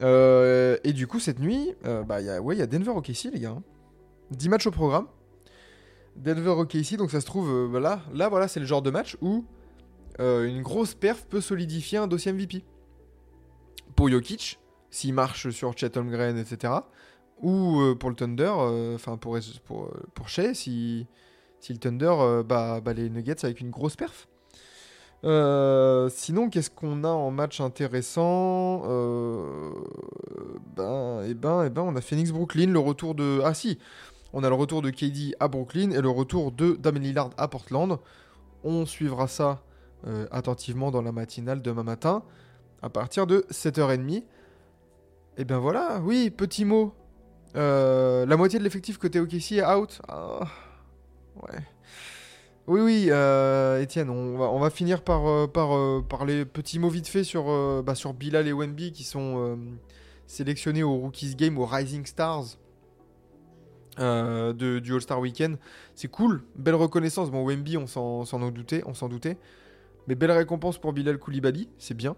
Et 0.00 0.92
du 0.92 1.06
coup, 1.06 1.20
cette 1.20 1.38
nuit, 1.38 1.74
bah, 1.84 2.20
il 2.20 2.26
y 2.26 2.52
il 2.54 2.58
y 2.58 2.62
a 2.62 2.66
Denver 2.66 2.90
au 2.90 3.00
KC, 3.00 3.30
les 3.32 3.40
gars. 3.40 3.50
hein. 3.50 3.62
10 4.30 4.48
matchs 4.48 4.66
au 4.66 4.70
programme. 4.70 5.06
Denver 6.16 6.50
au 6.50 6.64
KC, 6.66 6.96
donc 6.96 7.10
ça 7.10 7.20
se 7.20 7.26
trouve, 7.26 7.78
là, 7.78 8.02
là, 8.12 8.28
voilà, 8.28 8.48
c'est 8.48 8.60
le 8.60 8.66
genre 8.66 8.82
de 8.82 8.90
match 8.90 9.16
où 9.20 9.44
une 10.18 10.62
grosse 10.62 10.94
perf 10.94 11.24
peut 11.26 11.40
solidifier 11.40 11.98
un 11.98 12.06
dossier 12.06 12.32
MVP. 12.32 12.64
Pour 13.94 14.08
Jokic, 14.08 14.58
s'il 14.90 15.14
marche 15.14 15.50
sur 15.50 15.76
Chet 15.76 15.96
Holmgren, 15.96 16.36
etc. 16.38 16.72
Ou 17.40 17.94
pour 17.98 18.10
le 18.10 18.16
Thunder, 18.16 18.52
enfin 18.94 19.16
pour, 19.16 19.38
pour, 19.64 19.90
pour 20.14 20.28
Shea, 20.28 20.54
si, 20.54 21.06
si 21.62 21.72
le 21.72 21.78
Thunder 21.78 22.12
euh, 22.18 22.42
bat, 22.42 22.80
bat 22.80 22.92
les 22.92 23.08
Nuggets 23.08 23.44
avec 23.44 23.60
une 23.60 23.70
grosse 23.70 23.94
perf. 23.94 24.28
Euh, 25.24 26.08
sinon, 26.10 26.50
qu'est-ce 26.50 26.70
qu'on 26.70 27.04
a 27.04 27.08
en 27.08 27.30
match 27.30 27.60
intéressant 27.60 28.82
Euh, 28.86 29.70
Ben, 30.76 31.22
et 31.22 31.34
ben, 31.34 31.64
et 31.64 31.70
ben, 31.70 31.82
on 31.82 31.94
a 31.94 32.00
Phoenix 32.00 32.32
Brooklyn, 32.32 32.66
le 32.66 32.80
retour 32.80 33.14
de. 33.14 33.40
Ah 33.44 33.54
si, 33.54 33.78
on 34.32 34.42
a 34.42 34.48
le 34.48 34.56
retour 34.56 34.82
de 34.82 34.90
KD 34.90 35.36
à 35.38 35.46
Brooklyn 35.46 35.92
et 35.92 36.00
le 36.00 36.08
retour 36.08 36.50
de 36.50 36.72
Damien 36.72 36.98
Lillard 36.98 37.30
à 37.36 37.46
Portland. 37.46 37.98
On 38.64 38.84
suivra 38.84 39.28
ça 39.28 39.62
attentivement 40.32 40.90
dans 40.90 41.02
la 41.02 41.12
matinale 41.12 41.62
demain 41.62 41.84
matin 41.84 42.24
à 42.82 42.88
partir 42.88 43.28
de 43.28 43.46
7h30. 43.52 44.24
Et 45.36 45.44
ben 45.44 45.58
voilà, 45.58 46.00
oui, 46.02 46.30
petit 46.30 46.64
mot. 46.64 46.92
La 47.54 48.36
moitié 48.36 48.58
de 48.58 48.64
l'effectif 48.64 48.98
côté 48.98 49.20
OKC 49.20 49.52
est 49.52 49.64
out. 49.64 50.00
Ah, 50.08 50.40
Oui, 52.68 52.80
oui, 52.80 53.06
euh, 53.10 53.80
Étienne, 53.80 54.08
on 54.08 54.58
va, 54.60 54.70
finir 54.70 55.02
par, 55.02 55.26
euh, 55.26 55.48
par, 55.48 55.76
euh, 55.76 56.00
petits 56.44 56.78
mots 56.78 56.88
vite 56.88 57.08
fait 57.08 57.24
sur, 57.24 57.50
euh, 57.50 57.82
bah, 57.84 57.94
Bilal 58.16 58.46
et 58.46 58.52
Wemby 58.52 58.92
qui 58.92 59.02
sont 59.02 59.58
sélectionnés 60.26 60.84
au 60.84 60.96
Rookies 60.96 61.34
Game, 61.34 61.58
au 61.58 61.66
Rising 61.66 62.06
Stars 62.06 62.56
de, 63.98 64.78
du 64.78 64.94
All-Star 64.94 65.18
Weekend. 65.18 65.58
C'est 65.96 66.08
cool, 66.08 66.44
belle 66.54 66.76
reconnaissance. 66.76 67.30
Bon, 67.30 67.44
Wemby, 67.44 67.76
on 67.76 67.86
s'en 67.88 68.24
s'en 68.24 68.40
en 68.42 68.50
doutait, 68.50 68.82
on 68.86 68.94
s'en 68.94 69.08
doutait. 69.08 69.38
Mais 70.06 70.14
belle 70.14 70.30
récompense 70.30 70.78
pour 70.78 70.92
Bilal 70.92 71.18
Koulibaly, 71.18 71.68
c'est 71.78 71.94
bien. 71.94 72.16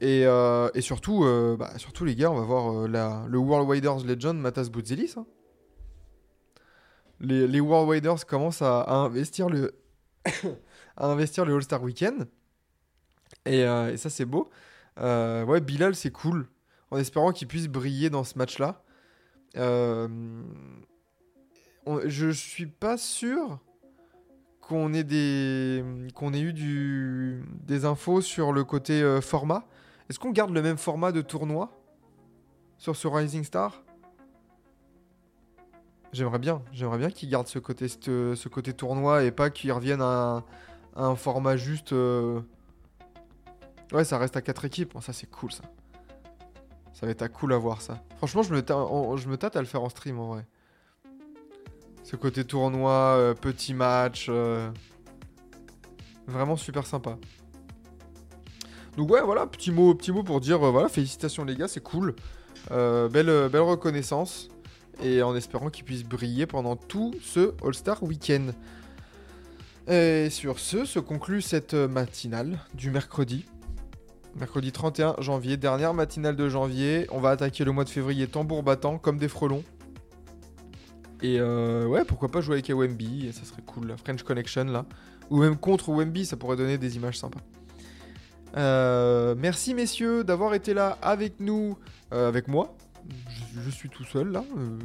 Et, 0.00 0.22
et 0.22 0.80
surtout, 0.80 1.24
bah, 1.58 1.70
surtout, 1.78 2.04
les 2.04 2.16
gars, 2.16 2.30
on 2.32 2.34
va 2.34 2.42
voir 2.44 2.88
le 3.28 3.38
World 3.38 3.68
Widers 3.68 4.04
Legend 4.04 4.36
Matas 4.36 4.68
Boutzelis. 4.68 5.14
hein. 5.16 5.26
Les, 7.20 7.46
les 7.46 7.60
World 7.60 7.88
Widers 7.88 8.26
commencent 8.26 8.62
à, 8.62 8.90
investir 8.90 9.48
le 9.48 9.74
à 10.96 11.06
investir 11.06 11.44
le 11.44 11.54
All-Star 11.54 11.82
Weekend. 11.82 12.28
Et, 13.46 13.64
euh, 13.64 13.96
ça, 13.96 14.10
c'est 14.10 14.24
beau. 14.24 14.50
Euh, 14.98 15.44
ouais, 15.44 15.60
Bilal, 15.60 15.94
c'est 15.94 16.10
cool. 16.10 16.46
En 16.90 16.98
espérant 16.98 17.32
qu'il 17.32 17.48
puisse 17.48 17.68
briller 17.68 18.10
dans 18.10 18.24
ce 18.24 18.38
match-là. 18.38 18.82
Euh, 19.56 20.08
je 22.06 22.30
suis 22.30 22.66
pas 22.66 22.96
sûr 22.96 23.60
qu'on 24.60 24.94
ait 24.94 25.04
des 25.04 25.84
qu'on 26.14 26.32
ait 26.32 26.40
eu 26.40 27.44
des 27.62 27.84
infos 27.84 28.20
sur 28.20 28.52
le 28.52 28.64
côté 28.64 29.02
euh, 29.02 29.20
format. 29.20 29.66
Est-ce 30.08 30.18
qu'on 30.18 30.30
garde 30.30 30.52
le 30.52 30.62
même 30.62 30.78
format 30.78 31.12
de 31.12 31.20
tournoi 31.20 31.70
sur 32.78 32.96
ce 32.96 33.06
Rising 33.06 33.44
Star? 33.44 33.83
J'aimerais 36.14 36.38
bien, 36.38 36.62
j'aimerais 36.72 36.98
bien 36.98 37.10
qu'ils 37.10 37.28
gardent 37.28 37.48
ce 37.48 37.58
côté 37.58 37.88
ce, 37.88 38.48
côté 38.48 38.72
tournoi 38.72 39.24
et 39.24 39.32
pas 39.32 39.50
qu'ils 39.50 39.72
reviennent 39.72 40.00
à, 40.00 40.44
un- 40.94 41.16
format 41.16 41.56
juste 41.56 41.92
euh, 41.92 42.40
Ouais, 43.92 44.04
ça 44.04 44.16
reste 44.18 44.36
à 44.36 44.40
4 44.40 44.64
équipes. 44.64 44.94
Bon, 44.94 45.00
ça 45.00 45.12
c'est 45.12 45.28
cool 45.28 45.50
ça. 45.50 45.64
Ça 46.92 47.06
va 47.06 47.10
être 47.10 47.22
à 47.22 47.28
cool 47.28 47.52
à 47.52 47.58
voir 47.58 47.82
ça. 47.82 48.00
Franchement, 48.18 48.44
je 48.44 48.54
me, 48.54 48.58
je 49.16 49.28
me 49.28 49.36
tâte 49.36 49.56
à 49.56 49.60
le 49.60 49.66
faire 49.66 49.82
en 49.82 49.88
stream 49.88 50.20
en 50.20 50.28
vrai. 50.28 50.46
Ce 52.04 52.14
côté 52.14 52.44
tournoi, 52.44 52.92
euh, 52.92 53.34
petit 53.34 53.74
match. 53.74 54.26
euh, 54.28 54.70
Vraiment 56.28 56.54
super 56.56 56.86
sympa. 56.86 57.18
Donc 58.96 59.10
ouais, 59.10 59.20
voilà, 59.20 59.48
petit 59.48 59.72
mot, 59.72 59.92
petit 59.96 60.12
mot 60.12 60.22
pour 60.22 60.40
dire, 60.40 60.60
voilà, 60.60 60.88
félicitations 60.88 61.44
les 61.44 61.56
gars, 61.56 61.66
c'est 61.66 61.82
cool. 61.82 62.14
Belle, 62.70 63.10
belle 63.50 63.60
reconnaissance. 63.62 64.48
Et 65.02 65.22
en 65.22 65.34
espérant 65.34 65.70
qu'ils 65.70 65.84
puissent 65.84 66.04
briller 66.04 66.46
pendant 66.46 66.76
tout 66.76 67.14
ce 67.22 67.52
All-Star 67.64 68.02
Weekend. 68.02 68.54
Et 69.88 70.30
sur 70.30 70.58
ce, 70.58 70.84
se 70.84 70.98
conclut 70.98 71.42
cette 71.42 71.74
matinale 71.74 72.58
du 72.74 72.90
mercredi. 72.90 73.44
Mercredi 74.36 74.72
31 74.72 75.16
janvier, 75.20 75.56
dernière 75.56 75.94
matinale 75.94 76.36
de 76.36 76.48
janvier. 76.48 77.06
On 77.10 77.20
va 77.20 77.30
attaquer 77.30 77.64
le 77.64 77.72
mois 77.72 77.84
de 77.84 77.90
février 77.90 78.26
tambour 78.26 78.62
battant, 78.62 78.98
comme 78.98 79.18
des 79.18 79.28
frelons. 79.28 79.62
Et 81.22 81.38
euh, 81.38 81.86
ouais, 81.86 82.04
pourquoi 82.04 82.30
pas 82.30 82.40
jouer 82.40 82.54
avec 82.54 82.68
Wemby, 82.68 83.30
ça 83.32 83.44
serait 83.44 83.62
cool, 83.62 83.86
la 83.88 83.96
French 83.96 84.22
Connection 84.22 84.64
là. 84.64 84.84
Ou 85.30 85.40
même 85.40 85.56
contre 85.56 85.88
Wemby, 85.90 86.26
ça 86.26 86.36
pourrait 86.36 86.56
donner 86.56 86.76
des 86.76 86.96
images 86.96 87.18
sympas. 87.18 87.40
Euh, 88.56 89.34
merci 89.38 89.72
messieurs 89.72 90.22
d'avoir 90.22 90.54
été 90.54 90.74
là 90.74 90.98
avec 91.00 91.40
nous, 91.40 91.78
euh, 92.12 92.28
avec 92.28 92.48
moi. 92.48 92.76
Je, 93.62 93.70
suis 93.70 93.88
tout 93.88 94.04
seul 94.04 94.30
là. 94.30 94.44
Euh, 94.56 94.78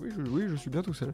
oui, 0.00 0.10
je, 0.16 0.22
oui, 0.30 0.42
je 0.48 0.54
suis 0.56 0.70
bien 0.70 0.82
tout 0.82 0.94
seul. 0.94 1.12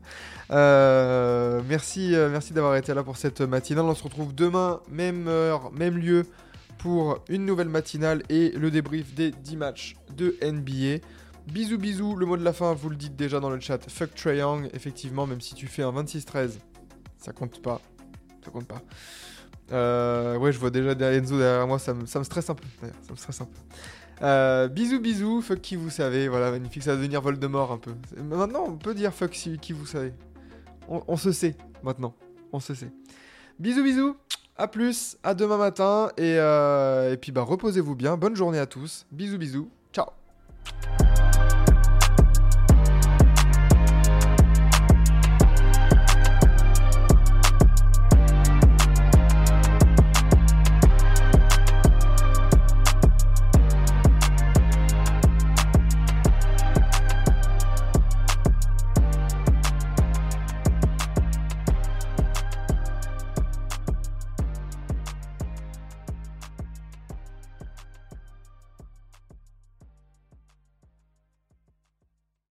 Euh, 0.51 1.61
merci 1.69 2.15
euh, 2.15 2.29
merci 2.31 2.53
d'avoir 2.53 2.77
été 2.77 2.93
là 2.95 3.03
pour 3.03 3.17
cette 3.17 3.41
matinale. 3.41 3.85
On 3.85 3.95
se 3.95 4.03
retrouve 4.03 4.35
demain, 4.35 4.81
même 4.91 5.29
heure, 5.29 5.73
même 5.73 5.97
lieu, 5.97 6.27
pour 6.79 7.23
une 7.29 7.47
nouvelle 7.47 7.69
matinale 7.69 8.23
et 8.29 8.51
le 8.51 8.71
débrief 8.71 9.15
des 9.15 9.31
10 9.31 9.57
matchs 9.57 9.97
de 10.17 10.37
NBA. 10.43 11.05
Bisous 11.47 11.79
bisous, 11.79 12.15
le 12.15 12.27
mot 12.27 12.37
de 12.37 12.45
la 12.45 12.53
fin, 12.53 12.75
vous 12.75 12.91
le 12.91 12.97
dites 12.97 13.17
déjà 13.17 13.41
dans 13.41 13.51
le 13.51 13.61
chat. 13.61 13.79
Fuck 13.89 14.25
Young, 14.27 14.69
effectivement, 14.75 15.27
même 15.27 15.41
si 15.41 15.55
tu 15.55 15.67
fais 15.67 15.83
un 15.83 15.93
26-13, 15.93 16.59
ça 17.17 17.33
compte 17.33 17.63
pas. 17.63 17.81
Ça 18.45 18.51
compte 18.51 18.67
pas. 18.67 18.83
Ouais, 19.71 20.53
je 20.53 20.59
vois 20.59 20.71
déjà 20.71 20.93
Enzo 20.93 21.39
derrière 21.39 21.67
moi, 21.67 21.79
ça 21.79 21.95
me, 21.95 22.07
ça 22.07 22.19
me 22.19 22.25
stresse 22.25 22.51
un 22.51 22.55
peu. 22.55 22.67
Ça 22.83 23.13
me 23.13 23.17
stresse 23.17 23.41
un 23.41 23.47
peu. 23.47 23.59
Euh, 24.23 24.69
bisous 24.69 25.01
bisous, 25.01 25.43
fuck 25.43 25.61
qui 25.61 25.77
vous 25.77 25.91
savez, 25.91 26.29
voilà, 26.29 26.51
magnifique, 26.51 26.83
ça 26.83 26.91
va 26.91 26.97
devenir 26.97 27.21
Voldemort 27.21 27.73
un 27.73 27.79
peu. 27.79 27.93
Maintenant, 28.17 28.65
on 28.67 28.77
peut 28.77 28.95
dire 28.95 29.15
fuck 29.15 29.31
qui 29.31 29.73
vous 29.73 29.87
savez. 29.87 30.13
On, 30.89 31.03
on 31.07 31.17
se 31.17 31.33
sait, 31.33 31.57
maintenant. 31.83 32.15
On 32.53 32.61
se 32.61 32.75
sait. 32.75 32.91
Bisous 33.59 33.85
bisous, 33.85 34.17
à 34.57 34.67
plus, 34.69 35.17
à 35.23 35.35
demain 35.35 35.57
matin, 35.57 36.11
et, 36.17 36.37
euh, 36.39 37.13
et 37.13 37.17
puis 37.17 37.33
bah 37.33 37.43
reposez-vous 37.43 37.95
bien, 37.95 38.17
bonne 38.17 38.35
journée 38.35 38.59
à 38.59 38.67
tous, 38.67 39.07
bisous 39.13 39.39
bisous, 39.39 39.71